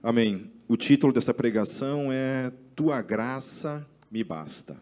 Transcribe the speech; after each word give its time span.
Amém. 0.00 0.52
O 0.68 0.76
título 0.76 1.12
dessa 1.12 1.34
pregação 1.34 2.12
é 2.12 2.52
Tua 2.76 3.02
graça 3.02 3.84
me 4.08 4.22
basta. 4.22 4.80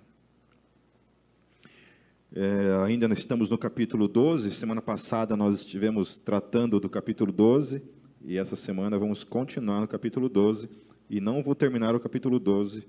É, 2.34 2.84
ainda 2.84 3.11
estamos 3.14 3.48
no 3.48 3.56
capítulo 3.56 4.08
12. 4.08 4.52
Semana 4.52 4.82
passada 4.82 5.34
nós 5.34 5.60
estivemos 5.60 6.18
tratando 6.18 6.79
do 6.79 6.90
capítulo 6.90 7.32
12 7.32 7.82
e 8.26 8.37
essa 8.37 8.54
semana 8.56 8.98
vamos 8.98 9.24
continuar 9.24 9.80
no 9.80 9.88
capítulo 9.88 10.29
12 10.29 10.68
e 11.09 11.19
não 11.19 11.43
vou 11.43 11.55
terminar 11.55 11.95
o 11.95 12.01
capítulo 12.01 12.39
12. 12.39 12.87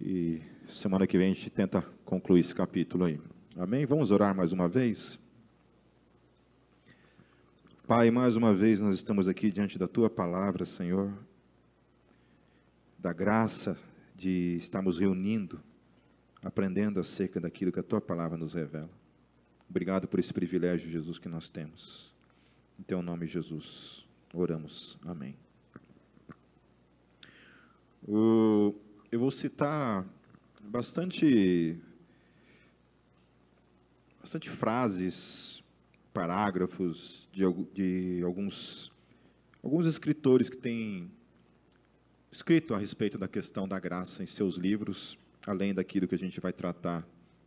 E 0.00 0.40
semana 0.66 1.06
que 1.06 1.18
vem 1.18 1.30
a 1.30 1.34
gente 1.34 1.50
tenta 1.50 1.84
concluir 2.06 2.40
esse 2.40 2.54
capítulo 2.54 3.04
aí. 3.04 3.20
Amém? 3.58 3.84
Vamos 3.84 4.10
orar 4.10 4.34
mais 4.34 4.50
uma 4.50 4.66
vez? 4.66 5.20
Pai, 7.94 8.10
mais 8.10 8.36
uma 8.36 8.54
vez 8.54 8.80
nós 8.80 8.94
estamos 8.94 9.28
aqui 9.28 9.52
diante 9.52 9.78
da 9.78 9.86
tua 9.86 10.08
palavra, 10.08 10.64
Senhor, 10.64 11.12
da 12.98 13.12
graça 13.12 13.76
de 14.16 14.56
estarmos 14.56 14.98
reunindo, 14.98 15.60
aprendendo 16.42 16.98
acerca 16.98 17.38
daquilo 17.38 17.70
que 17.70 17.78
a 17.78 17.82
tua 17.82 18.00
palavra 18.00 18.38
nos 18.38 18.54
revela. 18.54 18.88
Obrigado 19.68 20.08
por 20.08 20.18
esse 20.18 20.32
privilégio, 20.32 20.88
Jesus, 20.88 21.18
que 21.18 21.28
nós 21.28 21.50
temos. 21.50 22.14
Em 22.80 22.82
teu 22.82 23.02
nome, 23.02 23.26
Jesus, 23.26 24.08
oramos. 24.32 24.98
Amém. 25.04 25.36
eu 28.08 29.20
vou 29.20 29.30
citar 29.30 30.06
bastante, 30.62 31.78
bastante 34.18 34.48
frases 34.48 35.61
parágrafos 36.12 37.28
de, 37.32 37.42
de 37.72 38.22
alguns, 38.22 38.92
alguns 39.62 39.86
escritores 39.86 40.48
que 40.48 40.56
têm 40.56 41.10
escrito 42.30 42.74
a 42.74 42.78
respeito 42.78 43.18
da 43.18 43.28
questão 43.28 43.66
da 43.66 43.78
graça 43.78 44.22
em 44.22 44.26
seus 44.26 44.56
livros, 44.56 45.18
além 45.46 45.74
daquilo 45.74 46.06
que 46.06 46.14
a 46.14 46.18
gente 46.18 46.40
vai 46.40 46.52
tratar 46.52 47.06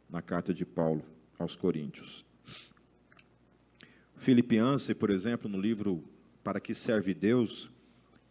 na 0.10 0.22
carta 0.22 0.54
de 0.54 0.66
Paulo 0.66 1.04
aos 1.38 1.56
Coríntios. 1.56 2.26
Philip 4.16 4.56
Yancey, 4.56 4.96
por 4.96 5.10
exemplo, 5.10 5.50
no 5.50 5.60
livro 5.60 6.04
Para 6.44 6.60
que 6.60 6.74
serve 6.74 7.14
Deus, 7.14 7.70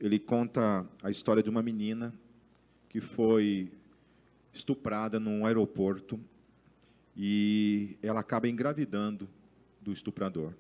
ele 0.01 0.19
conta 0.19 0.87
a 1.03 1.11
história 1.11 1.43
de 1.43 1.51
uma 1.51 1.63
menina 1.63 2.15
que 2.89 3.01
foi 3.01 3.73
estuprada 4.53 5.19
num 5.19 5.45
aeroporto 5.45 6.21
e 7.17 7.99
ela 8.03 8.21
acaba 8.21 8.49
engravidando 8.49 9.29
do 9.85 9.93
estuprador. 9.93 10.55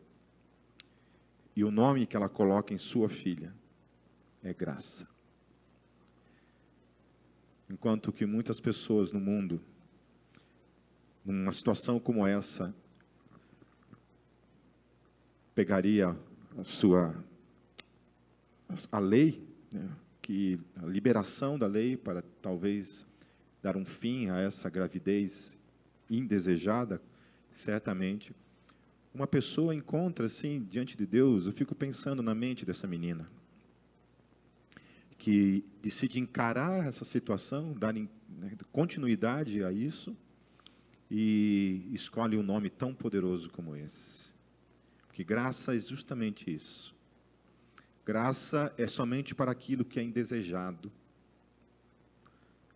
E 1.56 1.64
o 1.64 1.70
nome 1.70 2.06
que 2.06 2.16
ela 2.16 2.28
coloca 2.28 2.74
em 2.74 2.78
sua 2.78 3.08
filha 3.08 3.52
é 4.42 4.52
graça. 4.52 5.08
Enquanto 7.68 8.12
que 8.12 8.26
muitas 8.26 8.60
pessoas 8.60 9.10
no 9.10 9.18
mundo, 9.18 9.60
numa 11.24 11.52
situação 11.52 11.98
como 11.98 12.26
essa, 12.26 12.74
pegaria 15.54 16.16
a 16.58 16.62
sua 16.62 17.14
a 18.90 18.98
lei, 18.98 19.46
né, 19.70 19.88
que 20.20 20.58
a 20.82 20.86
liberação 20.86 21.58
da 21.58 21.66
lei 21.66 21.96
para 21.96 22.22
talvez 22.42 23.06
dar 23.62 23.76
um 23.76 23.84
fim 23.84 24.28
a 24.28 24.40
essa 24.40 24.68
gravidez 24.68 25.56
indesejada, 26.10 27.00
certamente 27.52 28.34
uma 29.14 29.26
pessoa 29.28 29.74
encontra 29.74 30.26
assim 30.26 30.64
diante 30.64 30.96
de 30.96 31.06
Deus, 31.06 31.46
eu 31.46 31.52
fico 31.52 31.74
pensando 31.74 32.22
na 32.22 32.34
mente 32.34 32.66
dessa 32.66 32.86
menina 32.86 33.30
que 35.16 35.64
decide 35.80 36.18
encarar 36.20 36.86
essa 36.86 37.04
situação, 37.04 37.72
dar 37.72 37.94
né, 37.94 38.08
continuidade 38.72 39.62
a 39.64 39.72
isso 39.72 40.14
e 41.10 41.88
escolhe 41.92 42.36
um 42.36 42.42
nome 42.42 42.68
tão 42.68 42.92
poderoso 42.92 43.48
como 43.48 43.76
esse. 43.76 44.34
Porque 45.06 45.22
graça 45.22 45.74
é 45.74 45.78
justamente 45.78 46.52
isso. 46.52 46.94
Graça 48.04 48.74
é 48.76 48.86
somente 48.86 49.34
para 49.34 49.50
aquilo 49.50 49.84
que 49.84 49.98
é 49.98 50.02
indesejado, 50.02 50.92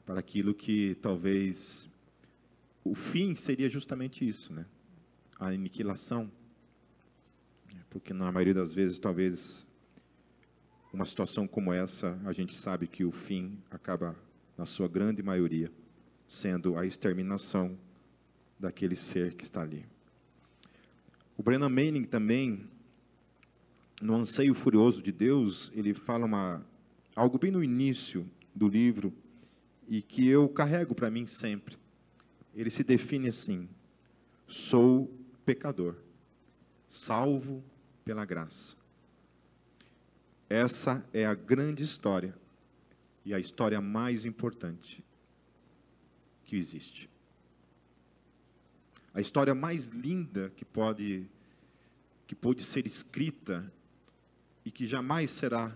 para 0.06 0.20
aquilo 0.20 0.55
que 0.55 0.94
talvez 1.03 1.87
o 2.82 2.94
fim 2.94 3.34
seria 3.34 3.69
justamente 3.69 4.26
isso, 4.26 4.55
né? 4.55 4.65
A 5.38 5.49
aniquilação, 5.49 6.31
porque 7.91 8.12
na 8.12 8.31
maioria 8.31 8.54
das 8.54 8.75
vezes, 8.75 8.99
talvez, 8.99 9.66
uma 10.93 11.04
situação 11.04 11.47
como 11.47 11.72
essa, 11.72 12.21
a 12.25 12.32
gente 12.32 12.54
sabe 12.54 12.87
que 12.87 13.04
o 13.04 13.12
fim 13.12 13.59
acaba, 13.71 14.16
na 14.56 14.66
sua 14.66 14.88
grande 14.88 15.22
maioria, 15.22 15.71
sendo 16.26 16.76
a 16.76 16.84
exterminação 16.84 17.78
daquele 18.59 18.97
ser 18.97 19.34
que 19.34 19.44
está 19.44 19.62
ali. 19.62 19.87
O 21.37 21.43
Brennan 21.43 21.69
Manning 21.69 22.05
também, 22.05 22.69
no 24.03 24.16
Anseio 24.16 24.55
Furioso 24.55 25.00
de 25.00 25.12
Deus, 25.12 25.70
ele 25.75 25.94
fala 25.94 26.26
uma, 26.26 26.66
algo 27.15 27.38
bem 27.38 27.53
no 27.53 27.62
início 27.62 28.28
do 28.55 28.69
livro 28.69 29.15
e 29.87 30.03
que 30.03 30.26
eu 30.26 30.49
carrego 30.49 30.94
para 30.94 31.10
mim 31.10 31.26
sempre. 31.26 31.76
Ele 32.55 32.70
se 32.70 32.82
define 32.82 33.28
assim: 33.28 33.69
sou 34.49 35.18
pecador, 35.48 35.97
salvo 36.86 37.64
pela 38.04 38.22
graça. 38.26 38.76
Essa 40.47 41.03
é 41.10 41.25
a 41.25 41.32
grande 41.32 41.82
história 41.82 42.34
e 43.25 43.32
a 43.32 43.38
história 43.38 43.81
mais 43.81 44.26
importante 44.26 45.03
que 46.44 46.54
existe. 46.54 47.08
A 49.14 49.22
história 49.22 49.54
mais 49.54 49.88
linda 49.88 50.53
que 50.54 50.66
pode 50.66 51.26
que 52.26 52.34
pode 52.34 52.62
ser 52.62 52.87
escrita 52.87 53.72
e 54.66 54.70
que 54.70 54.84
jamais 54.84 55.31
será 55.31 55.75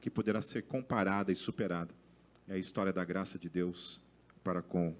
que 0.00 0.10
poderá 0.10 0.42
ser 0.42 0.64
comparada 0.64 1.30
e 1.30 1.36
superada 1.36 1.94
é 2.48 2.54
a 2.54 2.58
história 2.58 2.92
da 2.92 3.04
graça 3.04 3.38
de 3.38 3.48
Deus 3.48 4.00
para 4.42 4.60
com 4.60 4.96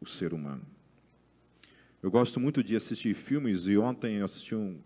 o 0.00 0.06
ser 0.06 0.32
humano. 0.32 0.77
Eu 2.00 2.12
gosto 2.12 2.38
muito 2.38 2.62
de 2.62 2.76
assistir 2.76 3.12
filmes 3.12 3.66
e 3.66 3.76
ontem 3.76 4.18
eu 4.18 4.24
assisti 4.24 4.54
um, 4.54 4.78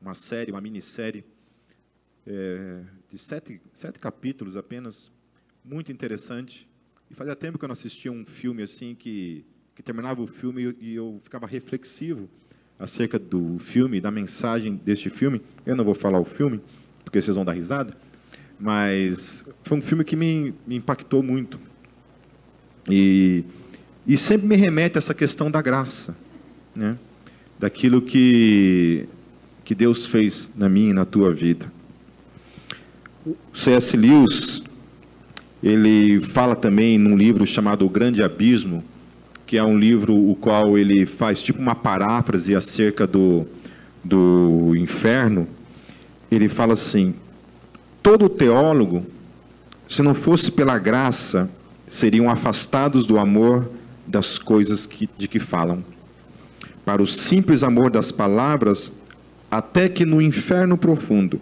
uma 0.00 0.14
série, 0.14 0.50
uma 0.50 0.62
minissérie 0.62 1.22
é, 2.26 2.80
de 3.10 3.18
sete, 3.18 3.60
sete 3.70 3.98
capítulos 3.98 4.56
apenas, 4.56 5.10
muito 5.62 5.92
interessante. 5.92 6.66
E 7.10 7.14
fazia 7.14 7.36
tempo 7.36 7.58
que 7.58 7.66
eu 7.66 7.68
não 7.68 7.74
assistia 7.74 8.10
um 8.10 8.24
filme 8.24 8.62
assim 8.62 8.94
que, 8.94 9.44
que 9.74 9.82
terminava 9.82 10.22
o 10.22 10.26
filme 10.26 10.74
e 10.80 10.94
eu 10.94 11.20
ficava 11.22 11.46
reflexivo 11.46 12.30
acerca 12.78 13.18
do 13.18 13.58
filme, 13.58 14.00
da 14.00 14.10
mensagem 14.10 14.74
deste 14.74 15.10
filme. 15.10 15.42
Eu 15.66 15.76
não 15.76 15.84
vou 15.84 15.94
falar 15.94 16.18
o 16.18 16.24
filme, 16.24 16.62
porque 17.04 17.20
vocês 17.20 17.36
vão 17.36 17.44
dar 17.44 17.52
risada, 17.52 17.94
mas 18.58 19.44
foi 19.64 19.76
um 19.76 19.82
filme 19.82 20.02
que 20.02 20.16
me, 20.16 20.54
me 20.66 20.76
impactou 20.76 21.22
muito. 21.22 21.60
E, 22.90 23.44
e 24.06 24.16
sempre 24.16 24.46
me 24.46 24.56
remete 24.56 24.96
a 24.96 25.00
essa 25.00 25.12
questão 25.12 25.50
da 25.50 25.60
graça 25.60 26.16
né, 26.74 26.96
daquilo 27.58 28.02
que, 28.02 29.06
que 29.64 29.74
Deus 29.74 30.06
fez 30.06 30.50
na 30.56 30.68
minha 30.68 30.90
e 30.90 30.94
na 30.94 31.04
tua 31.04 31.32
vida. 31.32 31.70
O 33.26 33.36
C.S. 33.54 33.96
Lewis, 33.96 34.62
ele 35.62 36.20
fala 36.20 36.54
também 36.54 36.98
num 36.98 37.16
livro 37.16 37.46
chamado 37.46 37.86
O 37.86 37.88
Grande 37.88 38.22
Abismo, 38.22 38.84
que 39.46 39.56
é 39.56 39.64
um 39.64 39.78
livro 39.78 40.14
o 40.14 40.34
qual 40.34 40.76
ele 40.76 41.06
faz 41.06 41.42
tipo 41.42 41.60
uma 41.60 41.74
paráfrase 41.74 42.54
acerca 42.54 43.06
do, 43.06 43.46
do 44.02 44.74
inferno. 44.76 45.46
Ele 46.30 46.48
fala 46.48 46.74
assim: 46.74 47.14
todo 48.02 48.28
teólogo, 48.28 49.06
se 49.88 50.02
não 50.02 50.14
fosse 50.14 50.50
pela 50.50 50.78
graça, 50.78 51.48
seriam 51.88 52.28
afastados 52.28 53.06
do 53.06 53.18
amor 53.18 53.70
das 54.06 54.38
coisas 54.38 54.86
que, 54.86 55.08
de 55.16 55.26
que 55.26 55.38
falam 55.38 55.82
para 56.84 57.02
o 57.02 57.06
simples 57.06 57.62
amor 57.62 57.90
das 57.90 58.12
palavras, 58.12 58.92
até 59.50 59.88
que 59.88 60.04
no 60.04 60.20
inferno 60.20 60.76
profundo 60.76 61.40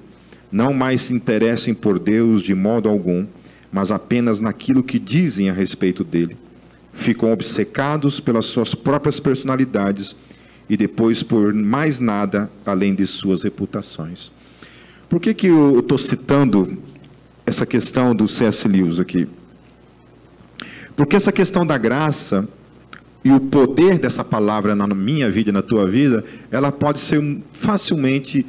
não 0.51 0.75
mais 0.75 1.03
se 1.03 1.15
interessem 1.15 1.73
por 1.73 1.99
Deus 1.99 2.43
de 2.43 2.55
modo 2.55 2.89
algum, 2.89 3.27
mas 3.73 3.91
apenas 3.91 4.41
naquilo 4.41 4.83
que 4.83 4.99
dizem 4.99 5.49
a 5.49 5.53
respeito 5.53 6.05
dele. 6.05 6.37
Ficam 6.93 7.33
obcecados 7.33 8.21
pelas 8.21 8.45
suas 8.45 8.75
próprias 8.75 9.19
personalidades 9.19 10.15
e 10.69 10.77
depois 10.77 11.23
por 11.23 11.55
mais 11.55 11.99
nada 11.99 12.51
além 12.67 12.95
de 12.95 13.07
suas 13.07 13.43
reputações. 13.43 14.31
Por 15.09 15.21
que, 15.21 15.33
que 15.33 15.47
eu 15.47 15.81
estou 15.81 15.97
citando 15.97 16.79
essa 17.47 17.65
questão 17.65 18.15
do 18.15 18.29
C.S. 18.29 18.69
Lewis 18.69 19.01
aqui? 19.01 19.27
Porque 20.95 21.17
essa 21.17 21.33
questão 21.33 21.67
da 21.67 21.79
graça 21.79 22.47
e 23.25 23.31
o 23.31 23.41
poder 23.41 23.99
dessa 23.99 24.25
palavra 24.25 24.75
na 24.75 24.87
minha 24.89 25.31
vida 25.31 25.51
e 25.51 25.53
na 25.53 25.63
tua 25.63 25.89
vida, 25.89 26.25
ela 26.51 26.73
pode 26.73 27.01
ser 27.01 27.23
facilmente 27.53 28.45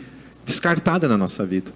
descartada 0.45 1.07
na 1.07 1.17
nossa 1.17 1.45
vida. 1.45 1.71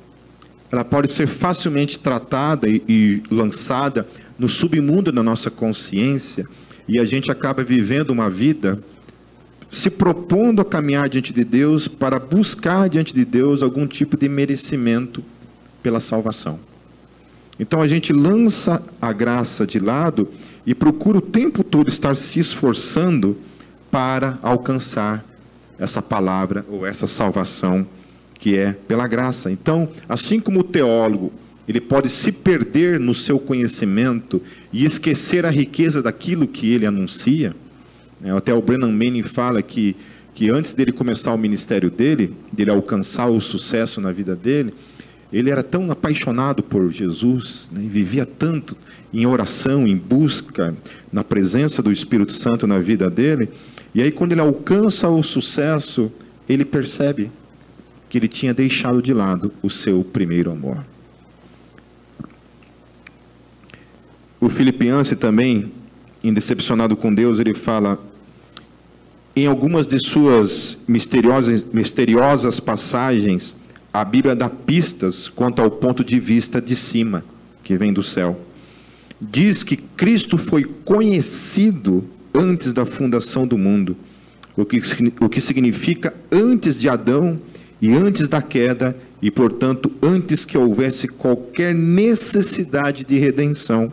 ela 0.70 0.84
pode 0.84 1.10
ser 1.10 1.28
facilmente 1.28 1.98
tratada 1.98 2.68
e, 2.68 2.84
e 2.90 3.24
lançada 3.32 4.06
no 4.38 4.50
submundo 4.50 5.12
da 5.12 5.24
nossa 5.24 5.50
consciência 5.50 6.46
e 6.88 7.00
a 7.00 7.06
gente 7.06 7.32
acaba 7.32 7.64
vivendo 7.64 8.10
uma 8.10 8.30
vida 8.30 8.80
se 9.70 9.90
propondo 9.90 10.62
a 10.62 10.66
caminhar 10.66 11.10
diante 11.10 11.34
de 11.34 11.44
Deus 11.44 11.88
para 11.88 12.20
buscar 12.20 12.90
diante 12.90 13.14
de 13.14 13.26
Deus 13.26 13.62
algum 13.62 13.86
tipo 13.88 14.18
de 14.18 14.30
merecimento 14.30 15.24
pela 15.82 16.00
salvação. 16.00 16.60
Então 17.60 17.82
a 17.82 17.88
gente 17.88 18.14
lança 18.14 18.84
a 19.02 19.12
graça 19.12 19.66
de 19.66 19.80
lado 19.80 20.28
e 20.66 20.76
procura 20.76 21.18
o 21.18 21.22
tempo 21.22 21.64
todo 21.64 21.88
estar 21.88 22.16
se 22.16 22.40
esforçando 22.40 23.38
para 23.90 24.38
alcançar 24.42 25.26
essa 25.80 26.02
palavra 26.02 26.66
ou 26.70 26.86
essa 26.86 27.08
salvação 27.08 27.88
que 28.38 28.56
é 28.56 28.74
pela 28.74 29.08
graça. 29.08 29.52
Então, 29.52 29.90
assim 30.08 30.40
como 30.40 30.60
o 30.60 30.64
teólogo, 30.64 31.32
ele 31.68 31.82
pode 31.82 32.10
se 32.10 32.32
perder 32.32 33.00
no 33.00 33.14
seu 33.14 33.40
conhecimento 33.40 34.42
e 34.72 34.86
esquecer 34.86 35.46
a 35.46 35.50
riqueza 35.50 36.02
daquilo 36.02 36.48
que 36.48 36.72
ele 36.72 36.86
anuncia. 36.86 37.56
Né? 38.22 38.36
Até 38.36 38.54
o 38.54 38.62
Brennan 38.62 38.92
Manning 38.92 39.24
fala 39.24 39.62
que, 39.62 39.96
que 40.34 40.50
antes 40.50 40.74
dele 40.74 40.92
começar 40.92 41.34
o 41.34 41.38
ministério 41.38 41.92
dele, 41.92 42.34
dele 42.52 42.72
alcançar 42.72 43.28
o 43.28 43.42
sucesso 43.42 44.00
na 44.00 44.12
vida 44.12 44.36
dele, 44.36 44.74
ele 45.32 45.50
era 45.50 45.64
tão 45.64 45.92
apaixonado 45.92 46.64
por 46.64 46.90
Jesus, 46.90 47.68
né? 47.72 47.82
vivia 47.88 48.26
tanto 48.26 48.78
em 49.14 49.26
oração, 49.26 49.88
em 49.88 49.96
busca, 49.96 50.76
na 51.12 51.24
presença 51.24 51.82
do 51.82 51.92
Espírito 51.92 52.34
Santo 52.34 52.68
na 52.68 52.80
vida 52.80 53.10
dele, 53.10 53.50
e 53.94 54.02
aí 54.02 54.12
quando 54.12 54.32
ele 54.32 54.42
alcança 54.42 55.10
o 55.10 55.22
sucesso, 55.24 56.12
ele 56.48 56.64
percebe 56.64 57.32
que 58.10 58.18
ele 58.18 58.28
tinha 58.28 58.54
deixado 58.54 59.02
de 59.02 59.14
lado 59.14 59.52
o 59.62 59.70
seu 59.70 60.04
primeiro 60.04 60.52
amor. 60.52 60.86
O 64.40 64.50
Filipiense 64.50 65.16
também, 65.16 65.72
indecepcionado 66.24 66.96
com 66.96 67.14
Deus, 67.14 67.40
ele 67.40 67.54
fala: 67.54 68.00
em 69.36 69.46
algumas 69.46 69.88
de 69.88 70.00
suas 70.00 70.78
misteriosas, 70.88 71.66
misteriosas 71.74 72.60
passagens, 72.60 73.54
a 74.02 74.06
Bíblia 74.06 74.36
dá 74.36 74.48
pistas 74.48 75.28
quanto 75.28 75.60
ao 75.60 75.72
ponto 75.72 76.04
de 76.04 76.20
vista 76.20 76.62
de 76.62 76.76
cima, 76.76 77.26
que 77.64 77.76
vem 77.76 77.92
do 77.92 78.04
céu. 78.04 78.40
Diz 79.20 79.64
que 79.64 79.76
Cristo 79.76 80.38
foi 80.38 80.64
conhecido 80.86 82.08
antes 82.34 82.72
da 82.74 82.86
fundação 82.86 83.48
do 83.48 83.58
mundo, 83.58 83.98
o 84.56 84.64
que, 84.64 84.80
o 85.20 85.28
que 85.28 85.42
significa 85.42 86.14
antes 86.32 86.78
de 86.78 86.88
Adão 86.88 87.40
e 87.82 87.92
antes 87.92 88.28
da 88.28 88.40
queda, 88.40 88.96
e 89.20 89.32
portanto 89.32 89.92
antes 90.02 90.46
que 90.46 90.58
houvesse 90.58 91.08
qualquer 91.08 91.74
necessidade 91.74 93.04
de 93.04 93.18
redenção. 93.18 93.92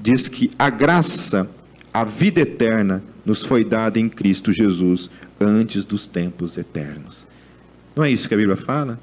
Diz 0.00 0.28
que 0.28 0.50
a 0.58 0.70
graça, 0.70 1.46
a 1.92 2.04
vida 2.04 2.40
eterna, 2.40 3.02
nos 3.24 3.42
foi 3.42 3.64
dada 3.64 3.98
em 3.98 4.08
Cristo 4.08 4.50
Jesus 4.50 5.10
antes 5.38 5.84
dos 5.84 6.08
tempos 6.08 6.56
eternos. 6.56 7.26
Não 7.94 8.02
é 8.02 8.10
isso 8.10 8.28
que 8.28 8.34
a 8.34 8.38
Bíblia 8.38 8.56
fala? 8.56 8.98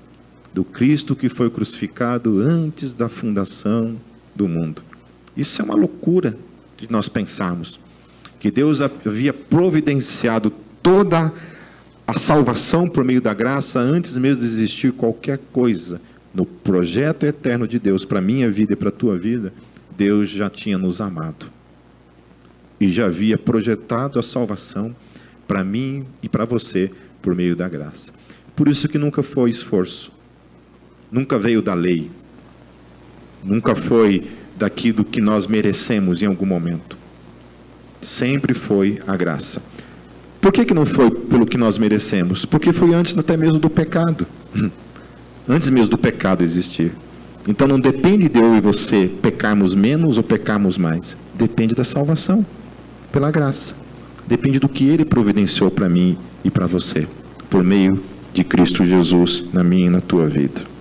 Do 0.53 0.63
Cristo 0.63 1.15
que 1.15 1.29
foi 1.29 1.49
crucificado 1.49 2.39
antes 2.39 2.93
da 2.93 3.09
fundação 3.09 3.97
do 4.35 4.47
mundo. 4.47 4.83
Isso 5.35 5.61
é 5.61 5.65
uma 5.65 5.75
loucura 5.75 6.37
de 6.77 6.91
nós 6.91 7.09
pensarmos 7.09 7.79
que 8.39 8.51
Deus 8.51 8.81
havia 8.81 9.33
providenciado 9.33 10.51
toda 10.81 11.33
a 12.05 12.19
salvação 12.19 12.87
por 12.87 13.03
meio 13.03 13.21
da 13.21 13.33
graça 13.33 13.79
antes 13.79 14.17
mesmo 14.17 14.41
de 14.41 14.47
existir 14.47 14.91
qualquer 14.91 15.39
coisa 15.51 15.99
no 16.33 16.45
projeto 16.45 17.25
eterno 17.25 17.67
de 17.67 17.79
Deus 17.79 18.03
para 18.03 18.19
minha 18.19 18.49
vida 18.49 18.73
e 18.73 18.75
para 18.75 18.89
a 18.89 18.91
tua 18.91 19.17
vida, 19.17 19.53
Deus 19.95 20.29
já 20.29 20.49
tinha 20.49 20.77
nos 20.77 20.99
amado 20.99 21.45
e 22.79 22.89
já 22.89 23.05
havia 23.05 23.37
projetado 23.37 24.19
a 24.19 24.23
salvação 24.23 24.95
para 25.47 25.63
mim 25.63 26.05
e 26.21 26.27
para 26.27 26.43
você 26.43 26.91
por 27.21 27.35
meio 27.35 27.55
da 27.55 27.69
graça. 27.69 28.11
Por 28.55 28.67
isso 28.67 28.89
que 28.89 28.97
nunca 28.97 29.23
foi 29.23 29.49
esforço, 29.49 30.11
nunca 31.13 31.37
veio 31.37 31.61
da 31.61 31.75
lei, 31.75 32.09
nunca 33.43 33.75
foi 33.75 34.23
daquilo 34.57 35.05
que 35.05 35.21
nós 35.21 35.45
merecemos 35.45 36.23
em 36.23 36.25
algum 36.25 36.45
momento. 36.45 36.97
Sempre 38.01 38.55
foi 38.55 38.99
a 39.05 39.15
graça. 39.15 39.61
Por 40.41 40.51
que, 40.51 40.65
que 40.65 40.73
não 40.73 40.87
foi 40.87 41.11
pelo 41.11 41.45
que 41.45 41.57
nós 41.57 41.77
merecemos? 41.77 42.45
Porque 42.45 42.73
foi 42.73 42.95
antes 42.95 43.15
até 43.15 43.37
mesmo 43.37 43.59
do 43.59 43.69
pecado. 43.69 44.25
Antes 45.47 45.69
mesmo 45.69 45.89
do 45.89 45.97
pecado 45.97 46.41
existir. 46.41 46.93
Então 47.45 47.67
não 47.67 47.77
depende 47.77 48.29
de 48.29 48.39
eu 48.39 48.55
e 48.55 48.61
você 48.61 49.11
pecarmos 49.21 49.75
menos 49.75 50.15
ou 50.17 50.23
pecarmos 50.23 50.77
mais. 50.77 51.17
Depende 51.35 51.75
da 51.75 51.83
salvação, 51.83 52.45
pela 53.11 53.29
graça. 53.29 53.73
Depende 54.25 54.57
do 54.57 54.69
que 54.69 54.87
Ele 54.87 55.03
providenciou 55.03 55.69
para 55.69 55.89
mim 55.89 56.17
e 56.45 56.49
para 56.49 56.65
você, 56.65 57.05
por 57.49 57.61
meio 57.61 58.01
de 58.33 58.41
Cristo 58.45 58.85
Jesus 58.85 59.43
na 59.51 59.65
minha 59.65 59.87
e 59.87 59.89
na 59.89 59.99
tua 59.99 60.27
vida. 60.27 60.72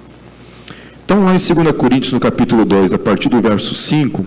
Então, 1.12 1.25
lá 1.25 1.35
em 1.35 1.37
2 1.37 1.76
Coríntios, 1.76 2.11
no 2.14 2.19
capítulo 2.19 2.64
2, 2.64 2.94
a 2.94 2.99
partir 2.99 3.29
do 3.29 3.38
verso 3.38 3.75
5, 3.75 4.25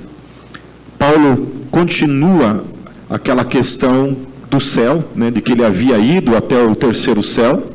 Paulo 0.99 1.51
continua 1.71 2.63
aquela 3.09 3.43
questão 3.43 4.15
do 4.51 4.59
céu, 4.59 5.03
né, 5.15 5.31
de 5.31 5.41
que 5.41 5.53
ele 5.53 5.65
havia 5.65 5.97
ido 5.97 6.37
até 6.37 6.63
o 6.63 6.75
terceiro 6.75 7.23
céu, 7.23 7.71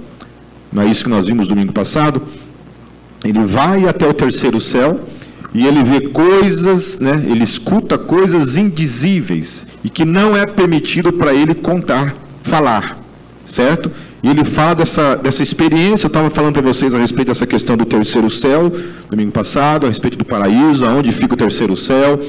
não 0.73 0.85
é 0.85 0.87
isso 0.87 1.03
que 1.03 1.11
nós 1.11 1.27
vimos 1.27 1.49
domingo 1.49 1.73
passado? 1.73 2.23
Ele 3.25 3.41
vai 3.41 3.89
até 3.89 4.09
o 4.09 4.15
terceiro 4.15 4.61
céu 4.61 5.01
e 5.53 5.67
ele 5.67 5.83
vê 5.83 6.03
coisas, 6.03 7.01
né, 7.01 7.25
ele 7.27 7.43
escuta 7.43 7.99
coisas 7.99 8.57
indizíveis 8.57 9.67
e 9.83 9.91
que 9.91 10.05
não 10.05 10.37
é 10.37 10.47
permitido 10.47 11.13
para 11.13 11.35
ele 11.35 11.57
contar, 11.57 12.15
falar, 12.45 12.97
certo? 13.45 13.91
E 14.23 14.29
ele 14.29 14.45
fala 14.45 14.75
dessa, 14.75 15.15
dessa 15.17 15.43
experiência, 15.43 16.07
eu 16.07 16.09
estava 16.09 16.29
falando 16.29 16.55
para 16.55 16.63
vocês 16.63 16.95
a 16.95 16.99
respeito 16.99 17.29
dessa 17.29 17.47
questão 17.47 17.77
do 17.77 17.87
terceiro 17.87 18.29
céu, 18.29 18.71
domingo 19.09 19.33
passado, 19.33 19.87
a 19.87 19.89
respeito 19.89 20.19
do 20.19 20.25
paraíso, 20.25 20.85
aonde 20.85 21.11
fica 21.11 21.35
o 21.35 21.37
terceiro 21.37 21.75
céu, 21.75 22.21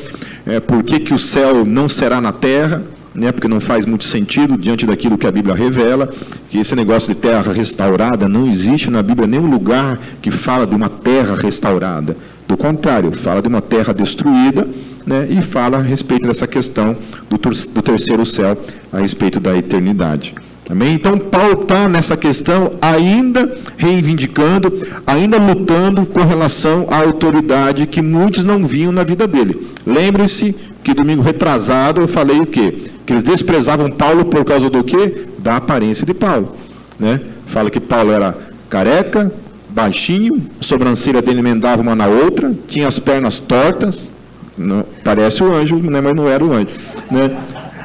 é, 0.45 0.59
por 0.61 0.83
que, 0.83 0.99
que 0.99 1.13
o 1.13 1.19
céu 1.19 1.65
não 1.65 1.89
será 1.89 2.21
na 2.21 2.31
terra, 2.31 2.81
né, 3.13 3.29
porque 3.33 3.47
não 3.47 3.59
faz 3.59 3.85
muito 3.85 4.05
sentido 4.05 4.57
diante 4.57 4.85
daquilo 4.85 5.17
que 5.17 5.27
a 5.27 5.31
Bíblia 5.31 5.53
revela, 5.53 6.09
que 6.49 6.57
esse 6.57 6.73
negócio 6.75 7.13
de 7.13 7.19
terra 7.19 7.51
restaurada 7.51 8.27
não 8.29 8.47
existe 8.47 8.89
na 8.89 9.03
Bíblia 9.03 9.27
nenhum 9.27 9.49
lugar 9.49 9.99
que 10.21 10.31
fala 10.31 10.65
de 10.65 10.73
uma 10.73 10.87
terra 10.87 11.35
restaurada. 11.35 12.15
Do 12.47 12.55
contrário, 12.55 13.11
fala 13.11 13.41
de 13.41 13.49
uma 13.49 13.61
terra 13.61 13.93
destruída 13.93 14.65
né, 15.05 15.27
e 15.29 15.41
fala 15.41 15.77
a 15.77 15.81
respeito 15.81 16.25
dessa 16.25 16.47
questão 16.47 16.95
do, 17.29 17.37
do 17.37 17.81
terceiro 17.81 18.25
céu, 18.25 18.57
a 18.93 18.99
respeito 18.99 19.41
da 19.41 19.57
eternidade. 19.57 20.33
Amém? 20.71 20.93
Então, 20.93 21.17
Paulo 21.17 21.63
está 21.63 21.85
nessa 21.85 22.15
questão 22.15 22.71
ainda 22.81 23.57
reivindicando, 23.75 24.71
ainda 25.05 25.37
lutando 25.37 26.05
com 26.05 26.23
relação 26.23 26.87
à 26.89 26.99
autoridade 26.99 27.85
que 27.85 28.01
muitos 28.01 28.45
não 28.45 28.65
viam 28.65 28.89
na 28.89 29.03
vida 29.03 29.27
dele. 29.27 29.67
Lembre-se 29.85 30.55
que 30.81 30.93
domingo 30.93 31.21
retrasado 31.21 31.99
eu 31.99 32.07
falei 32.07 32.37
o 32.37 32.45
quê? 32.45 32.85
Que 33.05 33.11
eles 33.11 33.21
desprezavam 33.21 33.91
Paulo 33.91 34.23
por 34.23 34.45
causa 34.45 34.69
do 34.69 34.81
quê? 34.81 35.25
Da 35.39 35.57
aparência 35.57 36.05
de 36.05 36.13
Paulo. 36.13 36.55
Né? 36.97 37.19
Fala 37.47 37.69
que 37.69 37.81
Paulo 37.81 38.13
era 38.13 38.33
careca, 38.69 39.29
baixinho, 39.67 40.41
a 40.61 40.63
sobrancelha 40.63 41.21
dele 41.21 41.39
emendava 41.39 41.81
uma 41.81 41.97
na 41.97 42.07
outra, 42.07 42.49
tinha 42.65 42.87
as 42.87 42.97
pernas 42.97 43.39
tortas, 43.39 44.09
não, 44.57 44.85
parece 45.03 45.43
o 45.43 45.53
anjo, 45.53 45.75
né, 45.79 45.99
mas 45.99 46.13
não 46.13 46.29
era 46.29 46.45
o 46.45 46.53
anjo. 46.53 46.69
Né? 47.11 47.29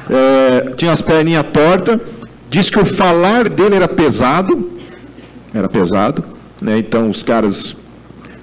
É, 0.09 0.73
tinha 0.77 0.93
as 0.93 1.01
perninhas 1.01 1.47
tortas 1.53 1.99
Diz 2.49 2.71
que 2.71 2.79
o 2.79 2.85
falar 2.85 3.49
dele 3.49 3.75
era 3.75 3.89
pesado, 3.89 4.71
era 5.53 5.69
pesado, 5.69 6.25
né? 6.61 6.79
então 6.79 7.11
os 7.11 7.23
caras 7.23 7.77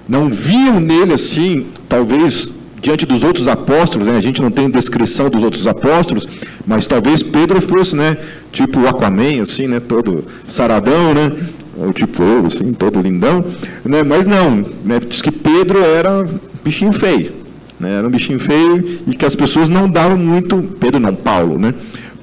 não 0.08 0.28
viam 0.28 0.80
nele 0.80 1.14
assim, 1.14 1.66
talvez 1.88 2.52
diante 2.84 3.06
dos 3.06 3.24
outros 3.24 3.48
apóstolos, 3.48 4.06
né? 4.06 4.16
a 4.16 4.20
gente 4.20 4.42
não 4.42 4.50
tem 4.50 4.68
descrição 4.68 5.30
dos 5.30 5.42
outros 5.42 5.66
apóstolos, 5.66 6.28
mas 6.66 6.86
talvez 6.86 7.22
Pedro 7.22 7.60
fosse, 7.62 7.96
né, 7.96 8.18
tipo 8.52 8.80
o 8.80 8.86
Aquaman, 8.86 9.40
assim, 9.40 9.66
né, 9.66 9.80
todo 9.80 10.22
saradão, 10.46 11.14
né, 11.14 11.32
ou 11.78 11.94
tipo 11.94 12.22
eu, 12.22 12.44
assim, 12.44 12.74
todo 12.74 13.00
lindão, 13.00 13.42
né, 13.82 14.02
mas 14.02 14.26
não, 14.26 14.66
né, 14.84 15.00
diz 15.00 15.22
que 15.22 15.30
Pedro 15.30 15.82
era 15.82 16.28
bichinho 16.62 16.92
feio, 16.92 17.32
né, 17.80 17.96
era 17.98 18.06
um 18.06 18.10
bichinho 18.10 18.38
feio 18.38 19.00
e 19.06 19.16
que 19.16 19.24
as 19.24 19.34
pessoas 19.34 19.70
não 19.70 19.88
davam 19.88 20.18
muito, 20.18 20.62
Pedro 20.78 21.00
não, 21.00 21.14
Paulo, 21.14 21.58
né, 21.58 21.72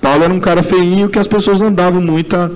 Paulo 0.02 0.24
era 0.24 0.34
um 0.34 0.40
cara 0.40 0.64
feinho 0.64 1.08
que 1.08 1.20
as 1.20 1.28
pessoas 1.28 1.62
não 1.62 1.72
davam 1.72 2.02
muita 2.02 2.52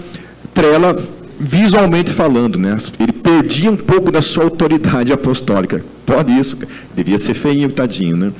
trela 0.53 0.95
visualmente 1.39 2.11
falando, 2.11 2.57
né? 2.57 2.75
Ele 2.99 3.11
perdia 3.11 3.69
um 3.69 3.77
pouco 3.77 4.11
da 4.11 4.21
sua 4.21 4.45
autoridade 4.45 5.13
apostólica. 5.13 5.83
Pode 6.05 6.37
isso, 6.37 6.57
devia 6.95 7.19
ser 7.19 7.35
feinho, 7.35 7.69
tadinho, 7.69 8.17
né? 8.17 8.31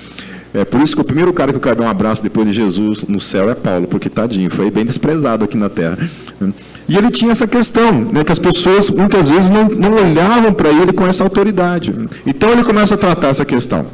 É 0.53 0.63
por 0.63 0.81
isso 0.81 0.95
que 0.95 1.01
o 1.01 1.05
primeiro 1.05 1.33
cara 1.33 1.51
que 1.51 1.57
eu 1.57 1.61
quero 1.61 1.75
dar 1.75 1.85
um 1.85 1.89
abraço 1.89 2.23
depois 2.23 2.47
de 2.47 2.53
Jesus 2.53 3.03
no 3.03 3.19
céu 3.19 3.49
é 3.49 3.55
Paulo, 3.55 3.87
porque 3.87 4.09
tadinho, 4.09 4.49
foi 4.49 4.71
bem 4.71 4.85
desprezado 4.85 5.43
aqui 5.43 5.57
na 5.57 5.69
terra. 5.69 5.97
E 6.87 6.97
ele 6.97 7.11
tinha 7.11 7.31
essa 7.31 7.45
questão, 7.45 7.91
né, 7.91 8.23
que 8.23 8.31
as 8.31 8.39
pessoas 8.39 8.89
muitas 8.89 9.29
vezes 9.29 9.49
não, 9.49 9.67
não 9.67 9.91
olhavam 9.91 10.53
para 10.53 10.69
ele 10.69 10.93
com 10.93 11.05
essa 11.05 11.23
autoridade. 11.23 11.93
Então 12.25 12.49
ele 12.51 12.63
começa 12.63 12.95
a 12.95 12.97
tratar 12.97 13.29
essa 13.29 13.43
questão. 13.43 13.87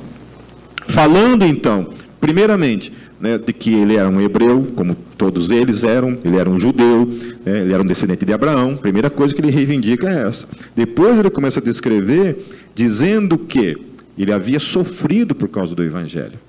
Falando 0.87 1.43
então, 1.43 1.87
primeiramente, 2.19 2.93
né, 3.21 3.37
de 3.37 3.53
que 3.53 3.73
ele 3.73 3.95
era 3.95 4.09
um 4.09 4.19
hebreu, 4.19 4.71
como 4.75 4.95
todos 5.17 5.51
eles 5.51 5.83
eram, 5.83 6.15
ele 6.25 6.37
era 6.37 6.49
um 6.49 6.57
judeu, 6.57 7.05
né, 7.45 7.61
ele 7.61 7.73
era 7.73 7.81
um 7.81 7.85
descendente 7.85 8.25
de 8.25 8.33
Abraão. 8.33 8.75
Primeira 8.75 9.09
coisa 9.09 9.33
que 9.33 9.39
ele 9.39 9.51
reivindica 9.51 10.09
é 10.09 10.27
essa. 10.27 10.47
Depois 10.75 11.17
ele 11.17 11.29
começa 11.29 11.59
a 11.59 11.63
descrever 11.63 12.45
dizendo 12.73 13.37
que 13.37 13.77
ele 14.17 14.33
havia 14.33 14.59
sofrido 14.59 15.35
por 15.35 15.47
causa 15.47 15.75
do 15.75 15.83
evangelho. 15.83 16.39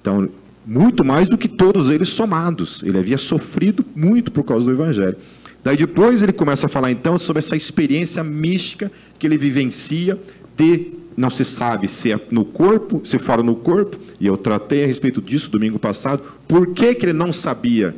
Então, 0.00 0.28
muito 0.66 1.04
mais 1.04 1.28
do 1.28 1.38
que 1.38 1.48
todos 1.48 1.90
eles 1.90 2.10
somados. 2.10 2.82
Ele 2.82 2.98
havia 2.98 3.18
sofrido 3.18 3.84
muito 3.94 4.30
por 4.30 4.44
causa 4.44 4.64
do 4.64 4.72
evangelho. 4.72 5.16
Daí 5.64 5.76
depois 5.76 6.22
ele 6.22 6.32
começa 6.32 6.66
a 6.66 6.68
falar 6.68 6.90
então 6.90 7.18
sobre 7.18 7.38
essa 7.38 7.56
experiência 7.56 8.22
mística 8.22 8.90
que 9.18 9.26
ele 9.26 9.36
vivencia 9.36 10.18
de 10.56 10.92
não 11.16 11.30
se 11.30 11.44
sabe 11.44 11.88
se 11.88 12.12
é 12.12 12.20
no 12.30 12.44
corpo, 12.44 13.00
se 13.04 13.18
fora 13.18 13.42
no 13.42 13.56
corpo, 13.56 13.98
e 14.20 14.26
eu 14.26 14.36
tratei 14.36 14.84
a 14.84 14.86
respeito 14.86 15.22
disso 15.22 15.50
domingo 15.50 15.78
passado. 15.78 16.22
Por 16.46 16.74
que, 16.74 16.94
que 16.94 17.06
ele 17.06 17.12
não 17.14 17.32
sabia 17.32 17.96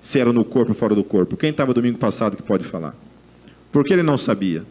se 0.00 0.18
era 0.18 0.32
no 0.32 0.44
corpo 0.44 0.72
ou 0.72 0.74
fora 0.74 0.94
do 0.94 1.04
corpo? 1.04 1.36
Quem 1.36 1.50
estava 1.50 1.72
domingo 1.72 1.98
passado 1.98 2.36
que 2.36 2.42
pode 2.42 2.64
falar? 2.64 2.94
Por 3.70 3.84
que 3.84 3.92
ele 3.92 4.02
não 4.02 4.18
sabia? 4.18 4.64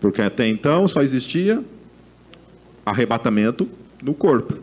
Porque 0.00 0.22
até 0.22 0.48
então 0.48 0.88
só 0.88 1.02
existia 1.02 1.62
arrebatamento 2.86 3.68
no 4.02 4.14
corpo. 4.14 4.56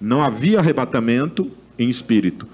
Não 0.00 0.22
havia 0.22 0.58
arrebatamento 0.58 1.50
em 1.78 1.88
espírito. 1.88 2.46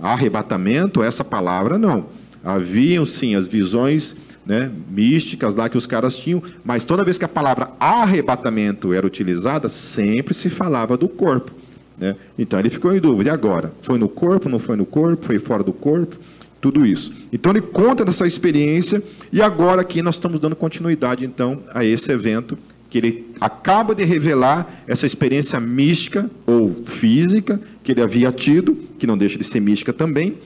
Arrebatamento, 0.00 1.02
essa 1.02 1.24
palavra 1.24 1.78
não. 1.78 2.06
Haviam 2.44 3.04
sim 3.04 3.34
as 3.34 3.48
visões 3.48 4.16
né, 4.44 4.70
místicas 4.90 5.56
lá 5.56 5.68
que 5.68 5.76
os 5.76 5.86
caras 5.86 6.16
tinham, 6.16 6.42
mas 6.64 6.84
toda 6.84 7.04
vez 7.04 7.18
que 7.18 7.24
a 7.24 7.28
palavra 7.28 7.70
arrebatamento 7.78 8.92
era 8.92 9.06
utilizada, 9.06 9.68
sempre 9.68 10.34
se 10.34 10.50
falava 10.50 10.96
do 10.96 11.08
corpo. 11.08 11.52
Né? 11.98 12.16
Então 12.38 12.58
ele 12.58 12.70
ficou 12.70 12.94
em 12.94 13.00
dúvida, 13.00 13.30
e 13.30 13.32
agora? 13.32 13.72
Foi 13.82 13.98
no 13.98 14.08
corpo, 14.08 14.48
não 14.48 14.58
foi 14.58 14.76
no 14.76 14.84
corpo, 14.84 15.26
foi 15.26 15.38
fora 15.38 15.62
do 15.62 15.72
corpo? 15.72 16.16
Tudo 16.60 16.86
isso. 16.86 17.12
Então 17.32 17.52
ele 17.52 17.60
conta 17.60 18.04
dessa 18.04 18.26
experiência, 18.26 19.02
e 19.32 19.40
agora 19.40 19.80
aqui 19.82 20.02
nós 20.02 20.16
estamos 20.16 20.40
dando 20.40 20.56
continuidade 20.56 21.24
então 21.24 21.60
a 21.72 21.84
esse 21.84 22.10
evento 22.10 22.58
que 22.88 22.98
ele 22.98 23.32
acaba 23.40 23.94
de 23.94 24.04
revelar 24.04 24.82
essa 24.86 25.06
experiência 25.06 25.58
mística 25.58 26.30
ou 26.46 26.84
física 26.84 27.58
que 27.82 27.90
ele 27.90 28.02
havia 28.02 28.30
tido, 28.30 28.76
que 28.98 29.06
não 29.06 29.16
deixa 29.16 29.38
de 29.38 29.44
ser 29.44 29.60
mística 29.60 29.94
também, 29.94 30.36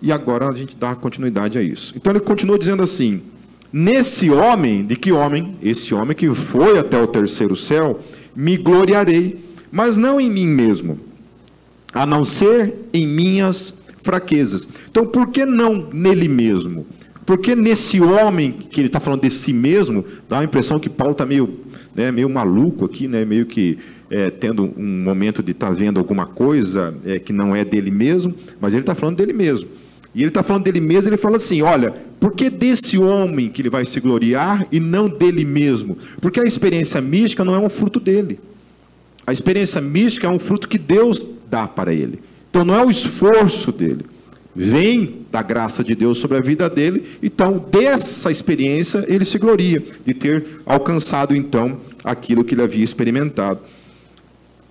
e 0.00 0.12
agora 0.12 0.48
a 0.48 0.52
gente 0.52 0.76
dá 0.76 0.94
continuidade 0.94 1.58
a 1.58 1.62
isso. 1.62 1.94
Então 1.96 2.12
ele 2.12 2.20
continua 2.20 2.58
dizendo 2.58 2.82
assim: 2.82 3.22
Nesse 3.72 4.30
homem, 4.30 4.84
de 4.84 4.96
que 4.96 5.12
homem? 5.12 5.56
Esse 5.62 5.94
homem 5.94 6.16
que 6.16 6.32
foi 6.34 6.78
até 6.78 7.00
o 7.00 7.06
terceiro 7.06 7.56
céu, 7.56 8.00
me 8.34 8.56
gloriarei, 8.56 9.44
mas 9.70 9.96
não 9.96 10.20
em 10.20 10.30
mim 10.30 10.46
mesmo, 10.46 10.98
a 11.92 12.06
não 12.06 12.24
ser 12.24 12.74
em 12.92 13.06
minhas 13.06 13.74
fraquezas. 14.02 14.66
Então, 14.90 15.06
por 15.06 15.28
que 15.28 15.44
não 15.44 15.88
nele 15.92 16.28
mesmo? 16.28 16.86
Porque 17.26 17.56
nesse 17.56 18.00
homem 18.00 18.52
que 18.52 18.80
ele 18.80 18.86
está 18.86 19.00
falando 19.00 19.22
de 19.22 19.30
si 19.30 19.52
mesmo, 19.52 20.04
dá 20.28 20.38
a 20.38 20.44
impressão 20.44 20.78
que 20.78 20.88
Paulo 20.88 21.12
está 21.12 21.26
meio, 21.26 21.58
né, 21.94 22.12
meio 22.12 22.30
maluco 22.30 22.84
aqui, 22.84 23.08
né, 23.08 23.24
meio 23.24 23.46
que 23.46 23.78
é, 24.08 24.30
tendo 24.30 24.72
um 24.76 25.02
momento 25.02 25.42
de 25.42 25.50
estar 25.50 25.68
tá 25.68 25.72
vendo 25.72 25.98
alguma 25.98 26.24
coisa 26.24 26.94
é, 27.04 27.18
que 27.18 27.32
não 27.32 27.54
é 27.54 27.64
dele 27.64 27.90
mesmo, 27.90 28.32
mas 28.60 28.74
ele 28.74 28.82
está 28.82 28.94
falando 28.94 29.16
dele 29.16 29.32
mesmo. 29.32 29.68
E 30.16 30.22
ele 30.22 30.28
está 30.28 30.42
falando 30.42 30.64
dele 30.64 30.80
mesmo, 30.80 31.10
ele 31.10 31.18
fala 31.18 31.36
assim: 31.36 31.60
olha, 31.60 31.94
por 32.18 32.32
que 32.32 32.50
desse 32.50 32.96
homem 32.96 33.50
que 33.50 33.62
ele 33.62 33.70
vai 33.70 33.84
se 33.84 34.00
gloriar 34.00 34.66
e 34.72 34.80
não 34.80 35.08
dele 35.08 35.44
mesmo? 35.44 35.96
Porque 36.20 36.40
a 36.40 36.44
experiência 36.44 37.00
mística 37.00 37.44
não 37.44 37.54
é 37.54 37.58
um 37.58 37.68
fruto 37.68 38.00
dele. 38.00 38.40
A 39.26 39.32
experiência 39.32 39.80
mística 39.80 40.26
é 40.26 40.30
um 40.30 40.38
fruto 40.38 40.68
que 40.68 40.78
Deus 40.78 41.24
dá 41.50 41.68
para 41.68 41.92
ele. 41.92 42.20
Então 42.50 42.64
não 42.64 42.74
é 42.74 42.84
o 42.84 42.90
esforço 42.90 43.70
dele 43.70 44.06
vem 44.56 45.26
da 45.30 45.42
graça 45.42 45.84
de 45.84 45.94
Deus 45.94 46.16
sobre 46.16 46.38
a 46.38 46.40
vida 46.40 46.70
dele, 46.70 47.04
então 47.22 47.62
dessa 47.70 48.30
experiência 48.30 49.04
ele 49.06 49.26
se 49.26 49.36
gloria 49.36 49.84
de 50.02 50.14
ter 50.14 50.62
alcançado 50.64 51.36
então 51.36 51.78
aquilo 52.02 52.42
que 52.42 52.54
ele 52.54 52.62
havia 52.62 52.82
experimentado. 52.82 53.60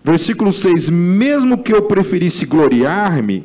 Versículo 0.03 0.51
6: 0.51 0.89
Mesmo 0.89 1.59
que 1.59 1.71
eu 1.71 1.83
preferisse 1.83 2.47
gloriar-me, 2.47 3.43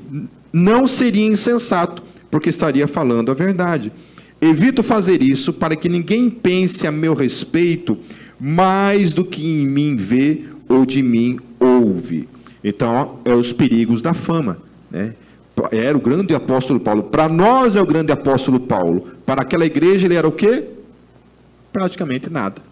não 0.52 0.88
seria 0.88 1.26
insensato, 1.26 2.02
porque 2.30 2.48
estaria 2.48 2.86
falando 2.86 3.30
a 3.30 3.34
verdade. 3.34 3.92
Evito 4.40 4.82
fazer 4.82 5.22
isso 5.22 5.52
para 5.52 5.76
que 5.76 5.88
ninguém 5.88 6.30
pense 6.30 6.86
a 6.86 6.92
meu 6.92 7.14
respeito 7.14 7.98
mais 8.38 9.12
do 9.12 9.24
que 9.24 9.44
em 9.44 9.66
mim 9.66 9.96
vê 9.96 10.44
ou 10.68 10.86
de 10.86 11.02
mim 11.02 11.38
ouve. 11.58 12.28
Então, 12.64 13.18
é 13.24 13.34
os 13.34 13.52
perigos 13.52 14.00
da 14.00 14.14
fama, 14.14 14.58
né? 14.90 15.14
era 15.70 15.96
o 15.96 16.00
grande 16.00 16.34
apóstolo 16.34 16.80
Paulo. 16.80 17.02
Para 17.02 17.28
nós 17.28 17.76
é 17.76 17.82
o 17.82 17.86
grande 17.86 18.12
apóstolo 18.12 18.60
Paulo. 18.60 19.08
Para 19.26 19.42
aquela 19.42 19.66
igreja 19.66 20.06
ele 20.06 20.14
era 20.14 20.26
o 20.26 20.32
quê? 20.32 20.64
Praticamente 21.72 22.30
nada. 22.30 22.62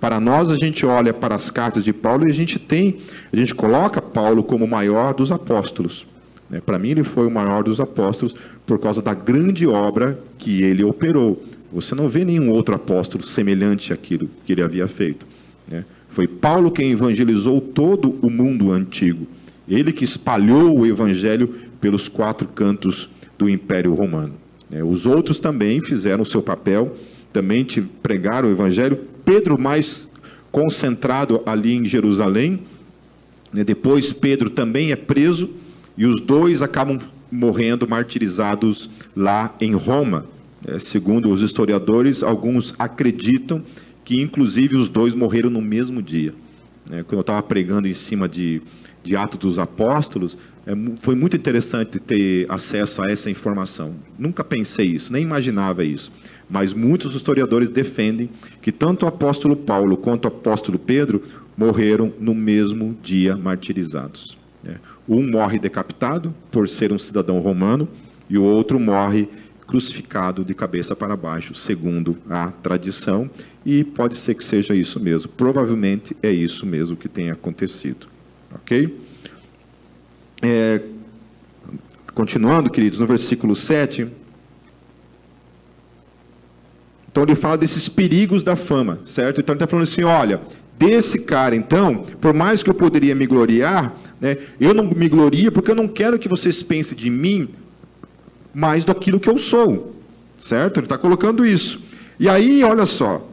Para 0.00 0.20
nós 0.20 0.50
a 0.50 0.56
gente 0.56 0.86
olha 0.86 1.12
para 1.12 1.34
as 1.34 1.50
cartas 1.50 1.82
de 1.82 1.92
Paulo 1.92 2.26
e 2.26 2.30
a 2.30 2.34
gente 2.34 2.58
tem, 2.58 2.98
a 3.32 3.36
gente 3.36 3.54
coloca 3.54 4.00
Paulo 4.00 4.42
como 4.44 4.64
o 4.64 4.68
maior 4.68 5.14
dos 5.14 5.32
apóstolos. 5.32 6.06
Né? 6.48 6.60
Para 6.60 6.78
mim 6.78 6.90
ele 6.90 7.02
foi 7.02 7.26
o 7.26 7.30
maior 7.30 7.62
dos 7.62 7.80
apóstolos 7.80 8.34
por 8.66 8.78
causa 8.78 9.02
da 9.02 9.14
grande 9.14 9.66
obra 9.66 10.18
que 10.38 10.62
ele 10.62 10.84
operou. 10.84 11.44
Você 11.72 11.94
não 11.94 12.08
vê 12.08 12.24
nenhum 12.24 12.50
outro 12.50 12.74
apóstolo 12.74 13.24
semelhante 13.24 13.92
àquilo 13.92 14.28
que 14.44 14.52
ele 14.52 14.62
havia 14.62 14.88
feito. 14.88 15.26
Né? 15.68 15.84
Foi 16.08 16.26
Paulo 16.26 16.70
quem 16.70 16.90
evangelizou 16.90 17.60
todo 17.60 18.16
o 18.22 18.30
mundo 18.30 18.72
antigo. 18.72 19.26
Ele 19.68 19.92
que 19.92 20.04
espalhou 20.04 20.78
o 20.78 20.86
evangelho 20.86 21.54
pelos 21.80 22.08
quatro 22.08 22.46
cantos 22.48 23.08
do 23.36 23.48
Império 23.48 23.92
Romano. 23.94 24.34
É, 24.70 24.82
os 24.82 25.06
outros 25.06 25.38
também 25.38 25.80
fizeram 25.80 26.22
o 26.22 26.26
seu 26.26 26.42
papel, 26.42 26.96
também 27.32 27.64
te 27.64 27.80
pregaram 27.80 28.48
o 28.48 28.52
evangelho. 28.52 28.98
Pedro 29.24 29.60
mais 29.60 30.08
concentrado 30.50 31.42
ali 31.44 31.74
em 31.74 31.84
Jerusalém. 31.84 32.60
Né, 33.52 33.62
depois 33.62 34.12
Pedro 34.12 34.48
também 34.48 34.92
é 34.92 34.96
preso 34.96 35.50
e 35.96 36.06
os 36.06 36.20
dois 36.20 36.62
acabam 36.62 36.98
morrendo 37.30 37.88
martirizados 37.88 38.88
lá 39.14 39.54
em 39.60 39.74
Roma. 39.74 40.26
É, 40.66 40.78
segundo 40.78 41.30
os 41.30 41.42
historiadores, 41.42 42.22
alguns 42.22 42.74
acreditam 42.78 43.62
que 44.04 44.20
inclusive 44.20 44.76
os 44.76 44.88
dois 44.88 45.14
morreram 45.14 45.50
no 45.50 45.60
mesmo 45.60 46.02
dia. 46.02 46.34
É, 46.90 47.02
quando 47.02 47.18
eu 47.18 47.20
estava 47.20 47.42
pregando 47.42 47.88
em 47.88 47.94
cima 47.94 48.28
de 48.28 48.62
de 49.06 49.16
Atos 49.16 49.38
dos 49.38 49.58
Apóstolos, 49.58 50.36
é, 50.66 50.72
foi 51.00 51.14
muito 51.14 51.36
interessante 51.36 52.00
ter 52.00 52.44
acesso 52.50 53.02
a 53.02 53.06
essa 53.06 53.30
informação. 53.30 53.94
Nunca 54.18 54.42
pensei 54.42 54.86
isso, 54.86 55.12
nem 55.12 55.22
imaginava 55.22 55.84
isso. 55.84 56.10
Mas 56.50 56.74
muitos 56.74 57.14
historiadores 57.14 57.70
defendem 57.70 58.28
que 58.60 58.72
tanto 58.72 59.04
o 59.04 59.08
apóstolo 59.08 59.56
Paulo 59.56 59.96
quanto 59.96 60.24
o 60.24 60.28
apóstolo 60.28 60.78
Pedro 60.78 61.22
morreram 61.56 62.12
no 62.18 62.34
mesmo 62.34 62.96
dia 63.02 63.36
martirizados. 63.36 64.36
Né? 64.62 64.76
Um 65.08 65.30
morre 65.30 65.58
decapitado 65.58 66.34
por 66.50 66.68
ser 66.68 66.92
um 66.92 66.98
cidadão 66.98 67.38
romano 67.38 67.88
e 68.28 68.36
o 68.36 68.42
outro 68.42 68.78
morre 68.78 69.28
crucificado 69.66 70.44
de 70.44 70.54
cabeça 70.54 70.94
para 70.94 71.16
baixo, 71.16 71.54
segundo 71.54 72.16
a 72.30 72.50
tradição, 72.50 73.28
e 73.64 73.82
pode 73.82 74.16
ser 74.16 74.34
que 74.34 74.44
seja 74.44 74.74
isso 74.74 75.00
mesmo. 75.00 75.30
Provavelmente 75.36 76.16
é 76.22 76.30
isso 76.30 76.64
mesmo 76.64 76.96
que 76.96 77.08
tem 77.08 77.30
acontecido. 77.30 78.06
Ok? 78.54 78.96
É, 80.42 80.80
continuando, 82.14 82.70
queridos, 82.70 82.98
no 82.98 83.06
versículo 83.06 83.56
7. 83.56 84.06
Então 87.10 87.24
ele 87.24 87.34
fala 87.34 87.58
desses 87.58 87.88
perigos 87.88 88.42
da 88.42 88.54
fama, 88.54 89.00
certo? 89.04 89.40
Então 89.40 89.54
ele 89.54 89.56
está 89.56 89.66
falando 89.66 89.84
assim: 89.84 90.04
olha, 90.04 90.40
desse 90.78 91.20
cara, 91.20 91.56
então, 91.56 92.04
por 92.20 92.32
mais 92.32 92.62
que 92.62 92.70
eu 92.70 92.74
poderia 92.74 93.14
me 93.14 93.26
gloriar, 93.26 93.96
né, 94.20 94.38
eu 94.60 94.72
não 94.72 94.84
me 94.84 95.08
gloria 95.08 95.50
porque 95.50 95.70
eu 95.70 95.74
não 95.74 95.88
quero 95.88 96.18
que 96.18 96.28
vocês 96.28 96.62
pensem 96.62 96.96
de 96.96 97.10
mim 97.10 97.48
mais 98.54 98.84
do 98.84 98.94
que 98.94 99.28
eu 99.28 99.38
sou, 99.38 99.94
certo? 100.38 100.78
Ele 100.78 100.86
está 100.86 100.96
colocando 100.96 101.44
isso. 101.44 101.80
E 102.18 102.28
aí, 102.28 102.64
olha 102.64 102.86
só, 102.86 103.28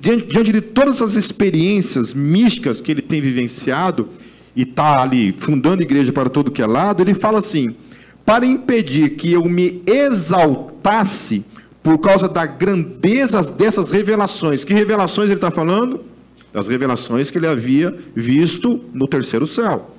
diante, 0.00 0.26
diante 0.26 0.52
de 0.52 0.60
todas 0.60 1.02
as 1.02 1.14
experiências 1.14 2.14
místicas 2.14 2.80
que 2.80 2.90
ele 2.90 3.02
tem 3.02 3.20
vivenciado, 3.20 4.08
e 4.56 4.62
está 4.62 5.02
ali 5.02 5.32
fundando 5.32 5.82
igreja 5.82 6.12
para 6.12 6.28
todo 6.28 6.50
que 6.50 6.62
é 6.62 6.66
lado, 6.66 7.02
ele 7.02 7.14
fala 7.14 7.38
assim: 7.38 7.74
para 8.24 8.46
impedir 8.46 9.10
que 9.10 9.32
eu 9.32 9.44
me 9.44 9.82
exaltasse 9.86 11.44
por 11.82 11.98
causa 11.98 12.28
da 12.28 12.46
grandeza 12.46 13.42
dessas 13.42 13.90
revelações. 13.90 14.64
Que 14.64 14.72
revelações 14.72 15.28
ele 15.28 15.36
está 15.36 15.50
falando? 15.50 16.02
Das 16.52 16.68
revelações 16.68 17.30
que 17.30 17.36
ele 17.36 17.46
havia 17.46 17.94
visto 18.14 18.80
no 18.92 19.06
terceiro 19.06 19.46
céu, 19.46 19.93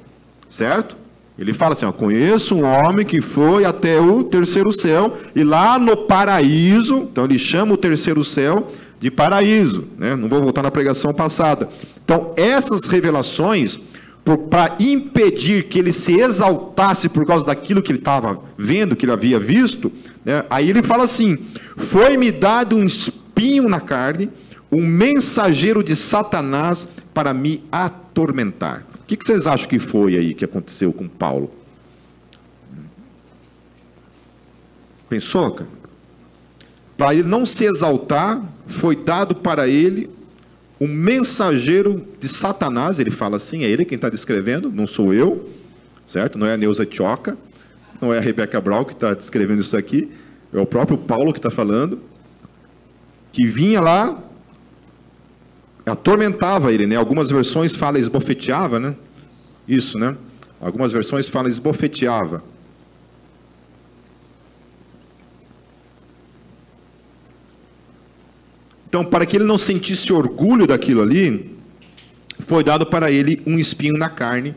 certo? 0.55 0.95
Ele 1.38 1.51
fala 1.51 1.74
assim: 1.74 1.85
ó, 1.85 1.91
conheço 1.91 2.55
um 2.55 2.63
homem 2.63 3.05
que 3.05 3.19
foi 3.19 3.65
até 3.65 4.00
o 4.00 4.24
terceiro 4.24 4.71
céu 4.71 5.17
e 5.35 5.43
lá 5.43 5.77
no 5.77 5.97
paraíso, 5.97 7.09
então 7.12 7.25
ele 7.25 7.38
chama 7.38 7.74
o 7.74 7.77
terceiro 7.77 8.24
céu 8.24 8.71
de 8.97 9.12
paraíso. 9.12 9.83
Né? 9.97 10.15
Não 10.15 10.29
vou 10.29 10.41
voltar 10.41 10.63
na 10.63 10.71
pregação 10.71 11.13
passada. 11.13 11.67
Então, 12.03 12.31
essas 12.38 12.85
revelações, 12.85 13.77
para 14.50 14.77
impedir 14.79 15.65
que 15.65 15.77
ele 15.77 15.91
se 15.91 16.19
exaltasse 16.19 17.09
por 17.09 17.25
causa 17.25 17.45
daquilo 17.45 17.83
que 17.83 17.91
ele 17.91 18.00
estava 18.00 18.39
vendo, 18.57 18.95
que 18.95 19.05
ele 19.05 19.12
havia 19.12 19.38
visto, 19.38 19.91
né? 20.24 20.45
aí 20.50 20.69
ele 20.69 20.81
fala 20.81 21.03
assim: 21.03 21.38
Foi-me 21.75 22.31
dado 22.31 22.77
um 22.77 22.85
espinho 22.85 23.67
na 23.67 23.81
carne, 23.81 24.29
um 24.71 24.81
mensageiro 24.81 25.83
de 25.83 25.97
Satanás 25.97 26.88
para 27.13 27.33
me 27.33 27.62
atormentar. 27.69 28.94
O 29.05 29.07
que, 29.07 29.24
vocês 29.24 29.45
acham 29.45 29.69
que 29.69 29.77
foi 29.77 30.17
aí 30.17 30.33
que 30.33 30.43
aconteceu 30.43 30.91
com 30.91 31.07
Paulo? 31.07 31.53
Pensou, 35.07 35.51
cara? 35.51 35.69
Para 36.97 37.13
ele 37.13 37.27
não 37.27 37.45
se 37.45 37.65
exaltar, 37.65 38.43
foi 38.65 38.95
dado 38.95 39.35
para 39.35 39.67
ele 39.67 40.09
um 40.81 40.88
mensageiro 40.88 42.03
de 42.19 42.27
Satanás, 42.27 42.97
ele 42.97 43.12
fala 43.12 43.35
assim, 43.35 43.63
é 43.63 43.69
ele 43.69 43.85
quem 43.85 43.95
está 43.95 44.09
descrevendo, 44.09 44.71
não 44.71 44.88
sou 44.88 45.13
eu, 45.13 45.51
certo? 46.07 46.39
Não 46.39 46.47
é 46.47 46.53
a 46.53 46.57
Neuza 46.57 46.83
Tioca, 46.83 47.38
não 48.01 48.12
é 48.12 48.17
a 48.17 48.21
Rebeca 48.21 48.59
Brau 48.59 48.85
que 48.85 48.93
está 48.93 49.13
descrevendo 49.13 49.62
isso 49.62 49.77
aqui, 49.77 50.09
é 50.51 50.59
o 50.59 50.65
próprio 50.65 50.97
Paulo 50.97 51.31
que 51.31 51.38
está 51.38 51.51
falando, 51.51 52.00
que 53.31 53.45
vinha 53.45 53.79
lá 53.79 54.25
atormentava 55.86 56.74
ele, 56.74 56.88
né? 56.88 56.96
Algumas 56.96 57.30
versões 57.30 57.75
falam 57.75 58.01
esbofeteava, 58.01 58.80
né? 58.80 58.96
Isso, 59.68 59.98
né? 59.98 60.15
Algumas 60.60 60.92
versões 60.92 61.30
falam 61.30 61.51
esbofeteava. 61.51 62.44
Então, 68.88 69.04
para 69.04 69.25
que 69.25 69.36
ele 69.36 69.44
não 69.44 69.58
sentisse 69.58 70.13
orgulho 70.13 70.65
daquilo 70.65 71.01
ali, 71.01 71.54
foi 72.39 72.63
dado 72.63 72.86
para 72.86 73.12
ele 73.12 73.42
um 73.46 73.60
espinho 73.60 73.98
na 73.98 74.10
carne. 74.10 74.56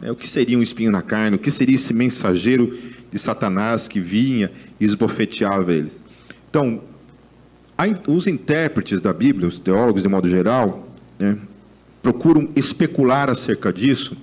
Né? 0.00 0.10
O 0.10 0.14
que 0.14 0.28
seria 0.28 0.56
um 0.56 0.62
espinho 0.62 0.90
na 0.90 1.02
carne? 1.02 1.36
O 1.36 1.38
que 1.38 1.50
seria 1.50 1.74
esse 1.74 1.92
mensageiro 1.92 2.78
de 3.10 3.18
Satanás 3.18 3.88
que 3.88 4.00
vinha 4.00 4.52
e 4.78 4.84
esbofeteava 4.84 5.72
ele? 5.72 5.90
Então, 6.48 6.80
os 8.06 8.26
intérpretes 8.26 9.00
da 9.00 9.12
Bíblia, 9.12 9.48
os 9.48 9.58
teólogos 9.58 10.02
de 10.02 10.08
modo 10.08 10.28
geral, 10.28 10.88
né, 11.18 11.38
procuram 12.02 12.48
especular 12.56 13.30
acerca 13.30 13.72
disso, 13.72 14.16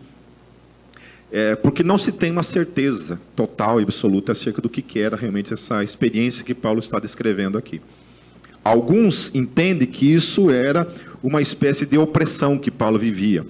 é, 1.31 1.55
porque 1.55 1.83
não 1.83 1.97
se 1.97 2.11
tem 2.11 2.31
uma 2.31 2.43
certeza 2.43 3.19
total 3.35 3.79
e 3.79 3.83
absoluta 3.83 4.31
acerca 4.31 4.61
do 4.61 4.69
que 4.69 4.99
era 4.99 5.15
realmente 5.15 5.53
essa 5.53 5.83
experiência 5.83 6.43
que 6.43 6.55
Paulo 6.55 6.79
está 6.79 6.99
descrevendo 6.99 7.57
aqui. 7.57 7.81
Alguns 8.63 9.33
entendem 9.33 9.87
que 9.87 10.11
isso 10.11 10.49
era 10.49 10.91
uma 11.23 11.41
espécie 11.41 11.85
de 11.85 11.97
opressão 11.97 12.57
que 12.57 12.71
Paulo 12.71 12.97
vivia. 12.97 13.45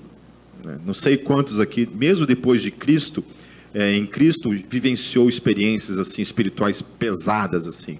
Né. 0.63 0.77
Não 0.85 0.93
sei 0.93 1.17
quantos 1.17 1.59
aqui, 1.59 1.89
mesmo 1.93 2.25
depois 2.25 2.61
de 2.61 2.69
Cristo, 2.69 3.23
é, 3.73 3.95
em 3.95 4.05
Cristo, 4.05 4.49
vivenciou 4.69 5.29
experiências 5.29 5.97
assim 5.97 6.21
espirituais 6.21 6.81
pesadas 6.81 7.67
assim. 7.67 7.97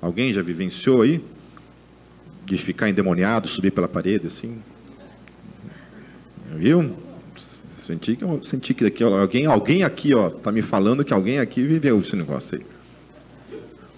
Alguém 0.00 0.32
já 0.32 0.42
vivenciou 0.42 1.02
aí? 1.02 1.20
De 2.44 2.58
ficar 2.58 2.88
endemoniado, 2.88 3.48
subir 3.48 3.70
pela 3.70 3.88
parede, 3.88 4.26
assim. 4.26 4.58
Viu? 6.56 6.94
Senti 7.76 8.16
que, 8.16 8.24
senti 8.42 8.74
que 8.74 8.86
aqui, 8.86 9.04
ó, 9.04 9.20
alguém, 9.20 9.46
alguém 9.46 9.84
aqui, 9.84 10.14
ó, 10.14 10.30
tá 10.30 10.50
me 10.50 10.62
falando 10.62 11.04
que 11.04 11.12
alguém 11.12 11.38
aqui 11.38 11.62
viveu 11.62 12.00
esse 12.00 12.16
negócio 12.16 12.58
aí. 12.58 12.66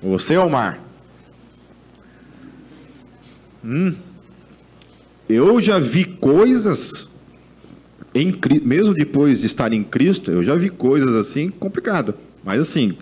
Você, 0.03 0.37
Omar? 0.37 0.81
Hum, 3.65 3.95
eu 5.29 5.61
já 5.61 5.79
vi 5.79 6.05
coisas, 6.05 7.09
em, 8.15 8.37
mesmo 8.62 8.95
depois 8.95 9.41
de 9.41 9.47
estar 9.47 9.73
em 9.73 9.82
Cristo, 9.82 10.30
eu 10.30 10.43
já 10.43 10.54
vi 10.54 10.69
coisas 10.69 11.15
assim 11.15 11.50
complicadas. 11.50 12.15
Mas 12.45 12.61
assim, 12.61 12.97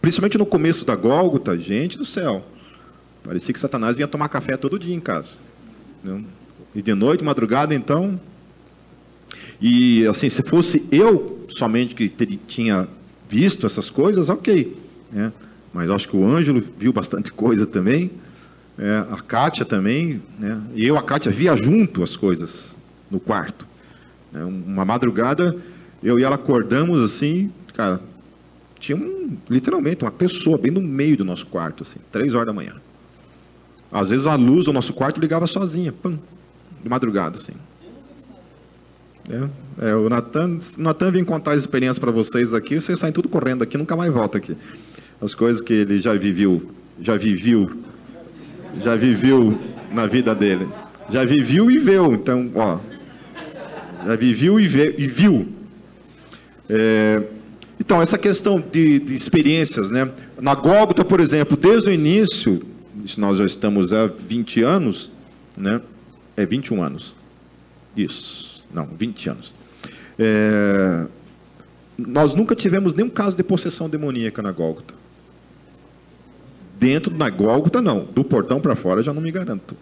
principalmente 0.00 0.38
no 0.38 0.46
começo 0.46 0.84
da 0.84 0.94
Gólgota, 0.94 1.58
gente 1.58 1.98
do 1.98 2.04
céu. 2.04 2.44
Parecia 3.22 3.52
que 3.52 3.60
Satanás 3.60 3.96
vinha 3.96 4.08
tomar 4.08 4.28
café 4.28 4.56
todo 4.56 4.78
dia 4.78 4.94
em 4.94 5.00
casa. 5.00 5.36
Né? 6.02 6.22
E 6.74 6.82
de 6.82 6.94
noite, 6.94 7.22
madrugada, 7.22 7.74
então. 7.74 8.20
E 9.60 10.06
assim, 10.06 10.28
se 10.28 10.42
fosse 10.42 10.86
eu 10.90 11.44
somente 11.48 11.94
que 11.94 12.08
tinha 12.08 12.88
visto 13.28 13.66
essas 13.66 13.90
coisas, 13.90 14.28
ok. 14.28 14.76
Né? 15.12 15.32
Mas 15.72 15.90
acho 15.90 16.08
que 16.08 16.16
o 16.16 16.26
Ângelo 16.26 16.62
viu 16.78 16.92
bastante 16.92 17.30
coisa 17.32 17.66
também. 17.66 18.10
É, 18.78 19.04
a 19.10 19.16
Kátia 19.18 19.64
também. 19.64 20.22
Né? 20.38 20.60
E 20.74 20.86
eu, 20.86 20.96
a 20.96 21.02
Kátia, 21.02 21.30
via 21.30 21.54
junto 21.56 22.02
as 22.02 22.16
coisas 22.16 22.76
no 23.10 23.20
quarto. 23.20 23.66
Né? 24.32 24.42
Uma 24.44 24.84
madrugada, 24.84 25.56
eu 26.02 26.18
e 26.18 26.24
ela 26.24 26.36
acordamos 26.36 27.00
assim, 27.02 27.52
cara, 27.74 28.00
tinha 28.78 28.96
um, 28.96 29.36
literalmente 29.48 30.04
uma 30.04 30.10
pessoa 30.10 30.56
bem 30.56 30.70
no 30.70 30.80
meio 30.80 31.16
do 31.16 31.24
nosso 31.24 31.46
quarto, 31.46 31.82
assim, 31.82 31.98
três 32.10 32.34
horas 32.34 32.46
da 32.46 32.52
manhã. 32.52 32.74
Às 33.92 34.10
vezes 34.10 34.26
a 34.26 34.34
luz 34.36 34.66
do 34.66 34.72
nosso 34.72 34.92
quarto 34.92 35.20
ligava 35.20 35.46
sozinha, 35.46 35.92
pum, 35.92 36.16
de 36.82 36.88
madrugada, 36.88 37.38
assim. 37.38 37.52
É, 39.28 39.90
é, 39.90 39.94
o 39.94 40.08
Natan, 40.08 41.10
vem 41.10 41.24
contar 41.24 41.52
as 41.52 41.60
experiências 41.60 41.98
para 41.98 42.10
vocês 42.10 42.52
aqui, 42.54 42.80
vocês 42.80 42.98
saem 42.98 43.12
tudo 43.12 43.28
correndo 43.28 43.62
aqui, 43.62 43.76
nunca 43.76 43.96
mais 43.96 44.12
volta 44.12 44.38
aqui. 44.38 44.56
As 45.20 45.34
coisas 45.34 45.62
que 45.62 45.72
ele 45.72 45.98
já 45.98 46.14
viveu, 46.14 46.70
já 47.00 47.16
viveu, 47.16 47.70
já 48.80 48.96
viveu 48.96 49.58
na 49.92 50.06
vida 50.06 50.34
dele. 50.34 50.68
Já 51.08 51.24
viveu 51.24 51.70
e 51.70 51.78
viu, 51.78 52.12
então, 52.12 52.50
ó. 52.54 52.78
Já 54.06 54.16
viveu 54.16 54.58
e, 54.58 54.66
vê, 54.66 54.94
e 54.96 55.06
viu. 55.06 55.48
É, 56.68 57.22
então, 57.78 58.00
essa 58.00 58.16
questão 58.16 58.60
de, 58.60 59.00
de 59.00 59.14
experiências, 59.14 59.90
né? 59.90 60.10
Na 60.40 60.54
Gólgota, 60.54 61.04
por 61.04 61.20
exemplo, 61.20 61.56
desde 61.56 61.88
o 61.88 61.92
início, 61.92 62.62
nós 63.16 63.38
já 63.38 63.44
estamos 63.44 63.92
há 63.92 64.06
20 64.06 64.62
anos, 64.62 65.10
né? 65.56 65.80
É 66.36 66.46
21 66.46 66.82
anos. 66.82 67.14
Isso. 67.96 68.64
Não, 68.72 68.86
20 68.86 69.30
anos. 69.30 69.54
É, 70.18 71.08
nós 71.98 72.34
nunca 72.34 72.54
tivemos 72.54 72.94
nenhum 72.94 73.10
caso 73.10 73.36
de 73.36 73.42
possessão 73.42 73.88
demoníaca 73.88 74.42
na 74.42 74.52
Gólgota. 74.52 74.94
Dentro 76.78 77.12
da 77.14 77.28
Gólgota, 77.28 77.82
não. 77.82 78.04
Do 78.04 78.24
portão 78.24 78.60
para 78.60 78.74
fora, 78.74 79.02
já 79.02 79.12
não 79.12 79.20
me 79.20 79.30
garanto. 79.30 79.76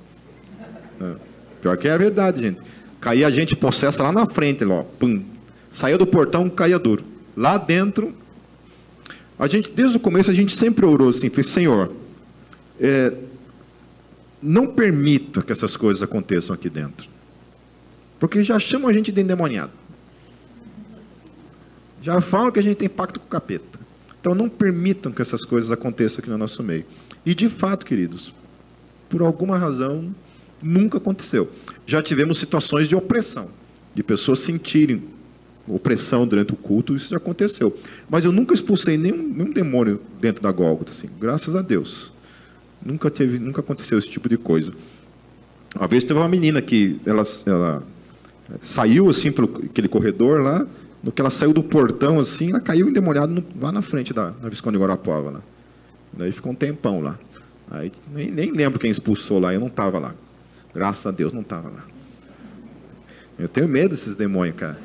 É. 1.00 1.14
Pior 1.60 1.76
que 1.76 1.88
é 1.88 1.92
a 1.92 1.98
verdade, 1.98 2.40
gente. 2.40 2.60
Caía 3.00 3.26
a 3.26 3.30
gente 3.30 3.54
possessa 3.54 4.02
lá 4.02 4.10
na 4.10 4.26
frente, 4.26 4.64
lá, 4.64 4.84
pum. 4.98 5.22
Saía 5.70 5.96
do 5.96 6.06
portão, 6.06 6.48
caía 6.48 6.78
duro. 6.78 7.04
Lá 7.36 7.56
dentro, 7.56 8.12
a 9.38 9.46
gente, 9.46 9.70
desde 9.70 9.96
o 9.96 10.00
começo, 10.00 10.30
a 10.30 10.34
gente 10.34 10.54
sempre 10.56 10.84
orou 10.84 11.10
assim, 11.10 11.30
fez, 11.30 11.46
Senhor, 11.46 11.92
é, 12.80 13.12
não 14.42 14.66
permita 14.66 15.42
que 15.42 15.52
essas 15.52 15.76
coisas 15.76 16.02
aconteçam 16.02 16.54
aqui 16.54 16.70
dentro. 16.70 17.08
Porque 18.18 18.42
já 18.42 18.58
chamam 18.58 18.88
a 18.88 18.92
gente 18.92 19.12
de 19.12 19.20
endemoniado. 19.20 19.72
Já 22.02 22.20
falam 22.20 22.50
que 22.50 22.58
a 22.58 22.62
gente 22.62 22.76
tem 22.76 22.88
pacto 22.88 23.20
com 23.20 23.26
o 23.26 23.28
capeta. 23.30 23.78
Então 24.20 24.34
não 24.34 24.48
permitam 24.48 25.12
que 25.12 25.22
essas 25.22 25.44
coisas 25.44 25.70
aconteçam 25.70 26.20
aqui 26.20 26.30
no 26.30 26.38
nosso 26.38 26.62
meio. 26.62 26.84
E 27.24 27.34
de 27.34 27.48
fato, 27.48 27.84
queridos, 27.84 28.32
por 29.08 29.22
alguma 29.22 29.56
razão, 29.58 30.14
nunca 30.62 30.98
aconteceu. 30.98 31.50
Já 31.86 32.02
tivemos 32.02 32.38
situações 32.38 32.88
de 32.88 32.96
opressão, 32.96 33.48
de 33.94 34.02
pessoas 34.02 34.40
sentirem 34.40 35.02
opressão 35.66 36.26
durante 36.26 36.52
o 36.52 36.56
culto, 36.56 36.94
isso 36.94 37.10
já 37.10 37.16
aconteceu. 37.16 37.76
Mas 38.08 38.24
eu 38.24 38.32
nunca 38.32 38.54
expulsei 38.54 38.96
nenhum, 38.96 39.22
nenhum 39.22 39.52
demônio 39.52 40.00
dentro 40.20 40.42
da 40.42 40.50
Gólgota, 40.50 40.90
assim, 40.90 41.08
graças 41.20 41.54
a 41.54 41.62
Deus. 41.62 42.10
Nunca 42.88 43.10
teve, 43.10 43.38
nunca 43.38 43.60
aconteceu 43.60 43.98
esse 43.98 44.08
tipo 44.08 44.30
de 44.30 44.38
coisa. 44.38 44.72
Uma 45.76 45.86
vez 45.86 46.04
teve 46.04 46.18
uma 46.18 46.28
menina 46.28 46.62
que 46.62 46.98
ela, 47.04 47.22
ela 47.44 47.82
saiu 48.62 49.10
assim 49.10 49.30
pelo 49.30 49.60
aquele 49.62 49.88
corredor 49.88 50.40
lá, 50.40 50.66
no 51.02 51.12
que 51.12 51.20
ela 51.20 51.28
saiu 51.28 51.52
do 51.52 51.62
portão 51.62 52.18
assim, 52.18 52.48
ela 52.48 52.60
caiu 52.60 52.88
endemoniada 52.88 53.44
lá 53.60 53.70
na 53.70 53.82
frente 53.82 54.14
da 54.14 54.32
na 54.42 54.48
Visconde 54.48 54.78
Guarapuava 54.78 55.30
lá. 55.30 55.42
Daí 56.14 56.32
ficou 56.32 56.52
um 56.52 56.54
tempão 56.54 57.02
lá. 57.02 57.18
Aí 57.70 57.92
nem, 58.10 58.30
nem 58.30 58.50
lembro 58.52 58.80
quem 58.80 58.90
expulsou 58.90 59.38
lá, 59.38 59.52
eu 59.52 59.60
não 59.60 59.66
estava 59.66 59.98
lá. 59.98 60.14
Graças 60.74 61.04
a 61.04 61.10
Deus 61.10 61.34
não 61.34 61.42
estava 61.42 61.68
lá. 61.68 61.84
Eu 63.38 63.50
tenho 63.50 63.68
medo 63.68 63.90
desses 63.90 64.16
demônios, 64.16 64.56
cara. 64.56 64.78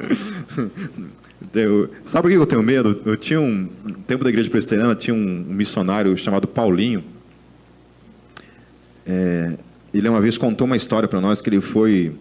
Eu, 1.54 1.90
sabe 2.06 2.22
por 2.22 2.30
que 2.30 2.36
eu 2.36 2.46
tenho 2.46 2.62
medo? 2.62 3.00
Eu 3.04 3.16
tinha 3.16 3.40
um, 3.40 3.68
no 3.84 3.94
tempo 3.94 4.24
da 4.24 4.30
igreja 4.30 4.50
presbiteriana, 4.50 4.94
tinha 4.94 5.14
um, 5.14 5.46
um 5.48 5.54
missionário 5.54 6.16
chamado 6.16 6.48
Paulinho. 6.48 7.04
É, 9.06 9.56
ele 9.92 10.08
uma 10.08 10.20
vez 10.20 10.36
contou 10.38 10.66
uma 10.66 10.76
história 10.76 11.08
para 11.08 11.20
nós 11.20 11.40
que 11.40 11.48
ele 11.48 11.60
foi, 11.60 12.12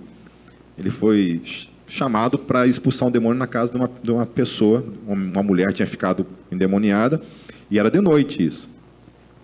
ele 0.78 0.90
foi 0.90 1.42
chamado 1.88 2.38
para 2.38 2.68
expulsar 2.68 3.08
um 3.08 3.12
demônio 3.12 3.38
na 3.38 3.48
casa 3.48 3.72
de 3.72 3.78
uma, 3.78 3.90
de 4.04 4.12
uma 4.12 4.26
pessoa, 4.26 4.86
uma 5.08 5.44
mulher 5.44 5.72
tinha 5.74 5.88
ficado 5.88 6.26
endemoniada, 6.52 7.22
e 7.70 7.80
era 7.80 7.90
de 7.90 8.02
noite 8.02 8.46
isso. 8.46 8.70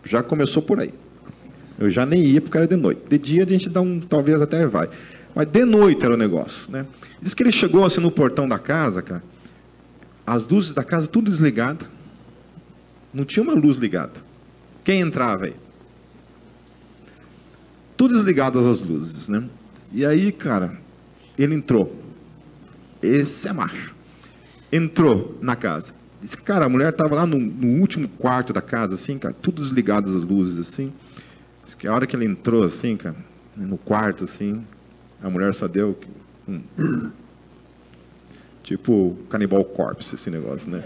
Já 0.03 0.21
começou 0.21 0.61
por 0.61 0.79
aí. 0.79 0.91
Eu 1.79 1.89
já 1.89 2.05
nem 2.05 2.23
ia 2.23 2.41
porque 2.41 2.57
era 2.57 2.67
de 2.67 2.75
noite. 2.75 3.01
De 3.09 3.17
dia 3.17 3.43
a 3.43 3.47
gente 3.47 3.69
dá 3.69 3.81
um, 3.81 3.99
talvez 3.99 4.41
até 4.41 4.67
vai. 4.67 4.89
Mas 5.33 5.47
de 5.47 5.65
noite 5.65 6.05
era 6.05 6.13
o 6.13 6.17
negócio, 6.17 6.71
né? 6.71 6.85
Diz 7.21 7.33
que 7.33 7.41
ele 7.41 7.51
chegou 7.51 7.85
assim 7.85 8.01
no 8.01 8.11
portão 8.11 8.47
da 8.47 8.59
casa, 8.59 9.01
cara, 9.01 9.23
as 10.33 10.47
luzes 10.47 10.73
da 10.73 10.83
casa 10.83 11.07
tudo 11.07 11.29
desligada. 11.29 11.85
Não 13.13 13.25
tinha 13.25 13.43
uma 13.43 13.53
luz 13.53 13.77
ligada. 13.77 14.13
Quem 14.83 15.01
entrava 15.01 15.45
aí? 15.45 15.55
Tudo 17.97 18.15
desligadas 18.15 18.65
as 18.65 18.81
luzes, 18.81 19.27
né? 19.27 19.43
E 19.91 20.05
aí, 20.05 20.31
cara, 20.31 20.77
ele 21.37 21.53
entrou. 21.53 21.93
Esse 23.01 23.49
é 23.49 23.53
macho. 23.53 23.93
Entrou 24.71 25.37
na 25.41 25.55
casa. 25.57 25.93
Disse 26.21 26.37
cara, 26.37 26.65
a 26.65 26.69
mulher 26.69 26.91
estava 26.91 27.13
lá 27.15 27.25
no, 27.25 27.37
no, 27.37 27.81
último 27.81 28.07
quarto 28.07 28.53
da 28.53 28.61
casa, 28.61 28.93
assim, 28.93 29.17
cara, 29.17 29.33
tudo 29.33 29.61
desligadas 29.61 30.13
as 30.13 30.23
luzes, 30.23 30.57
assim. 30.59 30.93
Diz 31.61 31.75
que 31.75 31.87
a 31.87 31.93
hora 31.93 32.07
que 32.07 32.15
ele 32.15 32.25
entrou, 32.25 32.63
assim, 32.63 32.95
cara, 32.95 33.17
no 33.57 33.77
quarto, 33.77 34.23
assim, 34.23 34.65
a 35.21 35.29
mulher 35.29 35.53
só 35.53 35.67
deu. 35.67 35.99
Hum, 36.47 36.61
tipo 38.63 39.17
Canibal 39.29 39.63
Corpse, 39.63 40.15
esse 40.15 40.29
negócio, 40.29 40.69
né? 40.69 40.83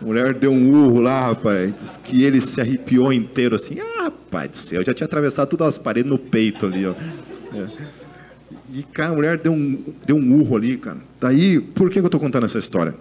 a 0.00 0.04
mulher 0.04 0.34
deu 0.34 0.52
um 0.52 0.70
urro 0.70 1.00
lá, 1.00 1.28
rapaz. 1.28 1.74
Diz 1.74 1.96
que 1.96 2.22
ele 2.22 2.40
se 2.40 2.60
arrepiou 2.60 3.12
inteiro, 3.12 3.56
assim. 3.56 3.78
Ah, 3.80 4.04
rapaz 4.04 4.50
do 4.50 4.56
céu, 4.56 4.84
já 4.84 4.92
tinha 4.92 5.06
atravessado 5.06 5.48
todas 5.48 5.68
as 5.68 5.78
paredes 5.78 6.10
no 6.10 6.18
peito 6.18 6.66
ali, 6.66 6.86
ó. 6.86 6.94
É. 7.54 8.02
E, 8.74 8.82
cara, 8.82 9.12
a 9.12 9.14
mulher 9.14 9.38
deu 9.38 9.52
um, 9.52 9.82
deu 10.06 10.16
um 10.16 10.40
urro 10.40 10.56
ali, 10.56 10.76
cara. 10.78 10.98
Daí, 11.20 11.60
por 11.60 11.90
que 11.90 11.98
eu 11.98 12.04
estou 12.06 12.20
contando 12.20 12.46
essa 12.46 12.58
história? 12.58 12.94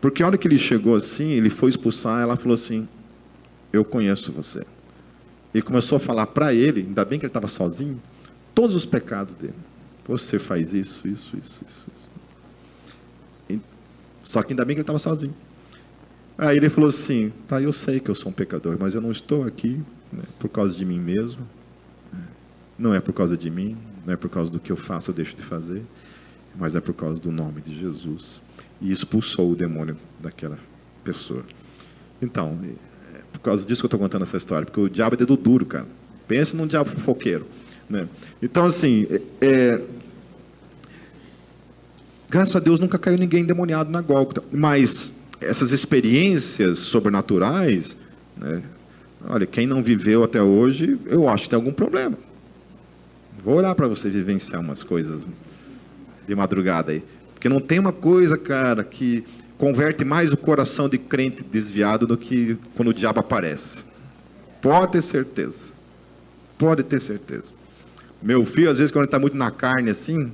Porque 0.00 0.22
a 0.22 0.26
hora 0.26 0.36
que 0.36 0.46
ele 0.46 0.58
chegou 0.58 0.94
assim, 0.94 1.30
ele 1.30 1.48
foi 1.48 1.70
expulsar, 1.70 2.20
ela 2.20 2.36
falou 2.36 2.54
assim: 2.54 2.86
Eu 3.72 3.84
conheço 3.84 4.30
você. 4.30 4.62
E 5.54 5.62
começou 5.62 5.96
a 5.96 6.00
falar 6.00 6.26
para 6.26 6.52
ele, 6.52 6.82
ainda 6.82 7.04
bem 7.04 7.18
que 7.18 7.24
ele 7.24 7.30
estava 7.30 7.48
sozinho, 7.48 7.98
todos 8.54 8.76
os 8.76 8.84
pecados 8.84 9.34
dele. 9.34 9.54
Você 10.06 10.38
faz 10.38 10.74
isso, 10.74 11.08
isso, 11.08 11.36
isso, 11.36 11.64
isso. 11.66 11.88
isso. 11.94 12.10
E, 13.48 13.60
só 14.22 14.42
que 14.42 14.52
ainda 14.52 14.64
bem 14.64 14.74
que 14.74 14.80
ele 14.80 14.82
estava 14.82 14.98
sozinho. 14.98 15.34
Aí 16.36 16.56
ele 16.56 16.68
falou 16.68 16.88
assim: 16.88 17.32
Tá, 17.48 17.60
eu 17.60 17.72
sei 17.72 18.00
que 18.00 18.10
eu 18.10 18.14
sou 18.14 18.30
um 18.30 18.34
pecador, 18.34 18.76
mas 18.78 18.94
eu 18.94 19.00
não 19.00 19.10
estou 19.10 19.44
aqui 19.44 19.80
né, 20.12 20.24
por 20.38 20.48
causa 20.48 20.74
de 20.74 20.84
mim 20.84 20.98
mesmo. 20.98 21.46
Não 22.78 22.92
é 22.92 23.00
por 23.00 23.12
causa 23.12 23.36
de 23.36 23.48
mim, 23.50 23.76
não 24.04 24.14
é 24.14 24.16
por 24.16 24.28
causa 24.28 24.50
do 24.50 24.58
que 24.58 24.72
eu 24.72 24.76
faço 24.76 25.10
ou 25.10 25.14
deixo 25.14 25.36
de 25.36 25.42
fazer, 25.42 25.82
mas 26.56 26.74
é 26.74 26.80
por 26.80 26.92
causa 26.92 27.20
do 27.20 27.30
nome 27.30 27.60
de 27.60 27.76
Jesus. 27.78 28.42
E 28.80 28.90
expulsou 28.90 29.52
o 29.52 29.56
demônio 29.56 29.96
daquela 30.18 30.58
pessoa. 31.04 31.44
Então, 32.20 32.58
é 33.14 33.20
por 33.32 33.38
causa 33.40 33.64
disso 33.64 33.80
que 33.80 33.86
eu 33.86 33.88
estou 33.88 34.00
contando 34.00 34.22
essa 34.22 34.36
história, 34.36 34.66
porque 34.66 34.80
o 34.80 34.88
diabo 34.88 35.14
é 35.14 35.18
dedo 35.18 35.36
duro, 35.36 35.64
cara. 35.64 35.86
Pensa 36.26 36.56
num 36.56 36.66
diabo 36.66 36.90
fofoqueiro. 36.90 37.46
Né? 37.88 38.08
Então, 38.42 38.66
assim, 38.66 39.06
é, 39.10 39.20
é, 39.40 39.82
graças 42.28 42.56
a 42.56 42.60
Deus 42.60 42.80
nunca 42.80 42.98
caiu 42.98 43.18
ninguém 43.18 43.42
endemoniado 43.42 43.90
na 43.90 44.00
Gólgota, 44.00 44.42
mas 44.50 45.12
essas 45.40 45.72
experiências 45.72 46.78
sobrenaturais, 46.78 47.96
né, 48.36 48.62
olha, 49.28 49.46
quem 49.46 49.66
não 49.66 49.82
viveu 49.82 50.24
até 50.24 50.42
hoje, 50.42 50.98
eu 51.06 51.28
acho 51.28 51.44
que 51.44 51.50
tem 51.50 51.56
algum 51.56 51.72
problema. 51.72 52.16
Vou 53.44 53.56
orar 53.56 53.74
para 53.74 53.86
você 53.86 54.08
vivenciar 54.08 54.60
umas 54.60 54.82
coisas 54.82 55.26
de 56.26 56.34
madrugada 56.34 56.92
aí. 56.92 57.04
Porque 57.34 57.48
não 57.48 57.60
tem 57.60 57.78
uma 57.78 57.92
coisa, 57.92 58.38
cara, 58.38 58.82
que 58.82 59.24
converte 59.58 60.04
mais 60.04 60.32
o 60.32 60.36
coração 60.36 60.88
de 60.88 60.96
crente 60.96 61.42
desviado 61.42 62.06
do 62.06 62.16
que 62.16 62.56
quando 62.74 62.88
o 62.88 62.94
diabo 62.94 63.20
aparece. 63.20 63.84
Pode 64.62 64.92
ter 64.92 65.02
certeza. 65.02 65.72
Pode 66.56 66.82
ter 66.82 67.00
certeza. 67.00 67.53
Meu 68.22 68.44
filho, 68.44 68.70
às 68.70 68.78
vezes, 68.78 68.90
quando 68.90 69.02
ele 69.02 69.08
está 69.08 69.18
muito 69.18 69.36
na 69.36 69.50
carne 69.50 69.90
assim, 69.90 70.32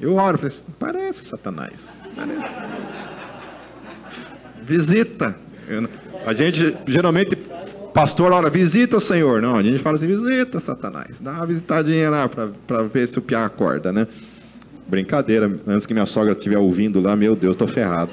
eu 0.00 0.14
oro, 0.16 0.38
falei 0.38 0.48
assim, 0.48 0.64
parece 0.78 1.24
Satanás. 1.24 1.96
Parece. 2.14 2.54
Visita. 4.62 5.36
A 6.26 6.32
gente 6.32 6.76
geralmente 6.86 7.36
pastor, 7.92 8.32
olha, 8.32 8.48
visita 8.48 8.96
o 8.96 9.00
Senhor. 9.00 9.42
Não, 9.42 9.56
a 9.56 9.62
gente 9.62 9.78
fala 9.78 9.96
assim, 9.96 10.06
visita 10.06 10.58
Satanás. 10.58 11.16
Dá 11.20 11.32
uma 11.32 11.46
visitadinha 11.46 12.10
lá 12.10 12.28
para 12.28 12.82
ver 12.84 13.06
se 13.08 13.18
o 13.18 13.22
piá 13.22 13.44
acorda, 13.44 13.92
né? 13.92 14.06
Brincadeira, 14.86 15.50
antes 15.66 15.86
que 15.86 15.92
minha 15.92 16.06
sogra 16.06 16.32
estiver 16.32 16.58
ouvindo 16.58 17.00
lá, 17.00 17.14
meu 17.14 17.36
Deus, 17.36 17.54
estou 17.54 17.68
ferrado. 17.68 18.10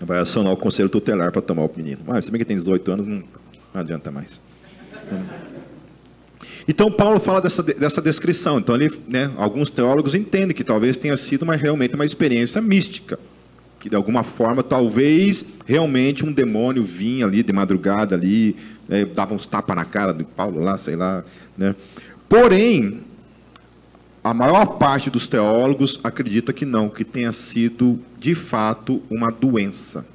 Vai 0.00 0.18
acionar 0.18 0.52
o 0.52 0.56
conselho 0.56 0.88
tutelar 0.88 1.30
para 1.30 1.42
tomar 1.42 1.62
o 1.62 1.70
menino. 1.76 2.00
Mas, 2.06 2.24
se 2.24 2.30
bem 2.30 2.38
que 2.38 2.44
tem 2.44 2.56
18 2.56 2.92
anos, 2.92 3.06
não, 3.06 3.22
não 3.72 3.80
adianta 3.80 4.10
mais. 4.10 4.40
Então, 6.66 6.90
Paulo 6.90 7.18
fala 7.18 7.40
dessa, 7.40 7.62
dessa 7.62 8.00
descrição. 8.00 8.58
Então, 8.58 8.74
ele, 8.74 8.90
né, 9.08 9.32
alguns 9.36 9.70
teólogos 9.70 10.14
entendem 10.14 10.54
que 10.54 10.62
talvez 10.62 10.96
tenha 10.96 11.16
sido 11.16 11.42
uma, 11.42 11.56
realmente 11.56 11.94
uma 11.94 12.04
experiência 12.04 12.60
mística 12.60 13.18
que 13.82 13.90
de 13.90 13.96
alguma 13.96 14.22
forma, 14.22 14.62
talvez 14.62 15.44
realmente 15.66 16.24
um 16.24 16.30
demônio 16.30 16.84
vinha 16.84 17.26
ali 17.26 17.42
de 17.42 17.52
madrugada 17.52 18.14
ali, 18.14 18.54
né, 18.88 19.04
dava 19.04 19.34
uns 19.34 19.44
tapas 19.44 19.74
na 19.74 19.84
cara 19.84 20.12
do 20.12 20.24
Paulo 20.24 20.62
lá, 20.62 20.78
sei 20.78 20.94
lá, 20.94 21.24
né? 21.58 21.74
Porém, 22.28 23.00
a 24.22 24.32
maior 24.32 24.78
parte 24.78 25.10
dos 25.10 25.26
teólogos 25.26 25.98
acredita 26.04 26.52
que 26.52 26.64
não, 26.64 26.88
que 26.88 27.04
tenha 27.04 27.32
sido 27.32 27.98
de 28.20 28.36
fato 28.36 29.02
uma 29.10 29.32
doença. 29.32 30.06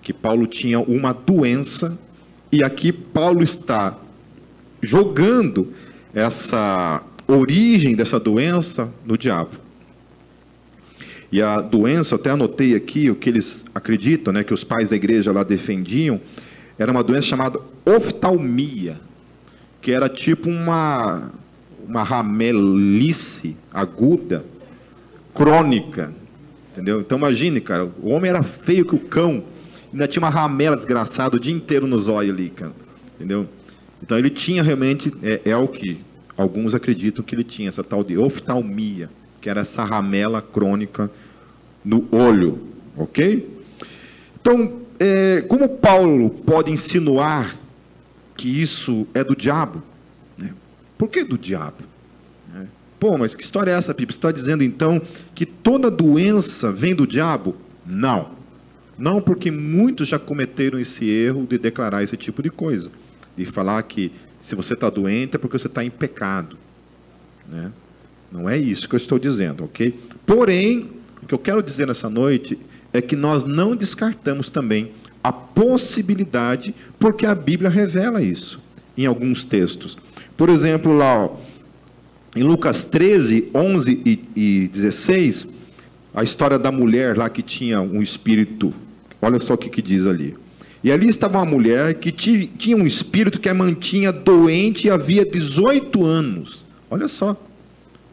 Que 0.00 0.14
Paulo 0.14 0.46
tinha 0.46 0.80
uma 0.80 1.12
doença 1.12 1.98
e 2.50 2.62
aqui 2.62 2.92
Paulo 2.92 3.42
está 3.42 3.96
jogando 4.80 5.72
essa 6.14 7.02
origem 7.26 7.94
dessa 7.94 8.20
doença 8.20 8.90
no 9.04 9.18
diabo. 9.18 9.66
E 11.30 11.42
a 11.42 11.60
doença, 11.60 12.14
até 12.14 12.30
anotei 12.30 12.74
aqui 12.74 13.10
o 13.10 13.16
que 13.16 13.28
eles 13.28 13.64
acreditam, 13.74 14.32
né, 14.32 14.44
que 14.44 14.54
os 14.54 14.62
pais 14.62 14.88
da 14.88 14.96
igreja 14.96 15.32
lá 15.32 15.42
defendiam, 15.42 16.20
era 16.78 16.90
uma 16.90 17.02
doença 17.02 17.26
chamada 17.26 17.58
oftalmia, 17.84 19.00
que 19.82 19.90
era 19.90 20.08
tipo 20.08 20.48
uma, 20.48 21.32
uma 21.86 22.02
ramelice 22.02 23.56
aguda, 23.72 24.44
crônica, 25.34 26.12
entendeu? 26.72 27.00
Então 27.00 27.18
imagine, 27.18 27.60
cara, 27.60 27.84
o 28.00 28.08
homem 28.10 28.30
era 28.30 28.42
feio 28.42 28.84
que 28.84 28.94
o 28.94 29.00
cão, 29.00 29.44
ainda 29.96 30.06
tinha 30.06 30.22
uma 30.22 30.28
ramela 30.28 30.76
desgraçada 30.76 31.36
o 31.36 31.40
dia 31.40 31.54
inteiro 31.54 31.86
nos 31.86 32.06
olhos 32.06 32.34
ali, 32.34 32.50
cara, 32.50 32.72
entendeu? 33.14 33.48
Então 34.02 34.18
ele 34.18 34.28
tinha 34.28 34.62
realmente, 34.62 35.10
é, 35.22 35.40
é 35.46 35.56
o 35.56 35.66
que 35.66 35.98
alguns 36.36 36.74
acreditam 36.74 37.24
que 37.24 37.34
ele 37.34 37.42
tinha, 37.42 37.70
essa 37.70 37.82
tal 37.82 38.04
de 38.04 38.18
oftalmia, 38.18 39.08
que 39.40 39.48
era 39.48 39.62
essa 39.62 39.82
ramela 39.84 40.42
crônica 40.42 41.10
no 41.82 42.06
olho, 42.12 42.60
ok? 42.94 43.48
Então, 44.38 44.82
é, 45.00 45.40
como 45.48 45.66
Paulo 45.66 46.28
pode 46.28 46.70
insinuar 46.70 47.56
que 48.36 48.60
isso 48.60 49.06
é 49.14 49.24
do 49.24 49.34
diabo? 49.34 49.82
Né? 50.36 50.52
Por 50.98 51.08
que 51.08 51.24
do 51.24 51.38
diabo? 51.38 51.78
É. 52.54 52.66
Pô, 53.00 53.16
mas 53.16 53.34
que 53.34 53.42
história 53.42 53.70
é 53.70 53.74
essa, 53.74 53.94
Pipa? 53.94 54.12
Você 54.12 54.18
está 54.18 54.30
dizendo 54.30 54.62
então 54.62 55.00
que 55.34 55.46
toda 55.46 55.90
doença 55.90 56.70
vem 56.70 56.94
do 56.94 57.06
diabo? 57.06 57.56
Não. 57.86 58.35
Não, 58.98 59.20
porque 59.20 59.50
muitos 59.50 60.08
já 60.08 60.18
cometeram 60.18 60.78
esse 60.78 61.08
erro 61.08 61.46
de 61.46 61.58
declarar 61.58 62.02
esse 62.02 62.16
tipo 62.16 62.42
de 62.42 62.50
coisa. 62.50 62.90
De 63.36 63.44
falar 63.44 63.82
que 63.82 64.10
se 64.40 64.54
você 64.54 64.74
está 64.74 64.88
doente 64.88 65.36
é 65.36 65.38
porque 65.38 65.58
você 65.58 65.66
está 65.66 65.84
em 65.84 65.90
pecado. 65.90 66.56
Né? 67.48 67.70
Não 68.30 68.48
é 68.48 68.56
isso 68.56 68.88
que 68.88 68.94
eu 68.94 68.98
estou 68.98 69.18
dizendo, 69.18 69.64
ok? 69.64 69.98
Porém, 70.24 70.90
o 71.22 71.26
que 71.26 71.34
eu 71.34 71.38
quero 71.38 71.62
dizer 71.62 71.86
nessa 71.86 72.08
noite 72.08 72.58
é 72.92 73.00
que 73.00 73.14
nós 73.14 73.44
não 73.44 73.76
descartamos 73.76 74.48
também 74.48 74.92
a 75.22 75.32
possibilidade, 75.32 76.74
porque 76.98 77.26
a 77.26 77.34
Bíblia 77.34 77.68
revela 77.68 78.22
isso 78.22 78.60
em 78.96 79.06
alguns 79.06 79.44
textos. 79.44 79.98
Por 80.36 80.48
exemplo, 80.48 80.96
lá 80.96 81.24
ó, 81.24 81.36
em 82.34 82.42
Lucas 82.42 82.84
13, 82.84 83.50
11 83.54 84.02
e, 84.04 84.20
e 84.36 84.68
16, 84.68 85.46
a 86.14 86.22
história 86.22 86.58
da 86.58 86.70
mulher 86.70 87.16
lá 87.16 87.28
que 87.28 87.42
tinha 87.42 87.80
um 87.80 88.00
espírito. 88.00 88.72
Olha 89.26 89.40
só 89.40 89.54
o 89.54 89.58
que, 89.58 89.68
que 89.68 89.82
diz 89.82 90.06
ali. 90.06 90.36
E 90.84 90.92
ali 90.92 91.08
estava 91.08 91.38
uma 91.38 91.44
mulher 91.44 91.94
que 91.94 92.12
tinha 92.12 92.76
um 92.76 92.86
espírito 92.86 93.40
que 93.40 93.48
a 93.48 93.54
mantinha 93.54 94.12
doente 94.12 94.88
havia 94.88 95.26
18 95.26 96.04
anos. 96.04 96.64
Olha 96.88 97.08
só 97.08 97.36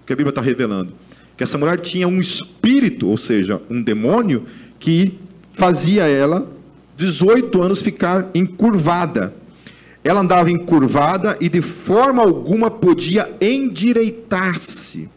que 0.08 0.12
a 0.12 0.16
Bíblia 0.16 0.32
está 0.32 0.42
revelando. 0.42 0.92
Que 1.38 1.44
essa 1.44 1.56
mulher 1.56 1.80
tinha 1.82 2.08
um 2.08 2.20
espírito, 2.20 3.08
ou 3.10 3.16
seja, 3.16 3.62
um 3.70 3.80
demônio, 3.80 4.48
que 4.80 5.14
fazia 5.54 6.08
ela, 6.08 6.52
18 6.98 7.62
anos, 7.62 7.84
ficar 7.84 8.32
encurvada. 8.34 9.36
ela 10.04 10.22
andava 10.22 10.50
encurvada 10.50 11.38
e 11.40 11.48
de 11.48 11.62
forma 11.62 12.24
alguma 12.24 12.72
podia 12.72 13.32
endireitar-se. 13.40 15.08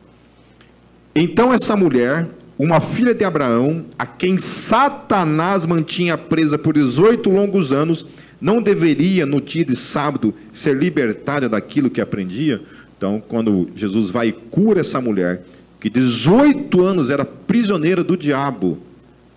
Então 1.15 1.55
essa 1.55 1.75
mulher, 1.75 2.29
uma 2.59 2.81
filha 2.81 3.15
de 3.15 3.23
Abraão, 3.23 3.85
a 3.99 4.07
quem 4.07 4.39
Satanás 4.39 5.67
mantinha 5.67 6.17
presa 6.17 6.57
por 6.57 6.75
18 6.75 7.29
longos 7.29 7.73
anos, 7.73 8.07
não 8.41 8.63
deveria 8.63 9.27
no 9.27 9.41
dia 9.41 9.65
de 9.65 9.77
sábado 9.77 10.35
ser 10.53 10.77
libertada 10.77 11.49
daquilo 11.49 11.91
que 11.91 12.01
aprendia? 12.01 12.63
Então, 12.97 13.23
quando 13.27 13.69
Jesus 13.75 14.11
vai 14.11 14.29
e 14.29 14.33
cura 14.33 14.81
essa 14.81 15.01
mulher, 15.01 15.43
que 15.79 15.91
18 15.91 16.83
anos 16.83 17.11
era 17.11 17.25
prisioneira 17.25 18.03
do 18.03 18.17
diabo, 18.17 18.79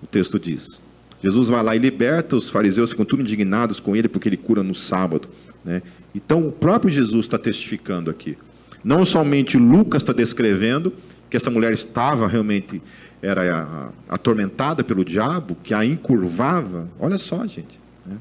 o 0.01 0.07
texto 0.07 0.39
diz. 0.39 0.65
Jesus 1.21 1.49
vai 1.49 1.61
lá 1.61 1.75
e 1.75 1.79
liberta, 1.79 2.37
os 2.37 2.49
fariseus 2.49 2.91
ficam 2.91 3.03
tudo 3.03 3.21
indignados 3.21 3.81
com 3.81 3.95
ele 3.95 4.07
porque 4.07 4.29
ele 4.29 4.37
cura 4.37 4.63
no 4.63 4.73
sábado. 4.73 5.27
Né? 5.65 5.81
Então, 6.15 6.47
o 6.47 6.51
próprio 6.51 6.89
Jesus 6.89 7.25
está 7.25 7.37
testificando 7.37 8.09
aqui. 8.09 8.37
Não 8.81 9.03
somente 9.03 9.57
Lucas 9.57 10.01
está 10.01 10.13
descrevendo 10.13 10.93
que 11.29 11.35
essa 11.35 11.49
mulher 11.49 11.73
estava 11.73 12.27
realmente 12.27 12.81
era 13.21 13.91
atormentada 14.07 14.83
pelo 14.83 15.03
diabo, 15.03 15.57
que 15.63 15.73
a 15.73 15.85
encurvava. 15.85 16.87
Olha 16.99 17.19
só, 17.19 17.45
gente. 17.45 17.79
Né? 18.05 18.17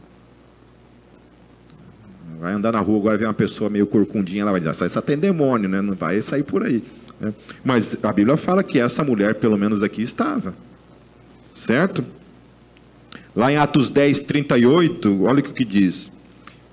Vai 2.40 2.52
andar 2.52 2.72
na 2.72 2.80
rua 2.80 2.98
agora 2.98 3.18
vê 3.18 3.24
uma 3.24 3.34
pessoa 3.34 3.70
meio 3.70 3.87
corcundinha, 3.87 4.42
ela 4.42 4.50
vai 4.50 4.61
dizer: 4.61 4.87
Isso 4.87 5.02
tem 5.02 5.16
demônio, 5.16 5.68
né? 5.68 5.80
não 5.80 5.94
vai 5.94 6.20
sair 6.22 6.42
por 6.42 6.64
aí. 6.64 6.82
Né? 7.20 7.32
Mas 7.64 7.96
a 8.02 8.12
Bíblia 8.12 8.37
fala 8.37 8.62
que 8.62 8.78
essa 8.78 9.04
mulher, 9.04 9.37
pelo 9.37 9.56
menos 9.56 9.82
aqui, 9.82 10.02
estava. 10.02 10.54
Certo? 11.54 12.04
Lá 13.34 13.52
em 13.52 13.56
Atos 13.56 13.90
10, 13.90 14.22
38, 14.22 15.22
olha 15.24 15.40
o 15.40 15.42
que 15.42 15.64
diz. 15.64 16.11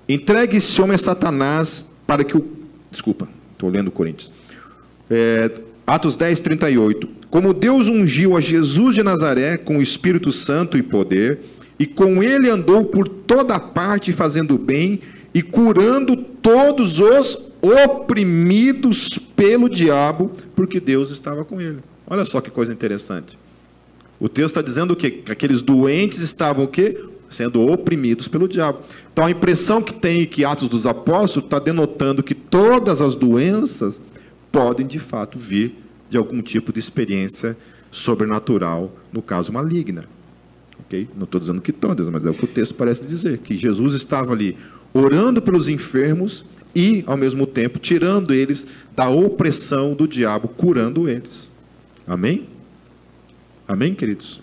Entregue 0.09 0.57
esse 0.57 0.81
homem 0.81 0.95
a 0.95 0.99
Satanás 0.99 1.85
para 2.07 2.23
que 2.23 2.35
o. 2.37 2.55
Desculpa, 2.91 3.27
estou 3.51 3.69
lendo 3.69 3.91
Coríntios. 3.91 4.31
É, 5.09 5.51
Atos 5.85 6.15
10, 6.15 6.39
38. 6.39 7.07
Como 7.29 7.53
Deus 7.53 7.87
ungiu 7.87 8.35
a 8.35 8.41
Jesus 8.41 8.95
de 8.95 9.03
Nazaré 9.03 9.57
com 9.57 9.77
o 9.77 9.81
Espírito 9.81 10.31
Santo 10.31 10.77
e 10.77 10.83
poder, 10.83 11.39
e 11.77 11.85
com 11.85 12.23
ele 12.23 12.49
andou 12.49 12.85
por 12.85 13.07
toda 13.07 13.59
parte 13.59 14.11
fazendo 14.11 14.57
bem 14.57 14.99
e 15.33 15.41
curando 15.41 16.15
todos 16.15 16.99
os 16.99 17.37
oprimidos 17.61 19.09
pelo 19.35 19.69
diabo, 19.69 20.31
porque 20.55 20.79
Deus 20.79 21.11
estava 21.11 21.43
com 21.43 21.59
ele. 21.59 21.79
Olha 22.07 22.25
só 22.25 22.39
que 22.39 22.49
coisa 22.49 22.71
interessante. 22.71 23.37
O 24.19 24.29
texto 24.29 24.57
está 24.57 24.61
dizendo 24.61 24.95
que 24.95 25.23
aqueles 25.29 25.61
doentes 25.61 26.19
estavam 26.19 26.65
o 26.65 26.67
quê? 26.67 27.03
Sendo 27.29 27.61
oprimidos 27.61 28.27
pelo 28.27 28.47
diabo. 28.47 28.79
Então 29.11 29.25
a 29.25 29.31
impressão 29.31 29.81
que 29.81 29.93
tem 29.93 30.25
que 30.25 30.45
Atos 30.45 30.69
dos 30.69 30.85
Apóstolos 30.85 31.45
está 31.45 31.59
denotando 31.59 32.23
que 32.23 32.33
todas 32.33 33.01
as 33.01 33.13
doenças 33.13 33.99
podem 34.55 34.87
de 34.87 34.99
fato 34.99 35.37
vir 35.37 35.75
de 36.09 36.15
algum 36.15 36.41
tipo 36.41 36.71
de 36.71 36.79
experiência 36.79 37.57
sobrenatural, 37.91 38.95
no 39.11 39.21
caso 39.21 39.51
maligna. 39.51 40.05
Okay? 40.85 41.09
Não 41.13 41.25
estou 41.25 41.39
dizendo 41.39 41.61
que 41.61 41.73
todas, 41.73 42.07
mas 42.07 42.25
é 42.25 42.29
o 42.29 42.33
que 42.33 42.45
o 42.45 42.47
texto 42.47 42.73
parece 42.73 43.05
dizer, 43.05 43.39
que 43.39 43.57
Jesus 43.57 43.93
estava 43.93 44.31
ali 44.31 44.55
orando 44.93 45.41
pelos 45.41 45.67
enfermos 45.67 46.45
e, 46.73 47.03
ao 47.05 47.17
mesmo 47.17 47.45
tempo, 47.45 47.79
tirando 47.79 48.33
eles 48.33 48.65
da 48.95 49.09
opressão 49.09 49.93
do 49.93 50.07
diabo, 50.07 50.47
curando 50.47 51.09
eles. 51.09 51.51
Amém? 52.07 52.47
Amém, 53.67 53.93
queridos? 53.93 54.39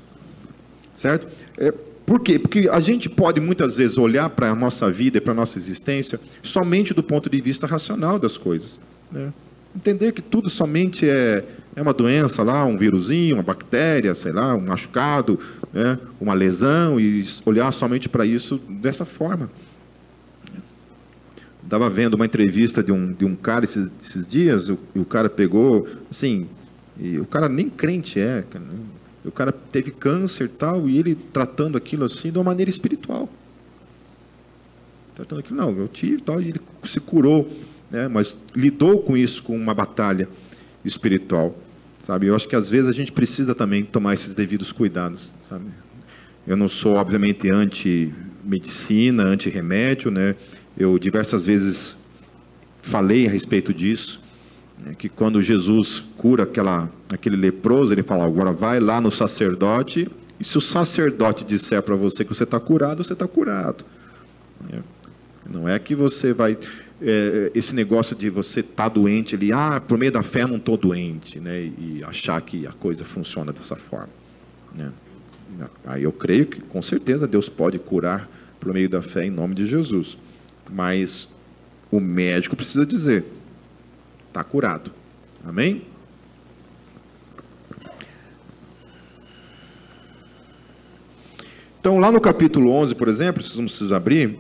Certo? 0.95 1.27
É, 1.57 1.73
por 2.05 2.21
quê? 2.21 2.39
Porque 2.39 2.69
a 2.71 2.81
gente 2.81 3.09
pode 3.09 3.41
muitas 3.41 3.79
vezes 3.79 3.97
olhar 3.97 4.29
para 4.29 4.51
a 4.51 4.55
nossa 4.55 4.91
vida 4.91 5.17
e 5.17 5.21
para 5.23 5.33
a 5.33 5.37
nossa 5.37 5.57
existência 5.57 6.21
somente 6.43 6.93
do 6.93 7.03
ponto 7.03 7.31
de 7.31 7.41
vista 7.41 7.67
racional 7.67 8.19
das 8.19 8.37
coisas. 8.37 8.79
Né? 9.11 9.33
Entender 9.75 10.13
que 10.13 10.21
tudo 10.21 10.51
somente 10.51 11.09
é, 11.09 11.45
é 11.75 11.81
uma 11.81 11.95
doença 11.95 12.43
lá, 12.43 12.65
um 12.65 12.77
vírusinho, 12.77 13.37
uma 13.37 13.43
bactéria, 13.43 14.15
sei 14.15 14.33
lá, 14.33 14.55
um 14.55 14.61
machucado, 14.61 15.39
né? 15.73 15.99
uma 16.21 16.35
lesão, 16.35 17.01
e 17.01 17.25
olhar 17.47 17.73
somente 17.73 18.09
para 18.09 18.27
isso 18.27 18.59
dessa 18.69 19.05
forma. 19.05 19.51
Estava 21.65 21.89
vendo 21.89 22.15
uma 22.15 22.27
entrevista 22.27 22.83
de 22.83 22.93
um, 22.93 23.13
de 23.13 23.25
um 23.25 23.35
cara 23.35 23.65
esses, 23.65 23.91
esses 24.03 24.27
dias, 24.27 24.69
e 24.69 24.99
o 24.99 25.05
cara 25.07 25.31
pegou, 25.31 25.89
assim, 26.11 26.47
e 26.99 27.19
o 27.19 27.25
cara 27.25 27.49
nem 27.49 27.71
crente 27.71 28.21
é, 28.21 28.45
o 29.25 29.31
cara 29.31 29.53
teve 29.53 29.91
câncer 29.91 30.51
tal, 30.51 30.89
e 30.89 30.99
ele 30.99 31.15
tratando 31.15 31.79
aquilo 31.79 32.05
assim 32.05 32.31
de 32.31 32.37
uma 32.37 32.45
maneira 32.45 32.69
espiritual. 32.69 33.29
Tratando 35.15 35.39
aquilo, 35.39 35.59
não, 35.59 35.71
eu 35.71 35.89
tive 35.89 36.21
tal, 36.21 36.43
e 36.43 36.49
ele 36.49 36.61
se 36.85 37.01
curou, 37.01 37.51
né, 37.93 38.09
mas 38.09 38.35
lidou 38.57 39.01
com 39.01 39.17
isso 39.17 39.43
com 39.43 39.55
uma 39.55 39.75
batalha 39.75 40.29
espiritual. 40.83 41.57
Sabe? 42.03 42.27
Eu 42.27 42.35
acho 42.35 42.49
que 42.49 42.57
às 42.57 42.69
vezes 42.69 42.89
a 42.89 42.93
gente 42.93 43.13
precisa 43.13 43.55
também 43.55 43.85
tomar 43.85 44.15
esses 44.15 44.35
devidos 44.35 44.73
cuidados. 44.73 45.33
Sabe? 45.49 45.67
Eu 46.47 46.57
não 46.57 46.67
sou, 46.67 46.97
obviamente, 46.97 47.53
anti-medicina, 47.53 49.23
anti-remédio, 49.23 50.11
né? 50.11 50.35
Eu 50.77 50.99
diversas 50.99 51.47
vezes 51.47 51.97
falei 52.81 53.29
a 53.29 53.31
respeito 53.31 53.73
disso, 53.73 54.21
né, 54.85 54.95
que 54.99 55.09
quando 55.09 55.41
Jesus 55.41 56.01
cura 56.17 56.43
aquela, 56.43 56.91
aquele 57.09 57.37
leproso, 57.37 57.93
ele 57.93 58.03
fala: 58.03 58.25
agora 58.25 58.51
vai 58.51 58.81
lá 58.81 59.01
no 59.01 59.11
sacerdote, 59.11 60.11
e 60.41 60.45
se 60.45 60.59
o 60.59 60.61
sacerdote 60.61 61.45
disser 61.45 61.81
para 61.83 61.95
você 61.95 62.25
que 62.25 62.35
você 62.35 62.43
está 62.43 62.59
curado, 62.59 63.05
você 63.05 63.13
está 63.13 63.29
curado. 63.29 63.85
É. 64.73 64.81
Não 65.49 65.69
é 65.69 65.79
que 65.79 65.95
você 65.95 66.33
vai. 66.33 66.59
É, 67.05 67.51
esse 67.55 67.75
negócio 67.75 68.15
de 68.15 68.31
você 68.31 68.61
estar 68.61 68.85
tá 68.85 68.89
doente 68.89 69.35
ali, 69.35 69.53
ah, 69.53 69.83
por 69.87 69.99
meio 69.99 70.13
da 70.13 70.23
fé 70.23 70.47
não 70.47 70.57
estou 70.57 70.77
doente, 70.77 71.41
né? 71.41 71.63
E 71.63 72.03
achar 72.05 72.41
que 72.41 72.67
a 72.67 72.73
coisa 72.73 73.05
funciona 73.05 73.53
dessa 73.53 73.75
forma. 73.75 74.11
Né? 74.75 74.93
Aí 75.85 76.05
eu 76.05 76.13
creio 76.13 76.47
que 76.47 76.61
com 76.61 76.81
certeza 76.81 77.27
Deus 77.27 77.49
pode 77.49 77.79
curar 77.79 78.29
por 78.61 78.73
meio 78.73 78.89
da 78.89 79.03
fé 79.03 79.27
em 79.27 79.31
nome 79.31 79.55
de 79.55 79.67
Jesus. 79.67 80.17
Mas 80.71 81.29
o 81.91 82.01
médico 82.01 82.57
precisa 82.57 82.87
dizer: 82.87 83.25
está 84.29 84.45
curado. 84.45 84.93
Amém? 85.45 85.83
Então, 91.81 91.99
lá 91.99 92.13
no 92.13 92.21
capítulo 92.21 92.71
11, 92.71 92.95
por 92.95 93.09
exemplo, 93.09 93.43
precisamos 93.43 93.93
abrir, 93.93 94.39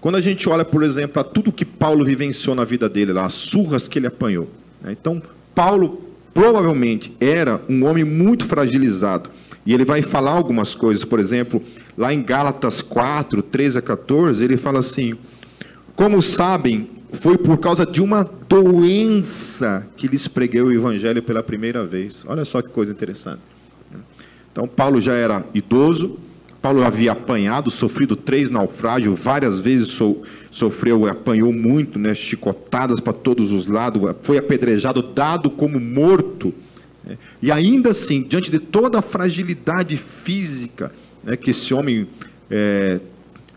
quando 0.00 0.16
a 0.16 0.20
gente 0.20 0.48
olha, 0.48 0.64
por 0.64 0.82
exemplo, 0.82 1.20
a 1.20 1.24
tudo 1.24 1.52
que 1.52 1.64
Paulo 1.64 2.04
vivenciou 2.04 2.54
na 2.54 2.64
vida 2.64 2.88
dele, 2.88 3.12
lá, 3.12 3.26
as 3.26 3.34
surras 3.34 3.88
que 3.88 3.98
ele 3.98 4.06
apanhou. 4.06 4.48
Né? 4.80 4.92
Então, 4.92 5.20
Paulo 5.54 6.00
provavelmente 6.32 7.12
era 7.20 7.60
um 7.68 7.84
homem 7.84 8.04
muito 8.04 8.44
fragilizado. 8.44 9.30
E 9.66 9.74
ele 9.74 9.84
vai 9.84 10.02
falar 10.02 10.30
algumas 10.30 10.74
coisas, 10.74 11.04
por 11.04 11.18
exemplo, 11.18 11.62
lá 11.96 12.14
em 12.14 12.22
Gálatas 12.22 12.80
4, 12.80 13.42
13 13.42 13.78
a 13.78 13.82
14, 13.82 14.42
ele 14.42 14.56
fala 14.56 14.78
assim: 14.78 15.14
Como 15.96 16.22
sabem, 16.22 16.88
foi 17.12 17.36
por 17.36 17.58
causa 17.58 17.84
de 17.84 18.00
uma 18.00 18.28
doença 18.48 19.86
que 19.96 20.06
lhes 20.06 20.28
preguei 20.28 20.62
o 20.62 20.72
evangelho 20.72 21.22
pela 21.22 21.42
primeira 21.42 21.84
vez. 21.84 22.24
Olha 22.28 22.44
só 22.44 22.62
que 22.62 22.68
coisa 22.68 22.92
interessante. 22.92 23.40
Então, 24.52 24.66
Paulo 24.66 25.00
já 25.00 25.14
era 25.14 25.44
idoso, 25.52 26.18
Paulo 26.60 26.82
havia 26.82 27.12
apanhado, 27.12 27.70
sofrido 27.70 28.16
três 28.16 28.50
naufrágios, 28.50 29.18
várias 29.18 29.60
vezes 29.60 29.88
so, 29.88 30.22
sofreu, 30.50 31.06
apanhou 31.06 31.52
muito, 31.52 31.98
né, 31.98 32.14
chicotadas 32.14 33.00
para 33.00 33.12
todos 33.12 33.52
os 33.52 33.66
lados, 33.66 34.02
foi 34.22 34.38
apedrejado, 34.38 35.02
dado 35.02 35.50
como 35.50 35.78
morto. 35.78 36.52
Né, 37.04 37.16
e 37.40 37.52
ainda 37.52 37.90
assim, 37.90 38.22
diante 38.22 38.50
de 38.50 38.58
toda 38.58 38.98
a 38.98 39.02
fragilidade 39.02 39.96
física 39.96 40.92
né, 41.22 41.36
que 41.36 41.50
esse 41.50 41.72
homem 41.72 42.08
é, 42.50 43.00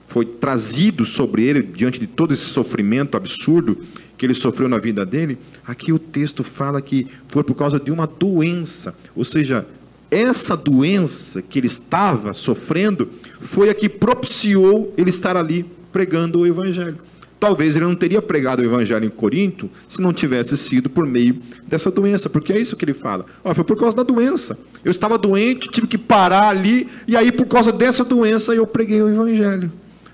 foi 0.08 0.26
trazido 0.26 1.04
sobre 1.04 1.44
ele 1.44 1.64
diante 1.64 2.00
de 2.00 2.06
todo 2.06 2.34
esse 2.34 2.46
sofrimento 2.46 3.18
absurdo 3.18 3.78
que 4.18 4.26
ele 4.26 4.36
sofreu 4.36 4.70
na 4.70 4.78
vida 4.78 5.04
dele, 5.04 5.40
aqui 5.66 5.92
o 5.92 5.98
texto 5.98 6.44
fala 6.44 6.80
que 6.80 7.08
foi 7.28 7.44
por 7.44 7.56
causa 7.56 7.80
de 7.80 7.90
uma 7.90 8.06
doença, 8.06 8.94
ou 9.16 9.26
seja, 9.26 9.66
essa 10.12 10.58
doença 10.58 11.42
que 11.42 11.58
ele 11.58 11.68
estava 11.68 12.34
sofrendo 12.34 13.10
foi 13.40 13.70
a 13.70 13.74
que 13.74 13.88
propiciou 13.88 14.94
ele 14.98 15.10
estar 15.10 15.38
ali 15.38 15.66
pregando 15.92 16.40
o 16.40 16.46
evangelho. 16.46 16.98
Talvez 17.40 17.76
ele 17.76 17.86
não 17.86 17.96
teria 17.96 18.22
pregado 18.22 18.62
o 18.62 18.66
evangelho 18.66 19.06
em 19.06 19.10
Corinto 19.10 19.68
se 19.88 20.00
não 20.00 20.14
tivesse 20.14 20.56
sido 20.56 20.90
por 20.90 21.08
meio 21.08 21.38
dessa 21.68 21.90
doença, 21.90 22.30
porque 22.30 22.54
é 22.54 22.60
isso 22.60 22.76
que 22.76 22.86
ele 22.86 22.94
fala. 22.94 23.26
Oh, 23.44 23.56
foi 23.56 23.64
por 23.64 23.80
causa 23.80 23.96
da 23.96 24.04
doença. 24.04 24.60
Eu 24.86 24.92
estava 24.92 25.18
doente, 25.18 25.70
tive 25.70 25.88
que 25.88 25.98
parar 25.98 26.50
ali, 26.50 26.88
e 27.08 27.18
aí 27.18 27.32
por 27.32 27.48
causa 27.48 27.72
dessa 27.72 28.04
doença 28.04 28.54
eu 28.54 28.68
preguei 28.68 29.02
o 29.02 29.10
evangelho. 29.10 29.72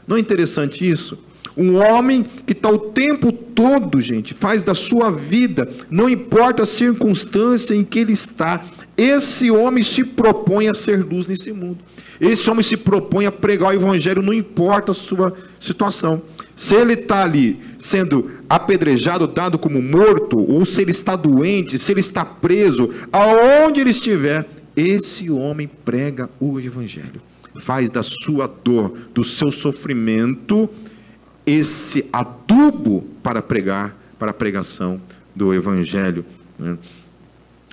Não 0.07 0.15
é 0.15 0.19
interessante 0.19 0.89
isso? 0.89 1.17
Um 1.57 1.75
homem 1.75 2.25
que 2.45 2.53
está 2.53 2.69
o 2.69 2.77
tempo 2.77 3.31
todo, 3.31 3.99
gente, 3.99 4.35
faz 4.35 4.61
da 4.61 4.75
sua 4.75 5.11
vida, 5.11 5.67
não 5.89 6.07
importa 6.07 6.63
a 6.63 6.67
circunstância 6.67 7.73
em 7.73 7.83
que 7.83 7.99
ele 7.99 8.13
está, 8.13 8.63
esse 8.97 9.51
homem 9.51 9.83
se 9.83 10.03
propõe 10.03 10.67
a 10.67 10.73
ser 10.73 11.05
luz 11.05 11.27
nesse 11.27 11.53
mundo. 11.53 11.77
Esse 12.19 12.49
homem 12.49 12.63
se 12.63 12.75
propõe 12.75 13.27
a 13.27 13.31
pregar 13.31 13.69
o 13.69 13.75
evangelho, 13.75 14.23
não 14.23 14.33
importa 14.33 14.91
a 14.91 14.95
sua 14.95 15.33
situação. 15.59 16.23
Se 16.55 16.73
ele 16.73 16.93
está 16.93 17.21
ali 17.21 17.59
sendo 17.77 18.31
apedrejado, 18.49 19.27
dado 19.27 19.59
como 19.59 19.79
morto, 19.79 20.39
ou 20.39 20.65
se 20.65 20.81
ele 20.81 20.89
está 20.89 21.15
doente, 21.15 21.77
se 21.77 21.91
ele 21.91 21.99
está 21.99 22.25
preso, 22.25 22.89
aonde 23.11 23.81
ele 23.81 23.91
estiver, 23.91 24.49
esse 24.75 25.29
homem 25.29 25.69
prega 25.85 26.27
o 26.39 26.59
Evangelho. 26.59 27.21
Faz 27.59 27.91
da 27.91 28.01
sua 28.01 28.47
dor, 28.47 28.95
do 29.13 29.23
seu 29.23 29.51
sofrimento, 29.51 30.67
esse 31.45 32.05
adubo 32.11 33.05
para 33.21 33.41
pregar, 33.41 33.95
para 34.17 34.31
a 34.31 34.33
pregação 34.33 34.99
do 35.35 35.53
Evangelho. 35.53 36.25
Né? 36.57 36.75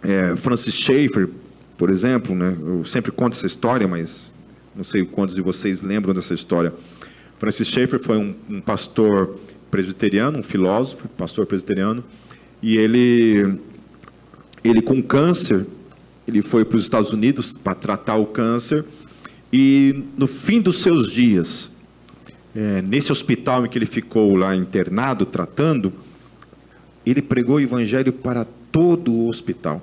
É, 0.05 0.37
Francis 0.37 0.75
Schaeffer, 0.75 1.31
por 1.79 1.89
exemplo, 1.89 2.35
né? 2.35 2.55
eu 2.61 2.85
sempre 2.85 3.11
conto 3.11 3.33
essa 3.33 3.47
história, 3.47 3.89
mas 3.89 4.35
não 4.77 4.85
sei 4.85 5.03
quantos 5.03 5.35
de 5.35 5.41
vocês 5.41 5.81
lembram 5.81 6.13
dessa 6.13 6.35
história. 6.35 6.75
Francis 7.39 7.67
Schaeffer 7.69 7.99
foi 7.99 8.19
um, 8.19 8.35
um 8.51 8.61
pastor 8.61 9.39
presbiteriano, 9.71 10.39
um 10.39 10.43
filósofo, 10.43 11.09
pastor 11.09 11.47
presbiteriano, 11.47 12.05
e 12.63 12.77
ele, 12.77 13.59
ele 14.63 14.83
com 14.83 15.03
câncer, 15.03 15.67
ele 16.29 16.43
foi 16.43 16.67
para 16.67 16.77
os 16.77 16.85
Estados 16.85 17.11
Unidos 17.11 17.53
para 17.53 17.75
tratar 17.75 18.17
o 18.17 18.27
câncer, 18.27 18.85
e 19.51 20.05
no 20.19 20.27
fim 20.27 20.61
dos 20.61 20.83
seus 20.83 21.11
dias, 21.11 21.71
é, 22.55 22.83
nesse 22.83 23.11
hospital 23.11 23.65
em 23.65 23.71
que 23.71 23.79
ele 23.79 23.87
ficou 23.87 24.37
lá 24.37 24.55
internado, 24.55 25.25
tratando, 25.25 25.93
ele 27.07 27.23
pregou 27.23 27.57
o 27.57 27.61
evangelho 27.61 28.13
para 28.13 28.45
todo 28.71 29.13
o 29.13 29.29
hospital. 29.29 29.83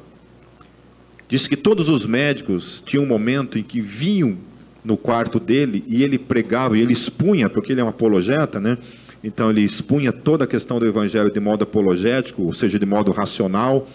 Diz 1.31 1.47
que 1.47 1.55
todos 1.55 1.87
os 1.87 2.05
médicos 2.05 2.83
tinham 2.85 3.05
um 3.05 3.07
momento 3.07 3.57
em 3.57 3.63
que 3.63 3.79
vinham 3.79 4.37
no 4.83 4.97
quarto 4.97 5.39
dele 5.39 5.81
e 5.87 6.03
ele 6.03 6.19
pregava 6.19 6.77
e 6.77 6.81
ele 6.81 6.91
expunha, 6.91 7.49
porque 7.49 7.71
ele 7.71 7.79
é 7.79 7.83
um 7.85 7.87
apologeta, 7.87 8.59
né? 8.59 8.77
Então 9.23 9.49
ele 9.49 9.61
expunha 9.61 10.11
toda 10.11 10.43
a 10.43 10.47
questão 10.47 10.77
do 10.77 10.85
evangelho 10.85 11.31
de 11.31 11.39
modo 11.39 11.63
apologético, 11.63 12.41
ou 12.41 12.53
seja, 12.53 12.77
de 12.77 12.85
modo 12.85 13.13
racional. 13.13 13.87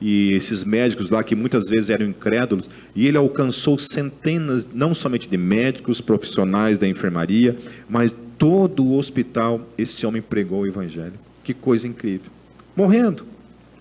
E 0.00 0.30
esses 0.34 0.62
médicos 0.62 1.10
lá 1.10 1.24
que 1.24 1.34
muitas 1.34 1.68
vezes 1.68 1.90
eram 1.90 2.06
incrédulos, 2.06 2.70
e 2.94 3.08
ele 3.08 3.16
alcançou 3.16 3.76
centenas, 3.76 4.64
não 4.72 4.94
somente 4.94 5.28
de 5.28 5.36
médicos, 5.36 6.00
profissionais 6.00 6.78
da 6.78 6.86
enfermaria, 6.86 7.58
mas 7.88 8.14
todo 8.38 8.84
o 8.84 8.96
hospital, 8.96 9.68
esse 9.76 10.06
homem 10.06 10.22
pregou 10.22 10.60
o 10.60 10.66
evangelho. 10.68 11.14
Que 11.42 11.52
coisa 11.52 11.88
incrível. 11.88 12.30
Morrendo, 12.76 13.26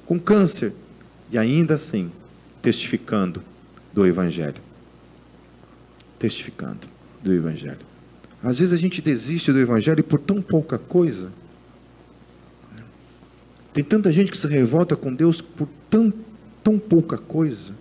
com 0.03 0.17
câncer, 0.19 0.73
e 1.31 1.37
ainda 1.37 1.75
assim 1.75 2.09
testificando 2.63 3.43
do 3.93 4.07
evangelho 4.07 4.73
testificando 6.23 6.87
do 7.21 7.33
Evangelho. 7.33 7.85
Às 8.41 8.59
vezes 8.59 8.73
a 8.73 8.77
gente 8.77 9.01
desiste 9.01 9.51
do 9.51 9.59
Evangelho 9.59 10.01
por 10.01 10.17
tão 10.17 10.41
pouca 10.41 10.77
coisa. 10.77 11.29
Tem 13.73 13.83
tanta 13.83 14.09
gente 14.09 14.31
que 14.31 14.37
se 14.37 14.47
revolta 14.47 14.95
com 14.95 15.13
Deus 15.13 15.41
por 15.41 15.67
tão, 15.89 16.13
tão 16.63 16.79
pouca 16.79 17.17
coisa 17.17 17.73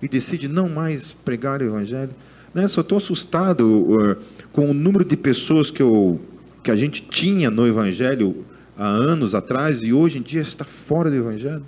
e 0.00 0.08
decide 0.08 0.48
não 0.48 0.66
mais 0.66 1.12
pregar 1.12 1.60
o 1.60 1.64
Evangelho. 1.64 2.12
Né? 2.54 2.66
Só 2.68 2.80
estou 2.80 2.96
assustado 2.96 3.62
uh, 3.66 4.16
com 4.50 4.70
o 4.70 4.74
número 4.74 5.04
de 5.04 5.16
pessoas 5.16 5.70
que, 5.70 5.82
eu, 5.82 6.18
que 6.64 6.70
a 6.70 6.76
gente 6.76 7.02
tinha 7.02 7.50
no 7.50 7.66
Evangelho 7.66 8.46
há 8.78 8.86
anos 8.86 9.34
atrás 9.34 9.82
e 9.82 9.92
hoje 9.92 10.18
em 10.18 10.22
dia 10.22 10.40
está 10.40 10.64
fora 10.64 11.10
do 11.10 11.16
Evangelho. 11.16 11.64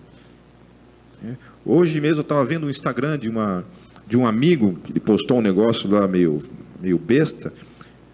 Hoje 1.64 2.01
mesmo 2.01 2.18
eu 2.18 2.23
estava 2.23 2.44
vendo 2.44 2.66
um 2.66 2.70
Instagram 2.70 3.18
de 3.18 3.29
uma, 3.29 3.64
de 4.07 4.16
um 4.16 4.27
amigo, 4.27 4.79
ele 4.88 5.01
postou 5.01 5.38
um 5.38 5.42
negócio 5.42 5.90
lá 5.90 6.07
meio, 6.09 6.42
meio 6.81 6.99
besta. 6.99 7.53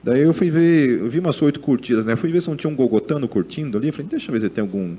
Daí 0.03 0.23
eu 0.23 0.33
fui 0.35 0.51
ver, 0.51 1.01
eu 1.01 1.09
vi 1.09 1.19
umas 1.19 1.41
oito 1.43 1.61
curtidas, 1.61 2.05
né? 2.05 2.15
fui 2.17 2.31
ver 2.31 2.41
se 2.41 2.49
não 2.49 2.57
tinha 2.57 2.71
um 2.71 2.77
gogotano 2.77 3.27
curtindo 3.27 3.79
ali. 3.79 3.91
falei, 3.91 4.07
deixa 4.09 4.31
eu 4.31 4.33
ver 4.33 4.41
se 4.41 4.49
tem 4.49 4.63
algum, 4.63 4.97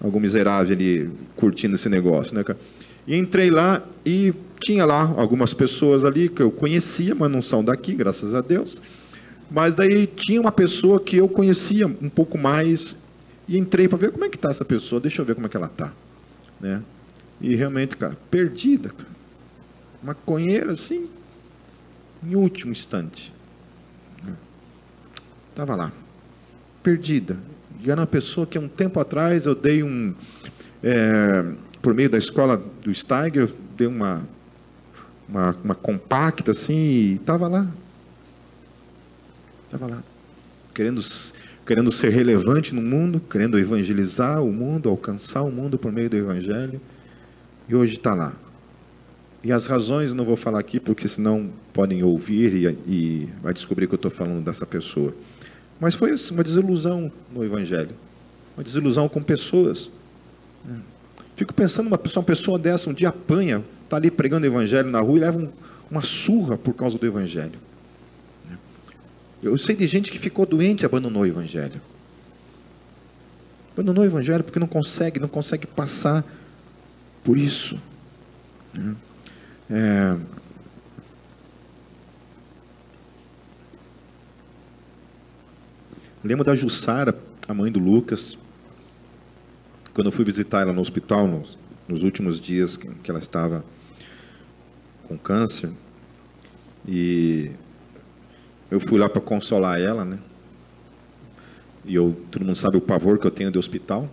algum 0.00 0.20
miserável 0.20 0.74
ali 0.74 1.10
curtindo 1.36 1.74
esse 1.74 1.88
negócio, 1.88 2.34
né, 2.34 2.44
cara? 2.44 2.58
E 3.06 3.16
entrei 3.16 3.50
lá 3.50 3.82
e 4.04 4.34
tinha 4.60 4.84
lá 4.84 5.14
algumas 5.16 5.54
pessoas 5.54 6.04
ali 6.04 6.28
que 6.28 6.42
eu 6.42 6.50
conhecia, 6.50 7.14
mas 7.14 7.30
não 7.30 7.40
são 7.40 7.64
daqui, 7.64 7.94
graças 7.94 8.34
a 8.34 8.42
Deus. 8.42 8.82
Mas 9.50 9.74
daí 9.74 10.06
tinha 10.06 10.40
uma 10.40 10.52
pessoa 10.52 11.00
que 11.00 11.16
eu 11.16 11.26
conhecia 11.26 11.86
um 11.86 12.08
pouco 12.08 12.36
mais 12.36 12.94
e 13.48 13.56
entrei 13.56 13.88
para 13.88 13.96
ver 13.96 14.12
como 14.12 14.24
é 14.26 14.28
que 14.28 14.36
está 14.36 14.50
essa 14.50 14.64
pessoa, 14.64 15.00
deixa 15.00 15.22
eu 15.22 15.26
ver 15.26 15.34
como 15.34 15.46
é 15.46 15.50
que 15.50 15.56
ela 15.56 15.66
está, 15.66 15.92
né? 16.60 16.82
E 17.40 17.54
realmente, 17.54 17.96
cara, 17.96 18.16
perdida, 18.30 18.90
cara 18.90 19.18
maconheira 20.02 20.72
assim, 20.72 21.08
em 22.22 22.34
último 22.34 22.72
instante. 22.72 23.32
Estava 25.50 25.74
lá, 25.74 25.92
perdida. 26.82 27.36
E 27.80 27.90
era 27.90 28.00
uma 28.00 28.06
pessoa 28.06 28.46
que 28.46 28.58
um 28.58 28.68
tempo 28.68 29.00
atrás 29.00 29.46
eu 29.46 29.54
dei 29.54 29.82
um, 29.82 30.14
é, 30.82 31.44
por 31.82 31.94
meio 31.94 32.08
da 32.08 32.18
escola 32.18 32.62
do 32.82 32.94
Steiger, 32.94 33.52
dei 33.76 33.86
uma, 33.86 34.22
uma, 35.28 35.56
uma 35.64 35.74
compacta 35.74 36.52
assim, 36.52 36.74
e 36.74 37.14
estava 37.14 37.48
lá. 37.48 37.66
Estava 39.64 39.86
lá, 39.86 40.02
querendo, 40.72 41.00
querendo 41.66 41.92
ser 41.92 42.10
relevante 42.10 42.74
no 42.74 42.80
mundo, 42.80 43.20
querendo 43.20 43.58
evangelizar 43.58 44.42
o 44.42 44.52
mundo, 44.52 44.88
alcançar 44.88 45.42
o 45.42 45.50
mundo 45.50 45.76
por 45.76 45.92
meio 45.92 46.08
do 46.08 46.16
Evangelho, 46.16 46.80
e 47.68 47.74
hoje 47.74 47.96
está 47.96 48.14
lá, 48.14 48.34
e 49.42 49.52
as 49.52 49.66
razões 49.66 50.12
não 50.12 50.24
vou 50.24 50.36
falar 50.36 50.58
aqui, 50.58 50.80
porque 50.80 51.08
senão 51.08 51.50
podem 51.72 52.02
ouvir 52.02 52.54
e, 52.54 52.66
e 52.92 53.28
vai 53.40 53.54
descobrir 53.54 53.86
que 53.86 53.94
eu 53.94 53.96
estou 53.96 54.10
falando 54.10 54.44
dessa 54.44 54.66
pessoa. 54.66 55.14
Mas 55.78 55.94
foi 55.94 56.10
assim, 56.10 56.34
uma 56.34 56.42
desilusão 56.42 57.10
no 57.32 57.44
Evangelho, 57.44 57.94
uma 58.56 58.64
desilusão 58.64 59.08
com 59.08 59.22
pessoas. 59.22 59.90
Fico 61.36 61.54
pensando, 61.54 61.86
uma 61.86 61.98
pessoa, 61.98 62.20
uma 62.20 62.26
pessoa 62.26 62.58
dessa 62.58 62.90
um 62.90 62.92
dia 62.92 63.10
apanha, 63.10 63.62
está 63.84 63.96
ali 63.96 64.10
pregando 64.10 64.44
o 64.44 64.50
Evangelho 64.50 64.90
na 64.90 65.00
rua 65.00 65.18
e 65.18 65.20
leva 65.20 65.38
um, 65.38 65.48
uma 65.88 66.02
surra 66.02 66.58
por 66.58 66.74
causa 66.74 66.98
do 66.98 67.06
Evangelho. 67.06 67.60
Eu 69.40 69.56
sei 69.56 69.76
de 69.76 69.86
gente 69.86 70.10
que 70.10 70.18
ficou 70.18 70.44
doente 70.44 70.82
e 70.82 70.86
abandonou 70.86 71.22
o 71.22 71.26
Evangelho. 71.26 71.80
Abandonou 73.72 74.02
o 74.02 74.06
Evangelho 74.06 74.42
porque 74.42 74.58
não 74.58 74.66
consegue, 74.66 75.20
não 75.20 75.28
consegue 75.28 75.64
passar 75.64 76.24
por 77.28 77.36
isso. 77.36 77.78
É... 79.68 80.16
Lembro 86.24 86.42
da 86.42 86.56
Jussara, 86.56 87.14
a 87.46 87.52
mãe 87.52 87.70
do 87.70 87.78
Lucas, 87.78 88.38
quando 89.92 90.06
eu 90.06 90.12
fui 90.12 90.24
visitar 90.24 90.62
ela 90.62 90.72
no 90.72 90.80
hospital, 90.80 91.28
nos, 91.28 91.58
nos 91.86 92.02
últimos 92.02 92.40
dias 92.40 92.78
que, 92.78 92.88
que 92.94 93.10
ela 93.10 93.20
estava 93.20 93.62
com 95.06 95.18
câncer, 95.18 95.70
e 96.86 97.50
eu 98.70 98.80
fui 98.80 98.98
lá 98.98 99.06
para 99.06 99.20
consolar 99.20 99.78
ela, 99.78 100.02
né? 100.02 100.18
E 101.84 101.94
eu, 101.94 102.16
todo 102.30 102.46
mundo 102.46 102.56
sabe 102.56 102.78
o 102.78 102.80
pavor 102.80 103.18
que 103.18 103.26
eu 103.26 103.30
tenho 103.30 103.50
de 103.50 103.58
hospital. 103.58 104.08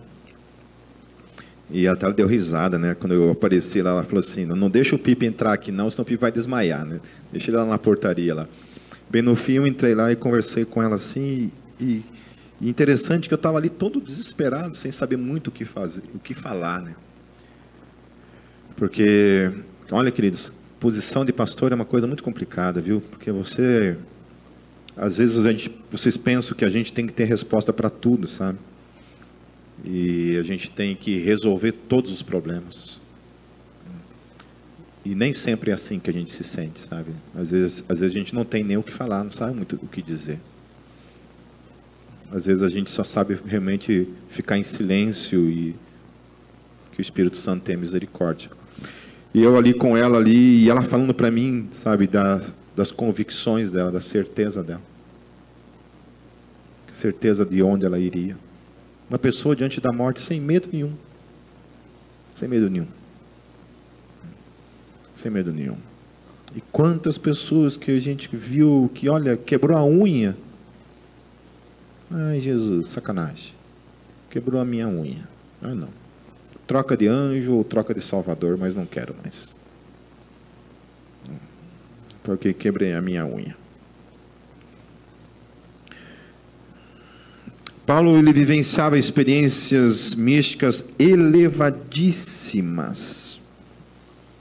E 1.70 1.86
ela 1.86 1.96
deu 2.12 2.26
risada, 2.26 2.78
né? 2.78 2.94
Quando 2.94 3.12
eu 3.12 3.30
apareci 3.32 3.82
lá, 3.82 3.90
ela 3.90 4.04
falou 4.04 4.20
assim: 4.20 4.44
não 4.44 4.70
deixa 4.70 4.94
o 4.94 4.98
Pipe 4.98 5.26
entrar 5.26 5.52
aqui, 5.52 5.72
não, 5.72 5.90
senão 5.90 6.02
o 6.02 6.06
Pipe 6.06 6.20
vai 6.20 6.30
desmaiar, 6.30 6.84
né? 6.84 7.00
Deixa 7.32 7.50
ele 7.50 7.56
lá 7.56 7.66
na 7.66 7.78
portaria 7.78 8.34
lá. 8.34 8.48
Bem 9.10 9.22
no 9.22 9.34
fim, 9.34 9.54
eu 9.54 9.66
entrei 9.66 9.94
lá 9.94 10.12
e 10.12 10.16
conversei 10.16 10.64
com 10.64 10.82
ela 10.82 10.94
assim. 10.94 11.50
E, 11.80 12.02
e 12.60 12.68
interessante 12.68 13.28
que 13.28 13.34
eu 13.34 13.36
estava 13.36 13.58
ali 13.58 13.68
todo 13.68 14.00
desesperado, 14.00 14.76
sem 14.76 14.92
saber 14.92 15.16
muito 15.16 15.48
o 15.48 15.50
que 15.50 15.64
fazer, 15.64 16.02
o 16.14 16.18
que 16.18 16.34
falar, 16.34 16.80
né? 16.80 16.94
Porque, 18.76 19.50
olha, 19.90 20.10
queridos, 20.10 20.54
posição 20.78 21.24
de 21.24 21.32
pastor 21.32 21.72
é 21.72 21.74
uma 21.74 21.84
coisa 21.84 22.06
muito 22.06 22.22
complicada, 22.22 22.80
viu? 22.80 23.00
Porque 23.00 23.32
você, 23.32 23.96
às 24.96 25.18
vezes, 25.18 25.44
a 25.44 25.50
gente, 25.50 25.74
vocês 25.90 26.16
pensam 26.16 26.56
que 26.56 26.64
a 26.64 26.68
gente 26.68 26.92
tem 26.92 27.06
que 27.06 27.12
ter 27.12 27.24
resposta 27.24 27.72
para 27.72 27.90
tudo, 27.90 28.28
sabe? 28.28 28.58
E 29.86 30.36
a 30.36 30.42
gente 30.42 30.70
tem 30.70 30.96
que 30.96 31.16
resolver 31.18 31.72
todos 31.72 32.10
os 32.10 32.22
problemas. 32.22 33.00
E 35.04 35.14
nem 35.14 35.32
sempre 35.32 35.70
é 35.70 35.74
assim 35.74 36.00
que 36.00 36.10
a 36.10 36.12
gente 36.12 36.32
se 36.32 36.42
sente, 36.42 36.80
sabe? 36.80 37.12
Às 37.32 37.50
vezes, 37.50 37.84
às 37.88 38.00
vezes 38.00 38.16
a 38.16 38.18
gente 38.18 38.34
não 38.34 38.44
tem 38.44 38.64
nem 38.64 38.76
o 38.76 38.82
que 38.82 38.92
falar, 38.92 39.22
não 39.22 39.30
sabe 39.30 39.54
muito 39.54 39.76
o 39.76 39.86
que 39.86 40.02
dizer. 40.02 40.40
Às 42.32 42.46
vezes 42.46 42.62
a 42.64 42.68
gente 42.68 42.90
só 42.90 43.04
sabe 43.04 43.38
realmente 43.46 44.08
ficar 44.28 44.58
em 44.58 44.64
silêncio 44.64 45.48
e 45.48 45.76
que 46.90 47.00
o 47.00 47.02
Espírito 47.02 47.36
Santo 47.36 47.62
tenha 47.62 47.78
misericórdia. 47.78 48.50
E 49.32 49.40
eu 49.40 49.56
ali 49.56 49.72
com 49.72 49.96
ela 49.96 50.18
ali, 50.18 50.64
e 50.64 50.68
ela 50.68 50.82
falando 50.82 51.14
para 51.14 51.30
mim, 51.30 51.68
sabe, 51.72 52.08
da, 52.08 52.42
das 52.74 52.90
convicções 52.90 53.70
dela, 53.70 53.92
da 53.92 54.00
certeza 54.00 54.62
dela. 54.64 54.82
Certeza 56.90 57.44
de 57.44 57.62
onde 57.62 57.86
ela 57.86 57.98
iria. 57.98 58.36
Uma 59.08 59.18
pessoa 59.18 59.54
diante 59.54 59.80
da 59.80 59.92
morte 59.92 60.20
sem 60.20 60.40
medo 60.40 60.68
nenhum. 60.72 60.92
Sem 62.38 62.48
medo 62.48 62.68
nenhum. 62.68 62.86
Sem 65.14 65.30
medo 65.30 65.52
nenhum. 65.52 65.76
E 66.54 66.60
quantas 66.72 67.16
pessoas 67.16 67.76
que 67.76 67.90
a 67.90 68.00
gente 68.00 68.34
viu 68.34 68.90
que, 68.94 69.08
olha, 69.08 69.36
quebrou 69.36 69.76
a 69.76 69.84
unha 69.84 70.36
Ai, 72.10 72.40
Jesus, 72.40 72.88
sacanagem. 72.88 73.52
Quebrou 74.30 74.60
a 74.60 74.64
minha 74.64 74.88
unha. 74.88 75.28
Ah, 75.60 75.74
não. 75.74 75.88
Troca 76.66 76.96
de 76.96 77.08
anjo 77.08 77.54
ou 77.54 77.64
troca 77.64 77.92
de 77.92 78.00
salvador, 78.00 78.56
mas 78.56 78.74
não 78.74 78.86
quero 78.86 79.14
mais. 79.22 79.56
Porque 82.22 82.52
quebrei 82.52 82.92
a 82.92 83.02
minha 83.02 83.24
unha. 83.24 83.56
Paulo 87.86 88.18
ele 88.18 88.32
vivenciava 88.32 88.98
experiências 88.98 90.16
místicas 90.16 90.84
elevadíssimas, 90.98 93.40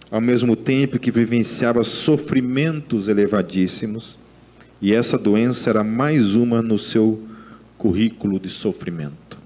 ao 0.09 0.19
mesmo 0.19 0.55
tempo 0.55 0.97
que 0.97 1.11
vivenciava 1.11 1.83
sofrimentos 1.83 3.07
elevadíssimos, 3.07 4.17
e 4.81 4.95
essa 4.95 5.15
doença 5.15 5.69
era 5.69 5.83
mais 5.83 6.33
uma 6.33 6.59
no 6.59 6.79
seu 6.79 7.21
currículo 7.77 8.39
de 8.39 8.49
sofrimento. 8.49 9.37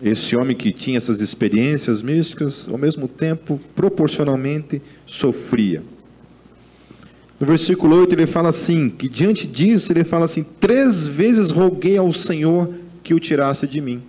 Esse 0.00 0.36
homem 0.36 0.56
que 0.56 0.72
tinha 0.72 0.96
essas 0.96 1.20
experiências 1.20 2.00
místicas, 2.00 2.66
ao 2.70 2.78
mesmo 2.78 3.08
tempo, 3.08 3.60
proporcionalmente, 3.74 4.80
sofria. 5.04 5.82
No 7.40 7.46
versículo 7.46 7.96
8 7.96 8.14
ele 8.14 8.26
fala 8.26 8.50
assim: 8.50 8.90
que 8.90 9.08
diante 9.08 9.46
disso 9.46 9.90
ele 9.90 10.04
fala 10.04 10.26
assim: 10.26 10.44
três 10.60 11.08
vezes 11.08 11.50
roguei 11.50 11.96
ao 11.96 12.12
Senhor 12.12 12.68
que 13.02 13.14
o 13.14 13.18
tirasse 13.18 13.66
de 13.66 13.80
mim. 13.80 14.02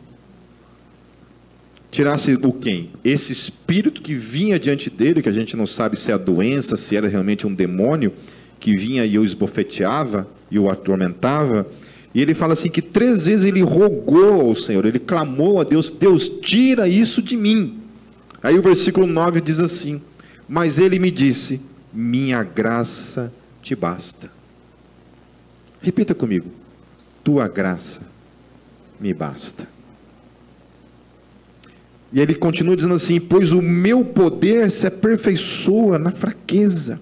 Tirasse 1.90 2.34
o 2.34 2.54
quem? 2.54 2.90
Esse 3.04 3.32
espírito 3.32 4.02
que 4.02 4.14
vinha 4.14 4.60
diante 4.60 4.90
dele, 4.90 5.22
que 5.22 5.30
a 5.30 5.34
gente 5.34 5.56
não 5.56 5.66
sabe 5.66 5.98
se 5.98 6.12
é 6.12 6.14
a 6.14 6.18
doença, 6.18 6.76
se 6.76 6.96
era 6.96 7.08
realmente 7.08 7.48
um 7.48 7.54
demônio, 7.54 8.14
que 8.60 8.76
vinha 8.76 9.06
e 9.06 9.18
o 9.18 9.24
esbofeteava 9.24 10.28
e 10.50 10.60
o 10.60 10.70
atormentava. 10.70 11.66
E 12.14 12.22
ele 12.22 12.34
fala 12.34 12.52
assim: 12.52 12.70
que 12.70 12.82
três 12.82 13.28
vezes 13.28 13.46
ele 13.46 13.62
rogou 13.62 14.42
ao 14.42 14.56
Senhor, 14.56 14.86
ele 14.86 15.00
clamou 15.00 15.62
a 15.62 15.64
Deus: 15.64 15.90
Deus, 15.90 16.28
tira 16.28 16.86
isso 16.86 17.22
de 17.22 17.38
mim. 17.38 17.78
Aí 18.44 18.60
o 18.60 18.62
versículo 18.62 19.08
9 19.08 19.40
diz 19.40 19.62
assim: 19.62 20.02
Mas 20.50 20.80
ele 20.80 21.00
me 21.00 21.10
disse 21.10 21.62
minha 21.94 22.44
graça 22.44 23.32
te 23.62 23.76
basta. 23.76 24.32
Repita 25.82 26.14
comigo: 26.14 26.50
tua 27.24 27.48
graça 27.48 28.02
me 29.00 29.14
basta. 29.14 29.68
E 32.14 32.20
ele 32.20 32.36
continua 32.36 32.76
dizendo 32.76 32.94
assim: 32.94 33.20
Pois 33.20 33.54
o 33.54 33.62
meu 33.62 34.04
poder 34.04 34.70
se 34.70 34.86
aperfeiçoa 34.86 35.98
na 35.98 36.12
fraqueza. 36.12 37.00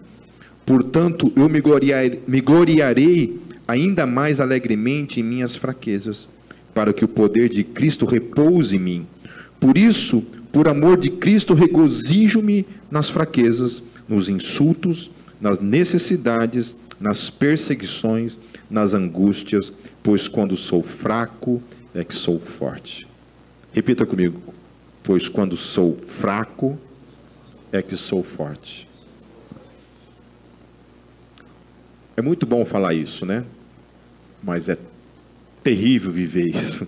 Portanto, 0.65 1.33
eu 1.35 1.49
me 1.49 1.59
gloriarei, 1.59 2.21
me 2.27 2.41
gloriarei 2.41 3.39
ainda 3.67 4.05
mais 4.05 4.39
alegremente 4.39 5.19
em 5.19 5.23
minhas 5.23 5.55
fraquezas, 5.55 6.27
para 6.73 6.93
que 6.93 7.03
o 7.03 7.07
poder 7.07 7.49
de 7.49 7.63
Cristo 7.63 8.05
repouse 8.05 8.75
em 8.75 8.79
mim. 8.79 9.07
Por 9.59 9.77
isso, 9.77 10.23
por 10.51 10.67
amor 10.67 10.97
de 10.97 11.09
Cristo, 11.09 11.53
regozijo-me 11.53 12.65
nas 12.89 13.09
fraquezas, 13.09 13.81
nos 14.10 14.28
insultos, 14.28 15.12
nas 15.39 15.60
necessidades, 15.60 16.76
nas 16.99 17.30
perseguições, 17.30 18.38
nas 18.70 18.93
angústias, 18.93 19.72
pois 20.03 20.28
quando 20.28 20.57
sou 20.57 20.84
fraco 20.84 21.62
é 21.93 22.03
que 22.03 22.16
sou 22.16 22.39
forte. 22.39 23.07
Repita 23.72 24.05
comigo: 24.05 24.41
pois 25.03 25.30
quando 25.30 25.55
sou 25.55 25.95
fraco 25.95 26.78
é 27.72 27.82
que 27.82 27.95
sou 27.95 28.24
forte. 28.24 28.88
É 32.18 32.22
muito 32.22 32.45
bom 32.45 32.66
falar 32.66 32.93
isso, 32.93 33.26
né? 33.26 33.45
Mas 34.43 34.68
é 34.68 34.78
terrível 35.64 36.12
viver 36.12 36.47
isso. 36.53 36.88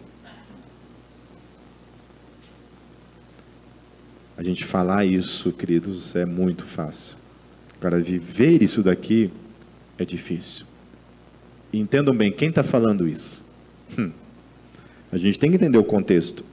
A 4.41 4.43
gente 4.43 4.65
falar 4.65 5.05
isso, 5.05 5.51
queridos, 5.51 6.15
é 6.15 6.25
muito 6.25 6.65
fácil. 6.65 7.15
Para 7.79 7.99
viver 7.99 8.63
isso 8.63 8.81
daqui 8.81 9.29
é 9.99 10.03
difícil. 10.03 10.65
Entendam 11.71 12.11
bem, 12.11 12.31
quem 12.31 12.49
está 12.49 12.63
falando 12.63 13.07
isso? 13.07 13.45
Hum. 13.95 14.09
A 15.11 15.17
gente 15.19 15.37
tem 15.37 15.51
que 15.51 15.57
entender 15.57 15.77
o 15.77 15.83
contexto. 15.83 16.43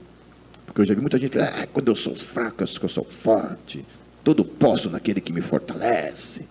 Porque 0.67 0.81
eu 0.81 0.85
já 0.85 0.93
vi 0.93 1.01
muita 1.01 1.17
gente, 1.17 1.39
ah, 1.39 1.67
quando 1.73 1.87
eu 1.87 1.95
sou 1.95 2.15
fraco, 2.15 2.61
eu 2.61 2.67
sou 2.67 3.05
forte. 3.05 3.83
Tudo 4.23 4.45
posso 4.45 4.87
naquele 4.91 5.19
que 5.19 5.33
me 5.33 5.41
fortalece. 5.41 6.45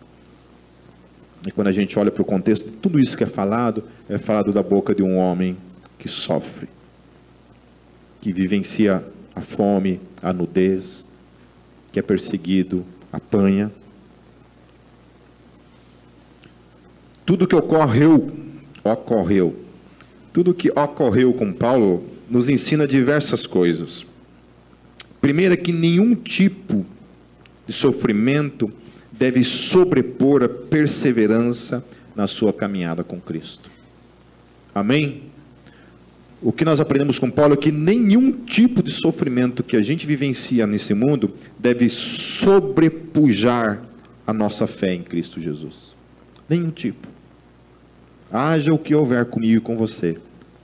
E 1.47 1.53
quando 1.53 1.69
a 1.69 1.73
gente 1.73 1.97
olha 2.01 2.11
para 2.11 2.23
o 2.23 2.25
contexto, 2.25 2.69
tudo 2.83 2.99
isso 2.99 3.17
que 3.17 3.23
é 3.23 3.29
falado, 3.29 3.85
é 4.09 4.19
falado 4.19 4.53
da 4.53 4.61
boca 4.61 4.93
de 4.93 5.05
um 5.05 5.17
homem 5.17 5.57
que 6.01 6.09
sofre, 6.09 6.69
que 8.21 8.33
vivencia 8.33 9.05
a 9.37 9.41
fome, 9.41 10.01
a 10.21 10.33
nudez, 10.33 11.07
que 11.93 11.99
é 11.99 12.03
perseguido, 12.03 12.85
apanha. 13.13 13.73
Tudo 17.25 17.47
que 17.47 17.55
ocorreu, 17.55 18.31
ocorreu. 18.83 19.57
Tudo 20.33 20.55
que 20.55 20.71
ocorreu 20.71 21.33
com 21.33 21.53
Paulo 21.53 22.05
nos 22.29 22.49
ensina 22.49 22.87
diversas 22.87 23.47
coisas. 23.47 24.05
Primeiro 25.21 25.55
é 25.55 25.57
que 25.57 25.73
nenhum 25.73 26.15
tipo 26.15 26.87
de 27.67 27.73
sofrimento 27.73 28.71
deve 29.13 29.43
sobrepor 29.43 30.43
a 30.43 30.49
perseverança 30.49 31.85
na 32.15 32.27
sua 32.27 32.53
caminhada 32.53 33.03
com 33.03 33.21
Cristo. 33.21 33.71
Amém? 34.75 35.28
O 36.41 36.53
que 36.53 36.65
nós 36.65 36.79
aprendemos 36.81 37.19
com 37.19 37.31
Paulo 37.31 37.55
é 37.55 37.57
que 37.57 37.73
nenhum 37.73 38.31
tipo 38.31 38.83
de 38.83 38.93
sofrimento 38.93 39.63
que 39.63 39.77
a 39.77 39.83
gente 39.83 40.07
vivencia 40.07 40.67
nesse 40.67 40.95
mundo 40.95 41.35
deve 41.59 41.89
sobrepujar 41.89 43.83
a 44.27 44.33
nossa 44.33 44.67
fé 44.67 44.95
em 44.95 45.03
Cristo 45.03 45.41
Jesus. 45.41 45.97
Nenhum 46.49 46.71
tipo. 46.71 47.09
Haja 48.31 48.73
o 48.73 48.79
que 48.79 48.95
houver 48.95 49.25
comigo 49.25 49.57
e 49.57 49.61
com 49.61 49.77
você, 49.77 50.19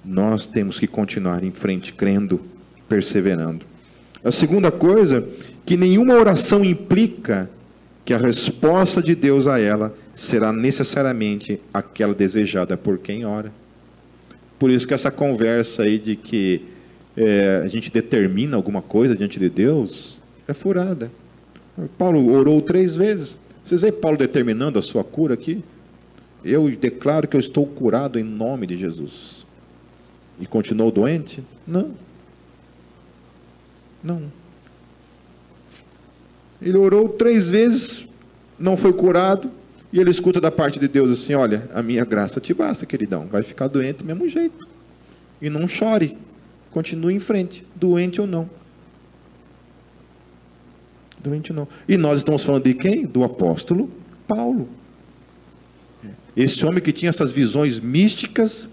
nós 0.05 0.47
temos 0.47 0.79
que 0.79 0.87
continuar 0.87 1.43
em 1.43 1.51
frente, 1.51 1.93
crendo, 1.93 2.41
perseverando. 2.89 3.64
A 4.22 4.31
segunda 4.31 4.70
coisa, 4.70 5.27
que 5.64 5.77
nenhuma 5.77 6.14
oração 6.14 6.64
implica 6.64 7.51
que 8.05 8.12
a 8.12 8.18
resposta 8.18 9.03
de 9.03 9.14
Deus 9.14 9.49
a 9.49 9.59
ela 9.59 9.95
será 10.12 10.53
necessariamente 10.53 11.61
aquela 11.72 12.14
desejada 12.14 12.77
por 12.77 12.99
quem 12.99 13.25
ora. 13.25 13.51
Por 14.59 14.71
isso 14.71 14.87
que 14.87 14.95
essa 14.95 15.11
conversa 15.11 15.83
aí 15.83 15.99
de 15.99 16.17
que 16.17 16.63
é, 17.17 17.63
a 17.65 17.69
gente 17.69 17.91
determina 17.91 18.57
alguma 18.57 18.83
coisa 18.83 19.15
diante 19.15 19.39
de 19.39 19.49
Deus 19.49 20.21
é 20.47 20.55
furada. 20.55 21.11
Paulo 21.99 22.33
orou 22.33 22.61
três 22.61 22.97
vezes. 22.97 23.37
Vocês 23.65 23.81
veem 23.81 23.93
Paulo 23.93 24.17
determinando 24.17 24.79
a 24.79 24.83
sua 24.83 25.03
cura 25.03 25.35
aqui? 25.35 25.65
Eu 26.45 26.71
declaro 26.71 27.27
que 27.27 27.37
eu 27.37 27.41
estou 27.41 27.67
curado 27.67 28.19
em 28.19 28.23
nome 28.23 28.67
de 28.67 28.77
Jesus. 28.77 29.47
E 30.39 30.47
continuou 30.47 30.91
doente? 30.91 31.43
Não. 31.67 31.93
Não. 34.03 34.23
Ele 36.61 36.77
orou 36.77 37.09
três 37.09 37.49
vezes, 37.49 38.07
não 38.59 38.77
foi 38.77 38.93
curado, 38.93 39.51
e 39.95 40.01
ele 40.01 40.11
escuta 40.11 40.41
da 40.41 40.51
parte 40.51 40.81
de 40.81 40.89
Deus 40.89 41.09
assim: 41.09 41.35
Olha, 41.35 41.69
a 41.73 41.81
minha 41.81 42.05
graça 42.05 42.41
te 42.41 42.53
basta, 42.53 42.85
queridão. 42.85 43.29
Vai 43.31 43.45
ficar 43.45 43.69
doente 43.69 43.99
do 43.99 44.05
mesmo 44.05 44.29
jeito. 44.29 44.69
E 45.41 45.49
não 45.49 45.69
chore. 45.69 46.19
Continue 46.73 47.15
em 47.15 47.21
frente, 47.21 47.65
doente 47.77 48.21
ou 48.21 48.27
não. 48.27 48.51
Doente 51.23 51.53
ou 51.53 51.57
não. 51.57 51.69
E 51.89 51.97
nós 51.97 52.19
estamos 52.19 52.43
falando 52.45 52.65
de 52.65 52.75
quem? 52.75 53.07
Do 53.07 53.23
apóstolo 53.23 53.89
Paulo. 54.27 54.69
Esse 56.37 56.67
homem 56.67 56.83
que 56.83 56.91
tinha 56.91 57.11
essas 57.11 57.31
visões 57.31 57.79
místicas, 57.79 58.69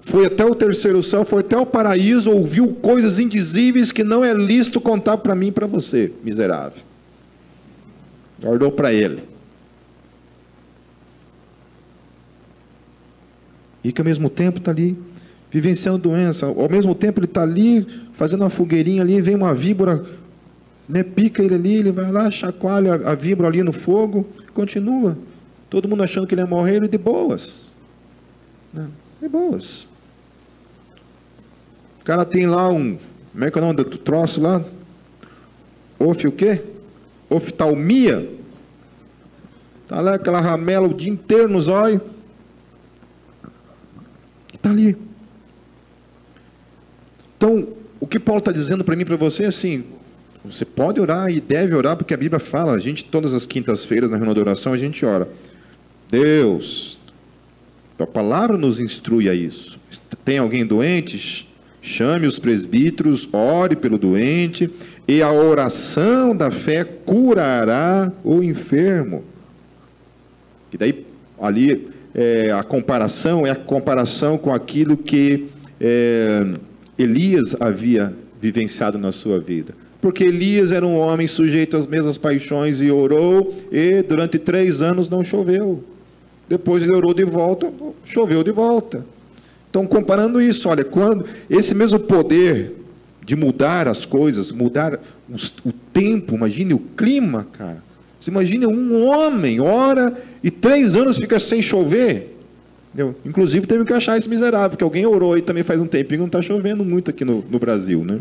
foi 0.00 0.24
até 0.24 0.46
o 0.46 0.54
terceiro 0.54 1.02
céu, 1.02 1.22
foi 1.22 1.40
até 1.40 1.58
o 1.58 1.66
paraíso, 1.66 2.30
ouviu 2.30 2.74
coisas 2.76 3.18
indizíveis 3.18 3.92
que 3.92 4.02
não 4.02 4.24
é 4.24 4.32
lícito 4.32 4.80
contar 4.80 5.18
para 5.18 5.34
mim 5.34 5.48
e 5.48 5.52
para 5.52 5.66
você, 5.66 6.10
miserável. 6.24 6.82
Guardou 8.40 8.72
para 8.72 8.90
ele. 8.90 9.29
E 13.82 13.92
que 13.92 14.00
ao 14.00 14.04
mesmo 14.04 14.28
tempo 14.28 14.58
está 14.58 14.70
ali 14.70 14.96
vivenciando 15.50 15.98
doença. 15.98 16.46
Ao 16.46 16.68
mesmo 16.68 16.94
tempo 16.94 17.18
ele 17.18 17.26
está 17.26 17.42
ali 17.42 17.86
fazendo 18.12 18.42
uma 18.42 18.50
fogueirinha 18.50 19.02
ali, 19.02 19.20
vem 19.20 19.34
uma 19.34 19.54
víbora, 19.54 20.04
né, 20.88 21.02
pica 21.02 21.42
ele 21.42 21.54
ali, 21.54 21.74
ele 21.74 21.92
vai 21.92 22.10
lá, 22.10 22.30
chacoalha 22.30 22.94
a, 23.04 23.14
víbora 23.14 23.48
ali 23.48 23.62
no 23.62 23.72
fogo, 23.72 24.26
continua. 24.54 25.18
Todo 25.68 25.88
mundo 25.88 26.02
achando 26.02 26.26
que 26.26 26.34
ele 26.34 26.42
ia 26.42 26.46
morrer, 26.46 26.76
ele 26.76 26.88
de 26.88 26.98
boas. 26.98 27.66
Né, 28.72 28.86
de 29.20 29.28
boas. 29.28 29.88
O 32.00 32.04
cara 32.04 32.24
tem 32.24 32.46
lá 32.46 32.68
um, 32.68 32.96
como 33.32 33.44
é 33.44 33.50
que 33.50 33.58
é 33.58 33.62
o 33.62 33.64
nome 33.64 33.76
do 33.76 33.98
troço 33.98 34.40
lá? 34.40 34.64
Of 35.98 36.26
o 36.26 36.32
quê? 36.32 36.62
Oftalmia. 37.28 38.28
Está 39.82 40.00
lá 40.00 40.14
aquela 40.14 40.40
ramela 40.40 40.88
o 40.88 40.94
dia 40.94 41.12
inteiro 41.12 41.48
nos 41.48 41.68
olhos. 41.68 42.00
Está 44.60 44.68
ali. 44.68 44.94
Então, 47.34 47.68
o 47.98 48.06
que 48.06 48.18
Paulo 48.18 48.40
está 48.40 48.52
dizendo 48.52 48.84
para 48.84 48.94
mim 48.94 49.02
e 49.02 49.06
para 49.06 49.16
você 49.16 49.44
é 49.44 49.46
assim: 49.46 49.82
você 50.44 50.66
pode 50.66 51.00
orar 51.00 51.30
e 51.30 51.40
deve 51.40 51.74
orar, 51.74 51.96
porque 51.96 52.12
a 52.12 52.16
Bíblia 52.16 52.38
fala, 52.38 52.72
a 52.72 52.78
gente, 52.78 53.04
todas 53.04 53.32
as 53.32 53.46
quintas-feiras, 53.46 54.10
na 54.10 54.18
reunião 54.18 54.34
de 54.34 54.40
oração, 54.40 54.74
a 54.74 54.76
gente 54.76 55.04
ora. 55.06 55.26
Deus, 56.10 57.02
a 57.98 58.06
palavra 58.06 58.58
nos 58.58 58.78
instrui 58.78 59.28
a 59.30 59.34
isso. 59.34 59.78
Tem 60.24 60.36
alguém 60.36 60.66
doente? 60.66 61.48
Chame 61.80 62.26
os 62.26 62.38
presbíteros, 62.38 63.26
ore 63.32 63.74
pelo 63.74 63.96
doente, 63.96 64.70
e 65.08 65.22
a 65.22 65.32
oração 65.32 66.36
da 66.36 66.50
fé 66.50 66.84
curará 66.84 68.12
o 68.22 68.42
enfermo. 68.42 69.24
E 70.70 70.76
daí, 70.76 71.06
ali, 71.40 71.88
é, 72.14 72.50
a 72.50 72.62
comparação 72.62 73.46
é 73.46 73.50
a 73.50 73.56
comparação 73.56 74.36
com 74.36 74.52
aquilo 74.52 74.96
que 74.96 75.48
é, 75.80 76.50
Elias 76.98 77.56
havia 77.60 78.12
vivenciado 78.40 78.98
na 78.98 79.12
sua 79.12 79.38
vida. 79.38 79.74
Porque 80.00 80.24
Elias 80.24 80.72
era 80.72 80.86
um 80.86 80.96
homem 80.96 81.26
sujeito 81.26 81.76
às 81.76 81.86
mesmas 81.86 82.16
paixões 82.16 82.80
e 82.80 82.90
orou, 82.90 83.54
e 83.70 84.02
durante 84.02 84.38
três 84.38 84.80
anos 84.80 85.10
não 85.10 85.22
choveu. 85.22 85.84
Depois 86.48 86.82
ele 86.82 86.96
orou 86.96 87.14
de 87.14 87.24
volta, 87.24 87.70
choveu 88.04 88.42
de 88.42 88.50
volta. 88.50 89.04
Então, 89.68 89.86
comparando 89.86 90.40
isso, 90.40 90.68
olha, 90.68 90.84
quando 90.84 91.24
esse 91.48 91.74
mesmo 91.74 92.00
poder 92.00 92.74
de 93.24 93.36
mudar 93.36 93.86
as 93.86 94.04
coisas, 94.04 94.50
mudar 94.50 94.98
os, 95.28 95.54
o 95.64 95.72
tempo, 95.92 96.34
imagine 96.34 96.74
o 96.74 96.78
clima, 96.78 97.46
cara. 97.52 97.82
Você 98.20 98.30
imagina 98.30 98.66
um 98.66 99.06
homem 99.06 99.60
ora 99.60 100.12
e 100.42 100.50
três 100.50 100.96
anos 100.96 101.16
fica 101.16 101.38
sem 101.38 101.60
chover. 101.60 102.36
Entendeu? 102.92 103.14
Inclusive 103.24 103.66
teve 103.66 103.84
que 103.84 103.92
achar 103.92 104.18
esse 104.18 104.28
miserável, 104.28 104.70
porque 104.70 104.84
alguém 104.84 105.06
orou 105.06 105.38
e 105.38 105.42
também 105.42 105.62
faz 105.62 105.80
um 105.80 105.86
tempinho 105.86 106.20
não 106.20 106.26
está 106.26 106.42
chovendo 106.42 106.84
muito 106.84 107.10
aqui 107.10 107.24
no, 107.24 107.44
no 107.48 107.58
Brasil, 107.58 108.04
né? 108.04 108.18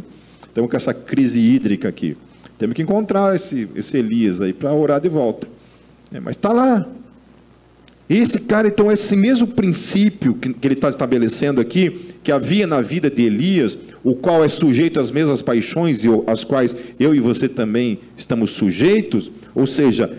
Estamos 0.47 0.69
com 0.69 0.77
essa 0.77 0.93
crise 0.93 1.39
hídrica 1.39 1.87
aqui. 1.87 2.15
Temos 2.57 2.75
que 2.75 2.81
encontrar 2.81 3.35
esse, 3.35 3.67
esse 3.75 3.97
Elias 3.97 4.41
aí 4.41 4.53
para 4.53 4.73
orar 4.73 4.99
de 4.99 5.09
volta. 5.09 5.47
É, 6.11 6.19
mas 6.19 6.35
está 6.35 6.51
lá. 6.51 6.85
Esse 8.09 8.39
cara, 8.39 8.67
então, 8.67 8.91
esse 8.91 9.15
mesmo 9.15 9.47
princípio 9.47 10.33
que, 10.33 10.51
que 10.51 10.67
ele 10.67 10.73
está 10.73 10.89
estabelecendo 10.89 11.61
aqui, 11.61 12.09
que 12.23 12.31
havia 12.31 12.65
na 12.65 12.81
vida 12.81 13.09
de 13.09 13.21
Elias, 13.21 13.77
o 14.03 14.15
qual 14.15 14.43
é 14.43 14.47
sujeito 14.47 14.99
às 14.99 15.11
mesmas 15.11 15.41
paixões 15.41 16.03
e 16.03 16.07
às 16.25 16.43
quais 16.43 16.75
eu 16.99 17.13
e 17.13 17.19
você 17.19 17.47
também 17.47 17.99
estamos 18.17 18.51
sujeitos, 18.51 19.31
ou 19.53 19.67
seja, 19.67 20.11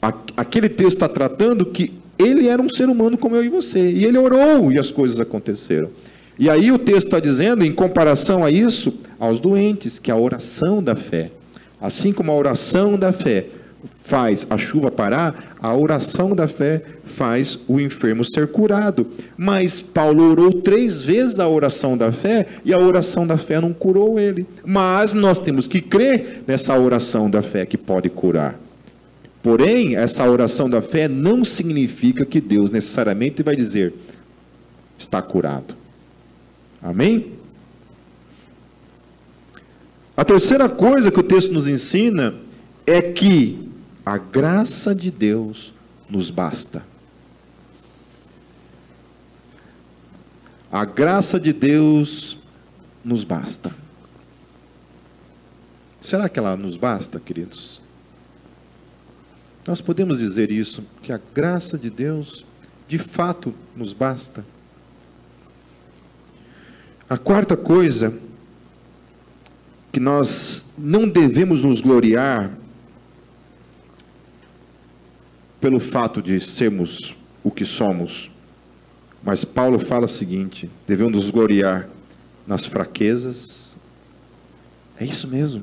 aquele 0.00 0.68
texto 0.68 0.92
está 0.92 1.08
tratando 1.08 1.66
que 1.66 1.92
ele 2.18 2.48
era 2.48 2.60
um 2.60 2.68
ser 2.68 2.88
humano 2.88 3.16
como 3.16 3.36
eu 3.36 3.44
e 3.44 3.48
você, 3.48 3.90
e 3.90 4.04
ele 4.04 4.18
orou 4.18 4.72
e 4.72 4.78
as 4.78 4.90
coisas 4.90 5.20
aconteceram. 5.20 5.90
E 6.38 6.48
aí 6.48 6.70
o 6.70 6.78
texto 6.78 7.06
está 7.06 7.20
dizendo, 7.20 7.64
em 7.64 7.72
comparação 7.72 8.44
a 8.44 8.50
isso, 8.50 8.94
aos 9.18 9.40
doentes, 9.40 9.98
que 9.98 10.10
a 10.10 10.16
oração 10.16 10.82
da 10.82 10.94
fé, 10.94 11.32
assim 11.80 12.12
como 12.12 12.30
a 12.30 12.34
oração 12.34 12.96
da 12.96 13.12
fé 13.12 13.46
faz 14.02 14.46
a 14.48 14.56
chuva 14.56 14.90
parar, 14.90 15.56
a 15.60 15.74
oração 15.74 16.30
da 16.30 16.48
fé 16.48 16.82
faz 17.04 17.58
o 17.68 17.80
enfermo 17.80 18.24
ser 18.24 18.48
curado. 18.48 19.06
Mas 19.36 19.80
Paulo 19.80 20.30
orou 20.30 20.52
três 20.52 21.02
vezes 21.02 21.38
a 21.38 21.48
oração 21.48 21.96
da 21.96 22.10
fé 22.10 22.46
e 22.64 22.72
a 22.72 22.78
oração 22.78 23.26
da 23.26 23.36
fé 23.36 23.60
não 23.60 23.72
curou 23.72 24.18
ele. 24.18 24.46
Mas 24.64 25.12
nós 25.12 25.38
temos 25.38 25.68
que 25.68 25.80
crer 25.80 26.42
nessa 26.46 26.78
oração 26.78 27.28
da 27.28 27.42
fé 27.42 27.66
que 27.66 27.76
pode 27.76 28.08
curar. 28.08 28.58
Porém, 29.42 29.96
essa 29.96 30.28
oração 30.28 30.68
da 30.68 30.82
fé 30.82 31.08
não 31.08 31.44
significa 31.44 32.24
que 32.24 32.40
Deus 32.40 32.70
necessariamente 32.70 33.42
vai 33.42 33.56
dizer 33.56 33.94
está 34.98 35.22
curado. 35.22 35.76
Amém? 36.82 37.38
A 40.16 40.24
terceira 40.24 40.68
coisa 40.68 41.12
que 41.12 41.20
o 41.20 41.22
texto 41.22 41.52
nos 41.52 41.68
ensina 41.68 42.34
é 42.84 43.00
que 43.00 43.70
a 44.04 44.18
graça 44.18 44.94
de 44.94 45.10
Deus 45.10 45.72
nos 46.10 46.30
basta. 46.30 46.84
A 50.70 50.84
graça 50.84 51.38
de 51.38 51.52
Deus 51.52 52.36
nos 53.04 53.22
basta. 53.22 53.74
Será 56.02 56.28
que 56.28 56.38
ela 56.38 56.56
nos 56.56 56.76
basta, 56.76 57.20
queridos? 57.20 57.80
Nós 59.68 59.82
podemos 59.82 60.18
dizer 60.18 60.50
isso, 60.50 60.82
que 61.02 61.12
a 61.12 61.20
graça 61.34 61.76
de 61.76 61.90
Deus 61.90 62.42
de 62.88 62.96
fato 62.96 63.54
nos 63.76 63.92
basta. 63.92 64.42
A 67.06 67.18
quarta 67.18 67.54
coisa 67.54 68.14
que 69.92 70.00
nós 70.00 70.66
não 70.78 71.06
devemos 71.06 71.62
nos 71.62 71.82
gloriar 71.82 72.50
pelo 75.60 75.78
fato 75.78 76.22
de 76.22 76.40
sermos 76.40 77.14
o 77.44 77.50
que 77.50 77.66
somos. 77.66 78.30
Mas 79.22 79.44
Paulo 79.44 79.78
fala 79.78 80.06
o 80.06 80.08
seguinte: 80.08 80.70
devemos 80.86 81.12
nos 81.12 81.30
gloriar 81.30 81.86
nas 82.46 82.64
fraquezas. 82.64 83.76
É 84.98 85.04
isso 85.04 85.28
mesmo. 85.28 85.62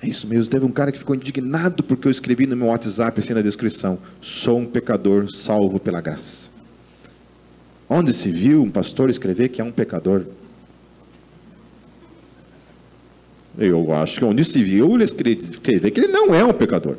É 0.00 0.06
isso 0.06 0.26
mesmo. 0.26 0.50
Teve 0.50 0.64
um 0.64 0.70
cara 0.70 0.92
que 0.92 0.98
ficou 0.98 1.16
indignado 1.16 1.82
porque 1.82 2.06
eu 2.06 2.10
escrevi 2.10 2.46
no 2.46 2.56
meu 2.56 2.68
WhatsApp 2.68 3.20
assim 3.20 3.34
na 3.34 3.42
descrição: 3.42 3.98
sou 4.20 4.58
um 4.58 4.66
pecador 4.66 5.30
salvo 5.30 5.80
pela 5.80 6.00
graça. 6.00 6.50
Onde 7.88 8.12
se 8.12 8.30
viu 8.30 8.62
um 8.62 8.70
pastor 8.70 9.08
escrever 9.10 9.48
que 9.48 9.60
é 9.60 9.64
um 9.64 9.72
pecador? 9.72 10.24
Eu 13.58 13.92
acho 13.92 14.18
que 14.18 14.24
onde 14.24 14.44
se 14.44 14.62
viu 14.62 14.94
ele 14.94 15.04
escrever 15.04 15.90
que 15.90 16.00
ele 16.00 16.08
não 16.08 16.32
é 16.32 16.44
um 16.44 16.52
pecador. 16.52 16.96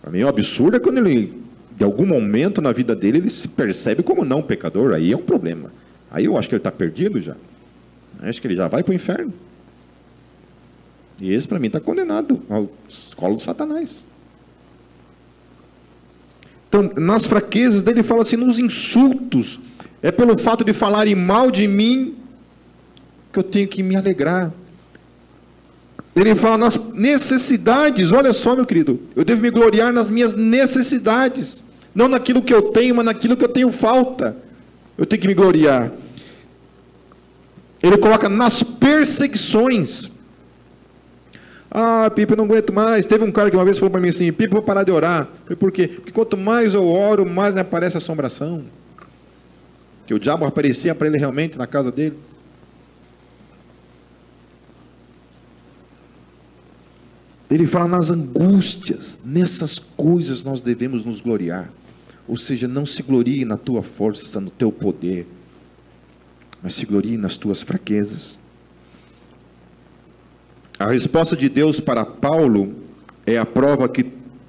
Para 0.00 0.10
mim, 0.10 0.22
o 0.22 0.28
absurdo 0.28 0.76
é 0.76 0.80
quando 0.80 0.98
ele, 0.98 1.32
de 1.76 1.82
algum 1.82 2.06
momento 2.06 2.60
na 2.60 2.70
vida 2.70 2.94
dele, 2.94 3.18
ele 3.18 3.30
se 3.30 3.48
percebe 3.48 4.02
como 4.02 4.24
não 4.24 4.42
pecador. 4.42 4.92
Aí 4.92 5.10
é 5.10 5.16
um 5.16 5.22
problema. 5.22 5.72
Aí 6.10 6.26
eu 6.26 6.36
acho 6.36 6.48
que 6.48 6.54
ele 6.54 6.60
está 6.60 6.70
perdido 6.70 7.20
já. 7.20 7.36
Acho 8.20 8.40
que 8.40 8.46
ele 8.46 8.56
já 8.56 8.68
vai 8.68 8.84
para 8.84 8.92
o 8.92 8.94
inferno. 8.94 9.32
E 11.22 11.32
esse, 11.32 11.46
para 11.46 11.60
mim, 11.60 11.68
está 11.68 11.78
condenado 11.78 12.42
ao 12.50 12.68
colo 13.14 13.36
de 13.36 13.42
Satanás. 13.42 14.08
Então, 16.68 16.90
nas 16.96 17.26
fraquezas 17.26 17.80
dele, 17.80 18.00
ele 18.00 18.02
fala 18.02 18.22
assim: 18.22 18.34
nos 18.34 18.58
insultos, 18.58 19.60
é 20.02 20.10
pelo 20.10 20.36
fato 20.36 20.64
de 20.64 20.72
falarem 20.72 21.14
mal 21.14 21.48
de 21.48 21.68
mim 21.68 22.16
que 23.32 23.38
eu 23.38 23.44
tenho 23.44 23.68
que 23.68 23.84
me 23.84 23.94
alegrar. 23.94 24.52
Ele 26.16 26.34
fala 26.34 26.58
nas 26.58 26.76
necessidades, 26.92 28.10
olha 28.10 28.32
só, 28.32 28.56
meu 28.56 28.66
querido, 28.66 29.00
eu 29.14 29.24
devo 29.24 29.42
me 29.42 29.50
gloriar 29.50 29.92
nas 29.92 30.10
minhas 30.10 30.34
necessidades, 30.34 31.62
não 31.94 32.08
naquilo 32.08 32.42
que 32.42 32.52
eu 32.52 32.62
tenho, 32.62 32.96
mas 32.96 33.04
naquilo 33.04 33.36
que 33.36 33.44
eu 33.44 33.48
tenho 33.48 33.70
falta. 33.70 34.36
Eu 34.98 35.06
tenho 35.06 35.22
que 35.22 35.28
me 35.28 35.34
gloriar. 35.34 35.92
Ele 37.80 37.96
coloca 37.96 38.28
nas 38.28 38.62
perseguições. 38.62 40.11
Ah, 41.74 42.10
Pipe, 42.14 42.34
eu 42.34 42.36
não 42.36 42.44
aguento 42.44 42.70
mais. 42.70 43.06
Teve 43.06 43.24
um 43.24 43.32
cara 43.32 43.50
que 43.50 43.56
uma 43.56 43.64
vez 43.64 43.78
falou 43.78 43.90
para 43.90 44.00
mim 44.00 44.10
assim: 44.10 44.30
Pipe, 44.30 44.52
vou 44.52 44.60
parar 44.60 44.84
de 44.84 44.90
orar. 44.90 45.22
Eu 45.22 45.42
falei, 45.44 45.56
por 45.56 45.72
quê? 45.72 45.88
Porque 45.88 46.12
quanto 46.12 46.36
mais 46.36 46.74
eu 46.74 46.86
oro, 46.86 47.24
mais 47.24 47.56
aparece 47.56 47.96
assombração. 47.96 48.64
Que 50.06 50.12
o 50.12 50.18
diabo 50.18 50.44
aparecia 50.44 50.94
para 50.94 51.06
ele 51.06 51.16
realmente 51.16 51.56
na 51.56 51.66
casa 51.66 51.90
dele. 51.90 52.18
Ele 57.50 57.66
fala 57.66 57.88
nas 57.88 58.10
angústias, 58.10 59.18
nessas 59.24 59.78
coisas 59.78 60.44
nós 60.44 60.60
devemos 60.60 61.06
nos 61.06 61.22
gloriar. 61.22 61.70
Ou 62.28 62.36
seja, 62.36 62.68
não 62.68 62.84
se 62.84 63.02
glorie 63.02 63.46
na 63.46 63.56
tua 63.56 63.82
força, 63.82 64.40
no 64.40 64.50
teu 64.50 64.70
poder, 64.70 65.26
mas 66.62 66.74
se 66.74 66.84
glorie 66.84 67.16
nas 67.16 67.36
tuas 67.38 67.62
fraquezas. 67.62 68.38
A 70.82 70.90
resposta 70.90 71.36
de 71.36 71.48
Deus 71.48 71.78
para 71.78 72.04
Paulo 72.04 72.74
é 73.24 73.38
a 73.38 73.46
prova 73.46 73.88
que 73.88 74.04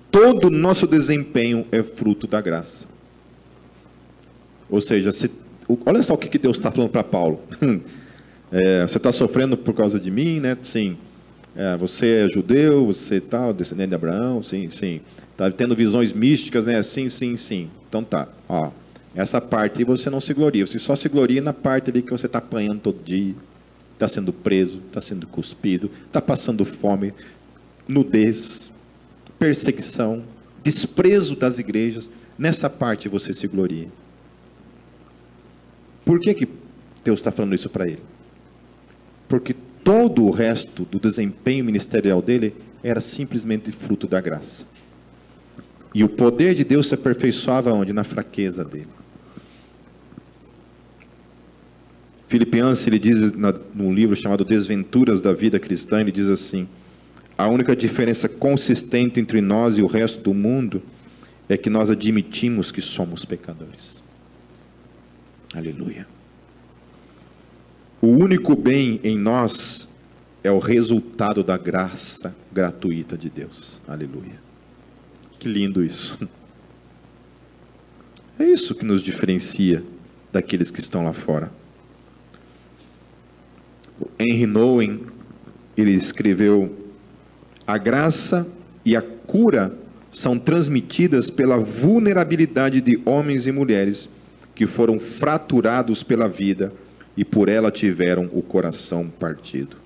todo 0.09 0.45
o 0.45 0.49
nosso 0.49 0.87
desempenho 0.87 1.67
é 1.71 1.83
fruto 1.83 2.25
da 2.25 2.41
graça. 2.41 2.87
Ou 4.67 4.81
seja, 4.81 5.11
se, 5.11 5.29
olha 5.85 6.01
só 6.01 6.15
o 6.15 6.17
que 6.17 6.39
Deus 6.39 6.57
está 6.57 6.71
falando 6.71 6.89
para 6.89 7.03
Paulo. 7.03 7.39
É, 8.55 8.85
você 8.87 8.97
está 8.97 9.11
sofrendo 9.11 9.57
por 9.57 9.73
causa 9.73 9.99
de 9.99 10.11
mim, 10.11 10.39
né? 10.39 10.55
Sim. 10.61 10.95
É, 11.55 11.75
você 11.75 12.23
é 12.23 12.27
judeu, 12.27 12.85
você 12.85 13.19
tal, 13.19 13.47
tá, 13.47 13.51
descendente 13.51 13.89
de 13.89 13.95
Abraão, 13.95 14.43
sim, 14.43 14.69
sim. 14.69 15.01
Está 15.31 15.49
tendo 15.49 15.75
visões 15.75 16.13
místicas, 16.13 16.67
né? 16.67 16.79
Sim, 16.83 17.09
sim, 17.09 17.35
sim. 17.35 17.71
Então 17.89 18.03
tá, 18.03 18.27
ó. 18.47 18.69
Essa 19.15 19.41
parte 19.41 19.79
aí 19.79 19.83
você 19.83 20.07
não 20.07 20.21
se 20.21 20.35
gloria, 20.35 20.67
você 20.67 20.77
só 20.77 20.95
se 20.95 21.09
gloria 21.09 21.41
na 21.41 21.51
parte 21.51 21.89
ali 21.89 22.03
que 22.03 22.11
você 22.11 22.27
está 22.27 22.37
apanhando 22.37 22.79
todo 22.79 23.03
dia, 23.03 23.33
está 24.03 24.07
sendo 24.15 24.33
preso, 24.33 24.81
está 24.87 24.99
sendo 24.99 25.25
cuspido, 25.27 25.89
está 26.05 26.21
passando 26.21 26.65
fome, 26.65 27.13
nudez, 27.87 28.71
perseguição, 29.39 30.23
desprezo 30.63 31.35
das 31.35 31.59
igrejas. 31.59 32.09
Nessa 32.37 32.69
parte 32.69 33.07
você 33.07 33.33
se 33.33 33.47
gloria. 33.47 33.87
Por 36.03 36.19
que, 36.19 36.33
que 36.33 36.47
Deus 37.03 37.19
está 37.19 37.31
falando 37.31 37.53
isso 37.53 37.69
para 37.69 37.87
ele. 37.87 38.01
Porque 39.27 39.53
todo 39.83 40.25
o 40.25 40.31
resto 40.31 40.85
do 40.85 40.99
desempenho 40.99 41.65
ministerial 41.65 42.21
dele 42.21 42.55
era 42.81 43.01
simplesmente 43.01 43.71
fruto 43.71 44.07
da 44.07 44.21
graça. 44.21 44.65
E 45.93 46.03
o 46.03 46.09
poder 46.09 46.55
de 46.55 46.63
Deus 46.63 46.87
se 46.87 46.95
aperfeiçoava 46.95 47.71
onde? 47.73 47.93
Na 47.93 48.03
fraqueza 48.03 48.63
dele. 48.63 48.87
Filipenses, 52.33 52.87
ele 52.87 52.97
diz 52.97 53.31
num 53.75 53.93
livro 53.93 54.15
chamado 54.15 54.43
Desventuras 54.43 55.21
da 55.21 55.31
Vida 55.31 55.59
Cristã, 55.59 56.01
ele 56.01 56.11
diz 56.11 56.27
assim: 56.27 56.67
a 57.37 57.47
única 57.47 57.75
diferença 57.75 58.27
consistente 58.27 59.19
entre 59.19 59.39
nós 59.39 59.77
e 59.77 59.83
o 59.83 59.85
resto 59.85 60.19
do 60.19 60.33
mundo 60.33 60.81
é 61.47 61.55
que 61.55 61.69
nós 61.69 61.91
admitimos 61.91 62.71
que 62.71 62.81
somos 62.81 63.23
pecadores. 63.23 64.01
Aleluia. 65.53 66.07
O 68.01 68.07
único 68.07 68.55
bem 68.55 68.99
em 69.03 69.15
nós 69.15 69.87
é 70.43 70.49
o 70.49 70.57
resultado 70.57 71.43
da 71.43 71.55
graça 71.55 72.35
gratuita 72.51 73.15
de 73.15 73.29
Deus. 73.29 73.79
Aleluia. 73.87 74.41
Que 75.37 75.47
lindo 75.47 75.83
isso. 75.83 76.17
É 78.39 78.45
isso 78.45 78.73
que 78.73 78.83
nos 78.83 79.03
diferencia 79.03 79.83
daqueles 80.31 80.71
que 80.71 80.79
estão 80.79 81.05
lá 81.05 81.13
fora. 81.13 81.51
Henry 84.19 84.45
Nouwen, 84.45 85.01
ele 85.75 85.91
escreveu: 85.91 86.75
A 87.65 87.77
graça 87.77 88.47
e 88.85 88.95
a 88.95 89.01
cura 89.01 89.75
são 90.11 90.37
transmitidas 90.37 91.29
pela 91.29 91.57
vulnerabilidade 91.57 92.81
de 92.81 93.01
homens 93.05 93.47
e 93.47 93.51
mulheres 93.51 94.07
que 94.53 94.67
foram 94.67 94.99
fraturados 94.99 96.03
pela 96.03 96.27
vida 96.27 96.71
e 97.17 97.25
por 97.25 97.49
ela 97.49 97.71
tiveram 97.71 98.29
o 98.31 98.41
coração 98.41 99.07
partido. 99.07 99.77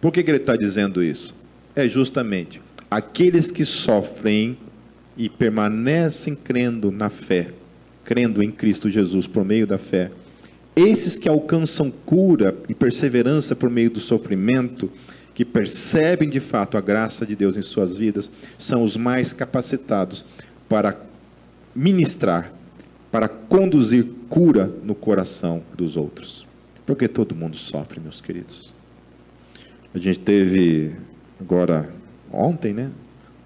Por 0.00 0.12
que, 0.12 0.22
que 0.22 0.30
ele 0.30 0.38
está 0.38 0.56
dizendo 0.56 1.02
isso? 1.02 1.34
É 1.74 1.86
justamente 1.86 2.60
aqueles 2.90 3.50
que 3.50 3.64
sofrem 3.64 4.58
e 5.16 5.28
permanecem 5.28 6.34
crendo 6.34 6.90
na 6.90 7.10
fé, 7.10 7.48
crendo 8.04 8.42
em 8.42 8.50
Cristo 8.50 8.88
Jesus 8.88 9.26
por 9.26 9.44
meio 9.44 9.66
da 9.66 9.78
fé, 9.78 10.10
esses 10.74 11.18
que 11.18 11.28
alcançam 11.28 11.90
cura 11.90 12.56
e 12.68 12.74
perseverança 12.74 13.54
por 13.56 13.68
meio 13.68 13.90
do 13.90 14.00
sofrimento, 14.00 14.90
que 15.34 15.44
percebem 15.44 16.28
de 16.28 16.40
fato 16.40 16.76
a 16.76 16.80
graça 16.80 17.26
de 17.26 17.34
Deus 17.34 17.56
em 17.56 17.62
suas 17.62 17.96
vidas, 17.96 18.30
são 18.58 18.82
os 18.82 18.96
mais 18.96 19.32
capacitados 19.32 20.24
para 20.68 21.00
ministrar, 21.74 22.52
para 23.10 23.28
conduzir 23.28 24.06
cura 24.28 24.72
no 24.82 24.94
coração 24.94 25.62
dos 25.76 25.96
outros. 25.96 26.46
Porque 26.86 27.08
todo 27.08 27.34
mundo 27.34 27.56
sofre, 27.56 28.00
meus 28.00 28.20
queridos. 28.20 28.72
A 29.94 29.98
gente 29.98 30.18
teve 30.20 30.94
agora 31.40 31.92
ontem, 32.32 32.72
né, 32.72 32.90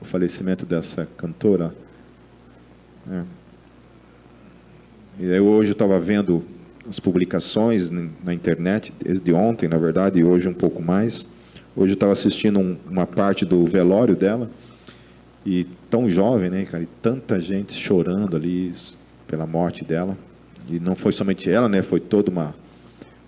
o 0.01 0.05
falecimento 0.05 0.67
dessa 0.67 1.09
cantora. 1.17 1.75
Né? 3.07 3.25
E 5.19 5.39
hoje 5.39 5.71
eu 5.71 5.75
estava 5.75 5.99
vendo 5.99 6.45
as 6.89 7.01
publicações 7.01 7.91
na 7.91 8.35
internet, 8.35 8.93
desde 9.03 9.33
ontem, 9.33 9.69
na 9.69 9.79
verdade, 9.79 10.21
e 10.21 10.25
hoje 10.25 10.49
um 10.49 10.55
pouco 10.55 10.83
mais. 10.83 11.27
Hoje 11.75 11.93
eu 11.93 11.95
estava 11.95 12.13
assistindo 12.13 12.59
um, 12.59 12.77
uma 12.89 13.07
parte 13.07 13.45
do 13.45 13.65
velório 13.65 14.15
dela, 14.15 14.51
e 15.47 15.65
tão 15.91 16.09
jovem, 16.09 16.49
né, 16.51 16.65
cara, 16.65 16.83
e 16.83 16.89
tanta 17.03 17.39
gente 17.39 17.75
chorando 17.75 18.37
ali 18.37 18.73
pela 19.27 19.47
morte 19.47 19.85
dela. 19.85 20.17
E 20.69 20.81
não 20.81 20.95
foi 20.97 21.13
somente 21.13 21.51
ela, 21.51 21.69
né, 21.69 21.83
foi 21.83 22.01
toda 22.01 22.31
uma 22.31 22.55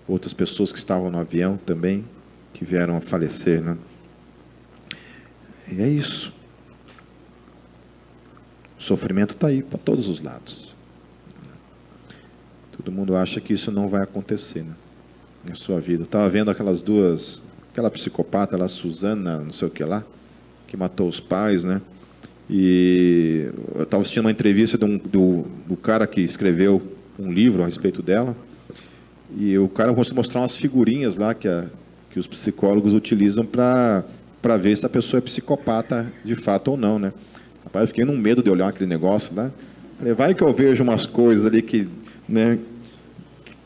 outras 0.07 0.33
pessoas 0.33 0.71
que 0.71 0.77
estavam 0.77 1.11
no 1.11 1.19
avião 1.19 1.57
também 1.57 2.05
que 2.53 2.63
vieram 2.63 2.95
a 2.95 3.01
falecer, 3.01 3.61
né? 3.61 3.77
E 5.69 5.81
é 5.81 5.87
isso. 5.87 6.33
O 8.79 8.81
sofrimento 8.81 9.31
está 9.31 9.47
aí 9.47 9.61
para 9.61 9.77
todos 9.77 10.07
os 10.07 10.21
lados. 10.21 10.66
Todo 12.87 12.95
mundo 12.95 13.17
acha 13.17 13.41
que 13.41 13.51
isso 13.51 13.69
não 13.69 13.89
vai 13.89 14.01
acontecer 14.01 14.63
né? 14.63 14.71
na 15.45 15.55
sua 15.55 15.77
vida. 15.77 16.03
Estava 16.03 16.29
vendo 16.29 16.49
aquelas 16.49 16.81
duas, 16.81 17.41
aquela 17.69 17.91
psicopata 17.91 18.55
lá, 18.55 18.65
Suzana, 18.69 19.41
não 19.41 19.51
sei 19.51 19.67
o 19.67 19.71
que 19.71 19.83
lá, 19.83 20.05
que 20.65 20.77
matou 20.77 21.05
os 21.05 21.19
pais, 21.19 21.65
né? 21.65 21.81
E 22.49 23.51
eu 23.75 23.83
estava 23.83 23.99
assistindo 23.99 24.23
uma 24.23 24.31
entrevista 24.31 24.77
um, 24.85 24.97
do, 24.97 25.43
do 25.67 25.75
cara 25.75 26.07
que 26.07 26.21
escreveu 26.21 26.81
um 27.19 27.29
livro 27.29 27.61
a 27.61 27.65
respeito 27.65 28.01
dela. 28.01 28.33
E 29.35 29.57
o 29.57 29.67
cara 29.67 29.91
começou 29.91 30.13
a 30.13 30.15
mostrar 30.15 30.39
umas 30.39 30.55
figurinhas 30.55 31.17
lá 31.17 31.33
que, 31.33 31.49
a, 31.49 31.65
que 32.09 32.17
os 32.17 32.25
psicólogos 32.25 32.93
utilizam 32.93 33.45
para 33.45 34.05
ver 34.61 34.77
se 34.77 34.85
a 34.85 34.89
pessoa 34.89 35.17
é 35.17 35.21
psicopata 35.21 36.09
de 36.23 36.35
fato 36.35 36.71
ou 36.71 36.77
não, 36.77 36.97
né? 36.97 37.11
Rapaz, 37.65 37.83
eu 37.83 37.87
fiquei 37.87 38.05
num 38.05 38.17
medo 38.17 38.41
de 38.41 38.49
olhar 38.49 38.69
aquele 38.69 38.89
negócio 38.89 39.35
lá. 39.35 39.51
Falei, 39.97 40.13
vai 40.13 40.33
que 40.33 40.41
eu 40.41 40.53
vejo 40.53 40.85
umas 40.85 41.05
coisas 41.05 41.45
ali 41.45 41.61
que 41.61 41.85
né, 42.27 42.59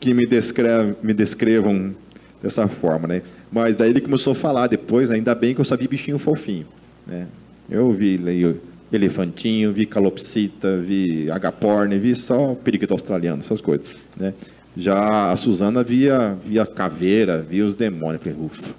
que 0.02 0.12
me, 0.12 0.26
descreve, 0.26 0.96
me 1.00 1.14
descrevam 1.14 1.94
dessa 2.42 2.66
forma, 2.66 3.06
né? 3.06 3.22
Mas 3.52 3.76
daí 3.76 3.90
ele 3.90 4.00
começou 4.00 4.32
a 4.32 4.34
falar 4.34 4.66
depois, 4.66 5.12
ainda 5.12 5.32
bem 5.32 5.54
que 5.54 5.60
eu 5.60 5.76
vi 5.78 5.86
bichinho 5.86 6.18
fofinho, 6.18 6.66
né? 7.06 7.28
Eu 7.70 7.92
vi 7.92 8.16
leio, 8.16 8.60
elefantinho, 8.92 9.72
vi 9.72 9.86
calopsita, 9.86 10.76
vi 10.78 11.30
agaporn, 11.30 11.96
vi 12.00 12.16
só 12.16 12.52
periquito 12.56 12.92
australiano, 12.92 13.42
essas 13.42 13.60
coisas, 13.60 13.86
né? 14.16 14.34
Já 14.76 15.30
a 15.30 15.36
Suzana 15.36 15.84
via, 15.84 16.36
via 16.44 16.66
caveira, 16.66 17.40
via 17.40 17.64
os 17.64 17.76
demônios. 17.76 18.24
falei, 18.24 18.36
ufa, 18.40 18.74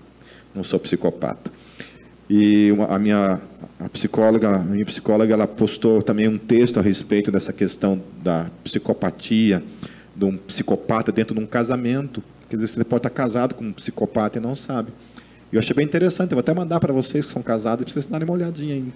não 0.54 0.62
sou 0.62 0.78
psicopata. 0.78 1.50
E 2.30 2.70
uma, 2.70 2.88
a 2.88 3.00
minha 3.00 3.40
a 3.80 3.88
psicóloga, 3.88 4.58
a 4.58 4.60
minha 4.60 4.86
psicóloga, 4.86 5.34
ela 5.34 5.48
postou 5.48 6.02
também 6.02 6.28
um 6.28 6.38
texto 6.38 6.80
a 6.80 6.82
respeito 6.82 7.32
dessa 7.32 7.54
questão 7.54 8.02
da 8.22 8.48
psicopatia, 8.62 9.64
de 10.16 10.26
um 10.26 10.38
psicopata 10.38 11.12
dentro 11.12 11.36
de 11.36 11.42
um 11.42 11.46
casamento. 11.46 12.24
Quer 12.50 12.58
dizer, 12.58 12.68
você 12.68 12.84
pode 12.84 13.00
estar 13.00 13.10
casado 13.10 13.56
com 13.56 13.66
um 13.66 13.74
psicopata 13.74 14.38
e 14.38 14.42
não 14.42 14.56
sabe. 14.56 14.92
Eu 15.52 15.60
achei 15.60 15.76
bem 15.76 15.86
interessante, 15.86 16.32
eu 16.32 16.36
vou 16.36 16.40
até 16.40 16.54
mandar 16.54 16.80
para 16.80 16.92
vocês 16.92 17.26
que 17.26 17.32
são 17.32 17.42
casados, 17.42 17.84
para 17.84 17.94
vocês 17.94 18.06
darem 18.06 18.28
uma 18.28 18.34
olhadinha 18.34 18.76
aí. 18.76 18.94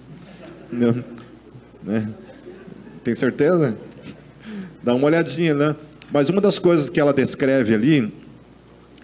Né? 1.82 2.08
Tem 3.04 3.14
certeza? 3.14 3.76
Dá 4.82 4.94
uma 4.94 5.06
olhadinha, 5.06 5.54
né? 5.54 5.76
Mas 6.10 6.28
uma 6.28 6.40
das 6.40 6.58
coisas 6.58 6.90
que 6.90 6.98
ela 6.98 7.12
descreve 7.12 7.74
ali, 7.74 8.12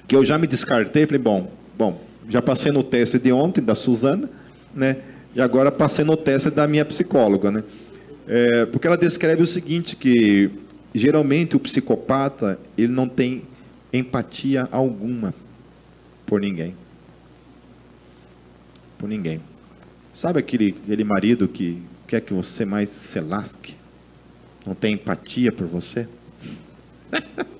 que 0.08 0.16
eu 0.16 0.24
já 0.24 0.38
me 0.38 0.46
descartei, 0.46 1.06
falei, 1.06 1.20
bom, 1.20 1.50
bom, 1.76 2.00
já 2.28 2.40
passei 2.40 2.72
no 2.72 2.82
teste 2.82 3.18
de 3.18 3.32
ontem 3.32 3.62
da 3.62 3.74
Suzana, 3.74 4.28
né? 4.74 4.96
E 5.34 5.40
agora 5.40 5.70
passei 5.70 6.04
no 6.04 6.16
teste 6.16 6.50
da 6.50 6.66
minha 6.66 6.84
psicóloga, 6.84 7.50
né? 7.50 7.64
É, 8.26 8.66
porque 8.66 8.86
ela 8.86 8.96
descreve 8.96 9.42
o 9.42 9.46
seguinte, 9.46 9.96
que 9.96 10.50
geralmente 10.94 11.56
o 11.56 11.60
psicopata, 11.60 12.58
ele 12.78 12.92
não 12.92 13.08
tem 13.08 13.42
empatia 13.92 14.68
alguma 14.70 15.34
por 16.24 16.40
ninguém. 16.40 16.74
Por 18.98 19.08
ninguém. 19.08 19.40
Sabe 20.14 20.38
aquele, 20.38 20.76
aquele 20.84 21.04
marido 21.04 21.48
que 21.48 21.82
quer 22.06 22.20
que 22.20 22.32
você 22.32 22.64
mais 22.64 22.88
se 22.88 23.18
lasque? 23.20 23.74
Não 24.64 24.74
tem 24.74 24.94
empatia 24.94 25.50
por 25.50 25.66
você? 25.66 26.06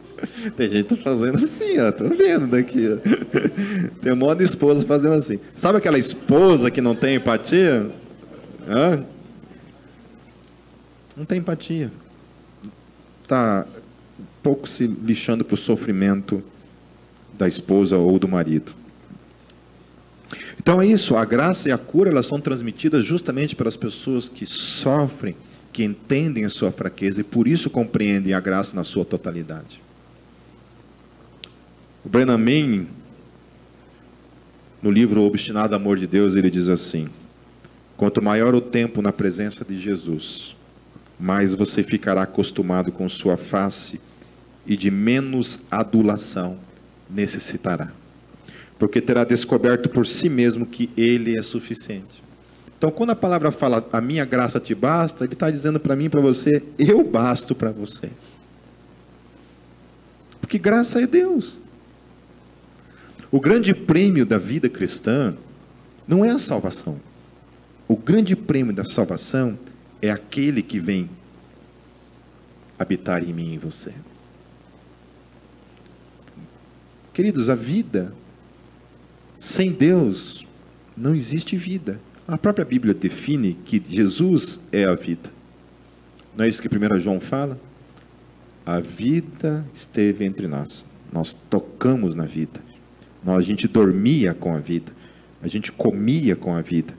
Tem 0.56 0.68
gente 0.68 0.96
fazendo 1.02 1.36
assim, 1.36 1.78
ó. 1.78 1.92
Tô 1.92 2.08
vendo 2.08 2.46
daqui, 2.46 2.88
ó. 2.88 2.96
Tem 4.00 4.12
um 4.12 4.16
monte 4.16 4.38
de 4.38 4.44
esposa 4.44 4.84
fazendo 4.86 5.14
assim. 5.14 5.38
Sabe 5.54 5.78
aquela 5.78 5.98
esposa 5.98 6.70
que 6.70 6.80
não 6.80 6.94
tem 6.94 7.16
empatia? 7.16 7.90
Hã? 8.66 9.04
Não 11.16 11.24
tem 11.24 11.38
empatia. 11.38 11.90
Está 13.24 13.66
pouco 14.42 14.68
se 14.68 14.86
lixando 14.86 15.44
para 15.44 15.54
o 15.54 15.56
sofrimento 15.56 16.42
da 17.32 17.48
esposa 17.48 17.96
ou 17.96 18.18
do 18.18 18.28
marido. 18.28 18.72
Então 20.58 20.80
é 20.80 20.86
isso, 20.86 21.16
a 21.16 21.24
graça 21.24 21.70
e 21.70 21.72
a 21.72 21.78
cura 21.78 22.10
elas 22.10 22.26
são 22.26 22.38
transmitidas 22.38 23.04
justamente 23.04 23.56
para 23.56 23.68
as 23.68 23.76
pessoas 23.76 24.28
que 24.28 24.44
sofrem, 24.44 25.34
que 25.72 25.82
entendem 25.82 26.44
a 26.44 26.50
sua 26.50 26.70
fraqueza 26.70 27.22
e 27.22 27.24
por 27.24 27.48
isso 27.48 27.70
compreendem 27.70 28.34
a 28.34 28.40
graça 28.40 28.76
na 28.76 28.84
sua 28.84 29.04
totalidade. 29.04 29.80
O 32.04 32.08
Brennan 32.08 32.36
Manning, 32.36 32.86
no 34.82 34.90
livro 34.90 35.22
O 35.22 35.26
Obstinado 35.26 35.74
Amor 35.74 35.96
de 35.96 36.06
Deus, 36.06 36.36
ele 36.36 36.50
diz 36.50 36.68
assim: 36.68 37.08
Quanto 37.96 38.22
maior 38.22 38.54
o 38.54 38.60
tempo 38.60 39.00
na 39.00 39.12
presença 39.12 39.64
de 39.64 39.78
Jesus, 39.78 40.53
mais 41.18 41.54
você 41.54 41.82
ficará 41.82 42.22
acostumado 42.22 42.90
com 42.90 43.08
sua 43.08 43.36
face 43.36 44.00
e 44.66 44.76
de 44.76 44.90
menos 44.90 45.58
adulação 45.70 46.58
necessitará. 47.08 47.92
Porque 48.78 49.00
terá 49.00 49.24
descoberto 49.24 49.88
por 49.88 50.06
si 50.06 50.28
mesmo 50.28 50.66
que 50.66 50.90
Ele 50.96 51.38
é 51.38 51.42
suficiente. 51.42 52.22
Então, 52.76 52.90
quando 52.90 53.10
a 53.10 53.16
palavra 53.16 53.50
fala, 53.50 53.86
a 53.92 54.00
minha 54.00 54.24
graça 54.24 54.58
te 54.58 54.74
basta, 54.74 55.24
Ele 55.24 55.32
está 55.32 55.50
dizendo 55.50 55.78
para 55.78 55.96
mim 55.96 56.10
para 56.10 56.20
você, 56.20 56.62
eu 56.78 57.02
basto 57.02 57.54
para 57.54 57.70
você. 57.70 58.10
Porque 60.40 60.58
graça 60.58 61.00
é 61.00 61.06
Deus. 61.06 61.58
O 63.30 63.40
grande 63.40 63.74
prêmio 63.74 64.26
da 64.26 64.38
vida 64.38 64.68
cristã 64.68 65.34
não 66.06 66.24
é 66.24 66.30
a 66.30 66.38
salvação. 66.38 67.00
O 67.88 67.96
grande 67.96 68.36
prêmio 68.36 68.72
da 68.72 68.84
salvação 68.84 69.58
é 69.68 69.73
aquele 70.10 70.62
que 70.62 70.78
vem 70.78 71.08
habitar 72.78 73.22
em 73.22 73.32
mim 73.32 73.50
e 73.50 73.54
em 73.54 73.58
você. 73.58 73.92
Queridos, 77.12 77.48
a 77.48 77.54
vida 77.54 78.12
sem 79.36 79.72
Deus 79.72 80.46
não 80.96 81.14
existe 81.14 81.56
vida. 81.56 82.00
A 82.26 82.38
própria 82.38 82.64
Bíblia 82.64 82.94
define 82.94 83.54
que 83.64 83.82
Jesus 83.84 84.60
é 84.72 84.84
a 84.84 84.94
vida. 84.94 85.30
Não 86.36 86.44
é 86.44 86.48
isso 86.48 86.60
que 86.60 86.68
1 86.68 86.98
João 86.98 87.20
fala? 87.20 87.60
A 88.66 88.80
vida 88.80 89.64
esteve 89.72 90.24
entre 90.24 90.48
nós. 90.48 90.86
Nós 91.12 91.34
tocamos 91.48 92.14
na 92.14 92.24
vida. 92.24 92.60
Nós, 93.22 93.38
a 93.38 93.46
gente 93.46 93.68
dormia 93.68 94.34
com 94.34 94.54
a 94.54 94.58
vida. 94.58 94.92
A 95.42 95.48
gente 95.48 95.70
comia 95.70 96.34
com 96.34 96.54
a 96.54 96.60
vida. 96.60 96.94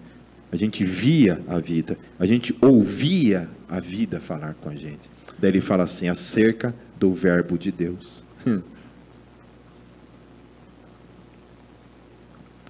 A 0.56 0.58
gente 0.58 0.86
via 0.86 1.42
a 1.50 1.60
vida. 1.60 1.98
A 2.18 2.26
gente 2.26 2.56
ouvia 2.62 3.50
a 3.68 3.82
vida 3.82 4.22
falar 4.22 4.54
com 4.54 4.70
a 4.70 4.74
gente. 4.74 5.10
Daí 5.38 5.52
ele 5.52 5.60
fala 5.60 5.84
assim, 5.84 6.08
acerca 6.08 6.74
do 6.98 7.12
verbo 7.12 7.58
de 7.58 7.74
Deus. 7.74 8.24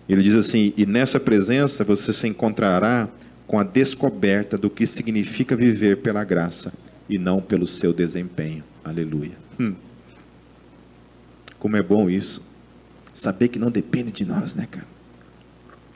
Ele 0.08 0.22
diz 0.22 0.36
assim: 0.36 0.72
e 0.78 0.86
nessa 0.86 1.20
presença 1.20 1.84
você 1.84 2.14
se 2.14 2.28
encontrará 2.28 3.10
com 3.48 3.58
a 3.58 3.64
descoberta 3.64 4.56
do 4.56 4.70
que 4.70 4.86
significa 4.86 5.56
viver 5.56 5.98
pela 5.98 6.24
graça 6.24 6.72
e 7.10 7.18
não 7.18 7.42
pelo 7.42 7.66
seu 7.66 7.92
desempenho. 7.92 8.64
Aleluia. 8.84 9.36
Hum. 9.60 9.74
Como 11.58 11.76
é 11.76 11.82
bom 11.82 12.08
isso. 12.08 12.40
Saber 13.16 13.48
que 13.48 13.58
não 13.58 13.72
depende 13.72 14.12
de 14.12 14.26
nós, 14.26 14.54
né, 14.54 14.68
cara? 14.70 14.95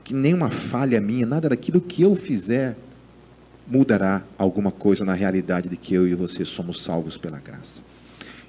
Que 0.10 0.16
nenhuma 0.16 0.50
falha 0.50 1.00
minha, 1.00 1.24
nada 1.24 1.48
daquilo 1.48 1.80
que 1.80 2.02
eu 2.02 2.16
fizer 2.16 2.76
mudará 3.68 4.24
alguma 4.40 4.72
coisa 4.72 5.06
na 5.06 5.14
realidade 5.14 5.70
de 5.70 5.78
que 5.78 5.94
eu 5.94 6.08
e 6.08 6.16
você 6.16 6.44
somos 6.44 6.82
salvos 6.82 7.16
pela 7.16 7.38
graça. 7.38 7.84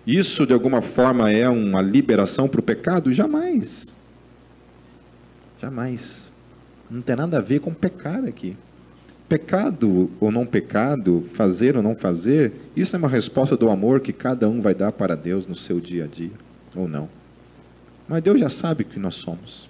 Isso 0.07 0.47
de 0.47 0.55
alguma 0.55 0.81
forma 0.81 1.31
é 1.31 1.47
uma 1.51 1.83
liberação 1.83 2.49
para 2.49 2.61
o 2.61 2.63
pecado? 2.63 3.13
Jamais. 3.13 3.95
Jamais. 5.61 6.33
Não 6.91 7.03
tem 7.03 7.15
nada 7.15 7.37
a 7.37 7.43
ver 7.43 7.61
com 7.61 7.75
pecar 7.75 8.25
aqui. 8.25 8.57
Pecado 9.29 10.11
ou 10.19 10.33
não 10.33 10.47
pecado, 10.47 11.29
fazer 11.35 11.77
ou 11.77 11.83
não 11.83 11.95
fazer, 11.95 12.55
isso 12.75 12.97
é 12.97 12.99
uma 12.99 13.07
resposta 13.07 13.55
do 13.55 13.69
amor 13.69 14.01
que 14.01 14.15
cada 14.15 14.49
um 14.49 14.63
vai 14.63 14.75
dar 14.75 14.93
para 14.93 15.15
Deus 15.15 15.47
no 15.47 15.55
seu 15.55 15.79
dia 15.79 16.05
a 16.05 16.07
dia, 16.07 16.33
ou 16.75 16.89
não. 16.89 17.07
Mas 18.09 18.23
Deus 18.23 18.41
já 18.41 18.49
sabe 18.49 18.83
que 18.83 18.99
nós 18.99 19.17
somos. 19.17 19.70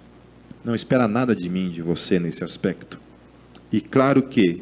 Não 0.63 0.75
espera 0.75 1.07
nada 1.07 1.35
de 1.35 1.49
mim, 1.49 1.69
de 1.69 1.81
você 1.81 2.19
nesse 2.19 2.43
aspecto. 2.43 2.99
E 3.71 3.81
claro 3.81 4.21
que 4.23 4.61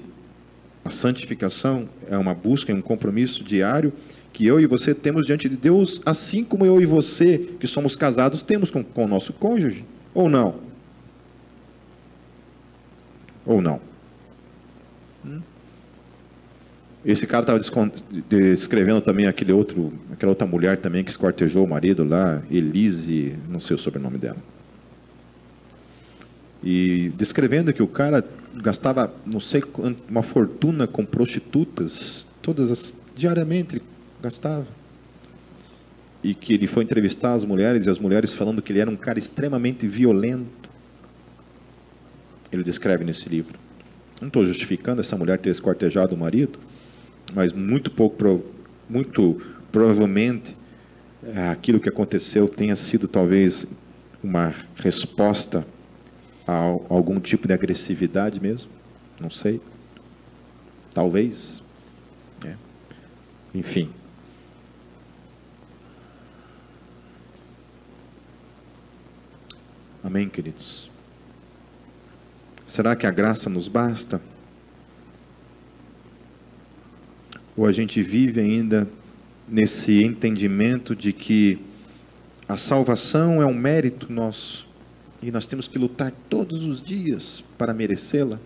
a 0.84 0.92
santificação 0.92 1.90
é 2.10 2.18
uma 2.18 2.34
busca, 2.34 2.72
é 2.72 2.76
um 2.76 2.82
compromisso 2.82 3.44
diário 3.44 3.92
que 4.32 4.46
eu 4.46 4.60
e 4.60 4.66
você 4.66 4.94
temos 4.94 5.26
diante 5.26 5.50
de 5.50 5.58
Deus, 5.58 6.02
assim 6.06 6.44
como 6.44 6.66
eu 6.66 6.80
e 6.82 6.86
você, 6.86 7.38
que 7.60 7.68
somos 7.68 7.96
casados, 7.96 8.42
temos 8.42 8.72
com, 8.72 8.84
com 8.84 9.06
o 9.06 9.08
nosso 9.08 9.34
cônjuge, 9.34 9.86
ou 10.14 10.30
não? 10.30 10.56
Ou 13.46 13.62
não? 13.62 13.82
Esse 17.04 17.26
cara 17.26 17.44
estava 17.44 17.60
descrevendo 18.30 19.02
também 19.02 19.26
aquele 19.26 19.54
outro, 19.54 19.94
aquela 20.12 20.32
outra 20.32 20.46
mulher 20.46 20.78
também 20.78 21.04
que 21.04 21.10
esquartejou 21.10 21.66
o 21.66 21.68
marido 21.68 22.04
lá, 22.04 22.42
Elise, 22.52 23.36
não 23.48 23.60
sei 23.60 23.76
o 23.76 23.80
sobrenome 23.80 24.18
dela. 24.18 24.38
E 26.64 27.12
descrevendo 27.16 27.72
que 27.72 27.82
o 27.82 27.88
cara 27.88 28.24
gastava, 28.56 29.14
não 29.26 29.40
sei, 29.40 29.64
uma 30.10 30.24
fortuna 30.24 30.88
com 30.88 31.06
prostitutas, 31.06 32.28
todas 32.42 32.70
as, 32.70 32.94
diariamente 33.16 33.76
ele 33.76 33.84
gastava. 34.22 34.68
E 36.22 36.34
que 36.34 36.54
ele 36.54 36.68
foi 36.68 36.84
entrevistar 36.84 37.34
as 37.34 37.46
mulheres 37.46 37.86
e 37.86 37.90
as 37.90 37.98
mulheres 37.98 38.34
falando 38.34 38.62
que 38.62 38.74
ele 38.74 38.80
era 38.80 38.90
um 38.90 38.98
cara 38.98 39.18
extremamente 39.18 39.88
violento. 39.88 40.70
Ele 42.52 42.64
descreve 42.64 43.06
nesse 43.06 43.30
livro. 43.30 43.58
Não 44.20 44.28
estou 44.28 44.44
justificando 44.44 45.00
essa 45.00 45.16
mulher 45.16 45.40
ter 45.40 45.50
esquartejado 45.50 46.14
o 46.14 46.18
marido, 46.18 46.60
mas 47.34 47.54
muito 47.54 47.90
pouco, 47.90 48.44
muito 48.90 49.42
provavelmente, 49.72 50.58
é, 51.24 51.48
aquilo 51.50 51.80
que 51.80 51.88
aconteceu 51.88 52.50
tenha 52.50 52.76
sido 52.76 53.08
talvez 53.08 53.66
uma 54.22 54.54
resposta 54.76 55.66
a 56.50 56.56
algum 56.90 57.20
tipo 57.20 57.48
de 57.48 57.54
agressividade 57.54 58.42
mesmo. 58.42 58.72
Não 59.20 59.30
sei. 59.30 59.62
Talvez. 60.92 61.62
É. 62.44 62.56
Enfim. 63.54 63.92
Amém, 70.04 70.28
queridos? 70.28 70.90
Será 72.66 72.96
que 72.96 73.06
a 73.06 73.12
graça 73.12 73.48
nos 73.48 73.68
basta? 73.68 74.20
Ou 77.56 77.68
a 77.68 77.72
gente 77.72 78.02
vive 78.02 78.42
ainda 78.42 78.88
nesse 79.48 80.02
entendimento 80.02 80.96
de 80.96 81.14
que 81.14 81.60
a 82.48 82.58
salvação 82.58 83.40
é 83.40 83.46
um 83.46 83.54
mérito 83.54 84.12
nosso 84.12 84.69
e 85.22 85.32
nós 85.32 85.46
temos 85.46 85.68
que 85.68 85.78
lutar 85.78 86.14
todos 86.30 86.66
os 86.66 86.82
dias 86.82 87.44
para 87.58 87.74
merecê-la? 87.74 88.40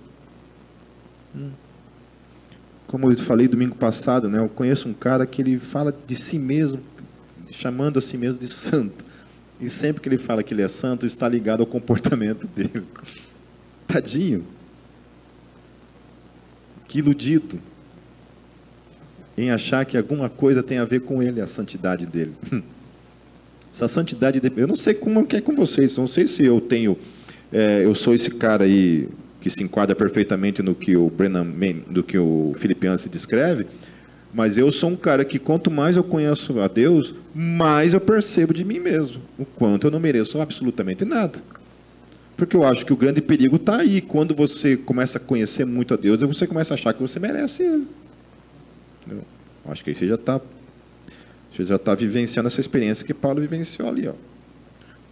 Hum. 1.35 1.51
Como 2.87 3.11
eu 3.11 3.17
falei 3.17 3.47
domingo 3.47 3.75
passado, 3.75 4.29
né, 4.29 4.39
eu 4.39 4.49
conheço 4.49 4.87
um 4.87 4.93
cara 4.93 5.25
que 5.25 5.41
ele 5.41 5.57
fala 5.57 5.95
de 6.05 6.15
si 6.15 6.37
mesmo, 6.37 6.81
chamando 7.51 7.99
a 7.99 8.01
si 8.01 8.17
mesmo 8.17 8.39
de 8.39 8.47
santo. 8.47 9.05
E 9.59 9.69
sempre 9.69 10.01
que 10.01 10.09
ele 10.09 10.17
fala 10.17 10.43
que 10.43 10.53
ele 10.53 10.61
é 10.61 10.67
santo, 10.67 11.05
está 11.05 11.27
ligado 11.29 11.61
ao 11.61 11.67
comportamento 11.67 12.47
dele. 12.55 12.83
Tadinho. 13.87 14.45
Que 16.87 16.99
iludido. 16.99 17.59
Em 19.37 19.49
achar 19.49 19.85
que 19.85 19.97
alguma 19.97 20.29
coisa 20.29 20.61
tem 20.61 20.77
a 20.77 20.85
ver 20.85 21.01
com 21.01 21.21
ele, 21.23 21.39
a 21.39 21.47
santidade 21.47 22.05
dele. 22.05 22.33
Essa 23.73 23.87
santidade, 23.87 24.39
eu 24.55 24.67
não 24.67 24.75
sei 24.75 24.93
como 24.93 25.25
é 25.31 25.41
com 25.41 25.55
vocês, 25.55 25.97
não 25.97 26.05
sei 26.05 26.27
se 26.27 26.45
eu 26.45 26.61
tenho, 26.61 26.95
é, 27.51 27.83
eu 27.83 27.95
sou 27.95 28.13
esse 28.13 28.29
cara 28.29 28.65
aí 28.65 29.09
que 29.41 29.49
se 29.49 29.63
enquadra 29.63 29.95
perfeitamente 29.95 30.61
no 30.61 30.75
que 30.75 30.95
o 30.95 31.09
Brennan, 31.09 31.47
do 31.89 32.03
que 32.03 32.15
o 32.15 32.53
Filipiano 32.55 32.95
descreve, 33.09 33.65
mas 34.31 34.59
eu 34.59 34.71
sou 34.71 34.91
um 34.91 34.95
cara 34.95 35.25
que 35.25 35.39
quanto 35.39 35.71
mais 35.71 35.97
eu 35.97 36.03
conheço 36.03 36.59
a 36.59 36.67
Deus, 36.67 37.15
mais 37.33 37.95
eu 37.95 37.99
percebo 37.99 38.53
de 38.53 38.63
mim 38.63 38.77
mesmo, 38.77 39.19
o 39.39 39.45
quanto 39.45 39.87
eu 39.87 39.91
não 39.91 39.99
mereço 39.99 40.39
absolutamente 40.39 41.03
nada. 41.03 41.41
Porque 42.37 42.55
eu 42.55 42.63
acho 42.63 42.85
que 42.85 42.93
o 42.93 42.95
grande 42.95 43.21
perigo 43.21 43.55
está 43.55 43.77
aí. 43.77 44.01
Quando 44.01 44.35
você 44.35 44.75
começa 44.75 45.17
a 45.17 45.21
conhecer 45.21 45.65
muito 45.65 45.93
a 45.93 45.97
Deus, 45.97 46.19
você 46.21 46.47
começa 46.47 46.73
a 46.73 46.75
achar 46.75 46.93
que 46.93 47.01
você 47.01 47.19
merece 47.19 47.63
Ele. 47.63 47.87
Eu 49.09 49.23
acho 49.65 49.83
que 49.83 49.91
aí 49.91 49.95
você 49.95 50.07
já 50.07 50.15
está 50.15 50.41
você 51.53 51.63
já 51.63 51.75
está 51.75 51.93
vivenciando 51.93 52.47
essa 52.47 52.59
experiência 52.59 53.05
que 53.05 53.13
Paulo 53.13 53.39
vivenciou 53.39 53.87
ali. 53.87 54.07
Ó. 54.07 54.13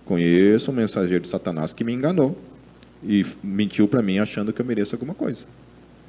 Conheço 0.06 0.72
um 0.72 0.74
mensageiro 0.74 1.22
de 1.22 1.30
Satanás 1.30 1.72
que 1.72 1.84
me 1.84 1.94
enganou 1.94 2.36
e 3.04 3.24
mentiu 3.44 3.88
para 3.88 4.02
mim 4.02 4.18
achando 4.18 4.52
que 4.52 4.60
eu 4.60 4.66
mereço 4.66 4.96
alguma 4.96 5.14
coisa. 5.14 5.46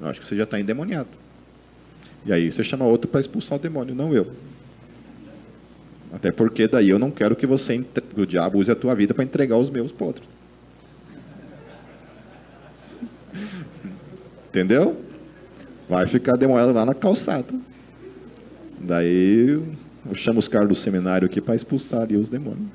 Eu 0.01 0.09
acho 0.09 0.21
que 0.21 0.27
você 0.27 0.35
já 0.37 0.45
está 0.45 0.59
endemoniado. 0.59 1.11
E 2.25 2.33
aí 2.33 2.51
você 2.51 2.65
chama 2.65 2.87
outro 2.87 3.11
para 3.11 3.21
expulsar 3.21 3.59
o 3.59 3.61
demônio, 3.61 3.95
não 3.95 4.15
eu. 4.15 4.33
Até 6.13 6.33
porque 6.33 6.67
daí 6.67 6.89
eu 6.89 6.99
não 6.99 7.11
quero 7.11 7.37
que 7.37 7.47
você, 7.47 7.85
o 8.17 8.25
diabo 8.25 8.59
use 8.59 8.71
a 8.71 8.75
tua 8.75 8.95
vida 8.95 9.13
para 9.13 9.25
entregar 9.25 9.59
os 9.59 9.69
meus 9.69 9.95
outro. 9.99 10.25
Entendeu? 14.49 14.97
Vai 15.89 16.07
ficar 16.07 16.37
demorando 16.37 16.73
lá 16.73 16.87
na 16.87 16.95
calçada. 16.95 17.53
Daí 18.79 19.61
eu 20.07 20.15
chamo 20.15 20.39
os 20.39 20.49
caras 20.49 20.69
do 20.69 20.75
seminário 20.75 21.27
aqui 21.27 21.41
para 21.41 21.55
expulsar 21.55 22.11
os 22.13 22.29
demônios. 22.29 22.69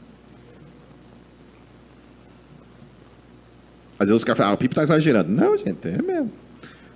Às 4.00 4.08
vezes 4.08 4.22
os 4.22 4.24
caras 4.24 4.38
falam, 4.38 4.52
ah, 4.54 4.56
o 4.56 4.58
Pipo 4.58 4.74
está 4.74 4.84
exagerando. 4.84 5.32
Não, 5.32 5.58
gente, 5.58 5.88
é 5.88 6.02
mesmo. 6.02 6.32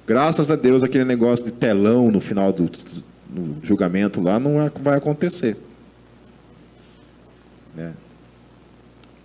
Graças 0.07 0.51
a 0.51 0.55
Deus, 0.55 0.83
aquele 0.83 1.05
negócio 1.05 1.45
de 1.45 1.51
telão 1.51 2.11
no 2.11 2.21
final 2.21 2.53
do, 2.53 2.65
do 2.65 3.55
julgamento 3.63 4.21
lá 4.21 4.39
não 4.39 4.61
é, 4.61 4.71
vai 4.81 4.97
acontecer. 4.97 5.57
É. 7.77 7.91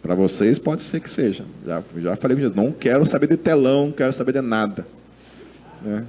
Para 0.03 0.15
vocês 0.15 0.59
pode 0.59 0.83
ser 0.83 1.01
que 1.01 1.11
seja. 1.11 1.45
Já, 1.67 1.83
já 1.99 2.17
falei 2.17 2.37
com 2.37 2.41
Jesus, 2.43 2.57
não 2.57 2.73
quero 2.73 3.07
saber 3.07 3.27
de 3.27 3.37
telão, 3.37 3.87
não 3.87 3.93
quero 3.93 4.13
saber 4.13 4.33
de 4.33 4.41
nada. 4.41 4.87
Né? 5.83 6.05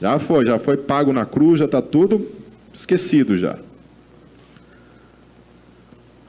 Já 0.00 0.18
foi, 0.18 0.46
já 0.46 0.58
foi 0.58 0.76
pago 0.76 1.12
na 1.12 1.26
cruz, 1.26 1.58
já 1.58 1.66
está 1.66 1.82
tudo 1.82 2.30
esquecido 2.72 3.36
já. 3.36 3.58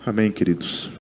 Amém, 0.06 0.32
queridos. 0.32 0.92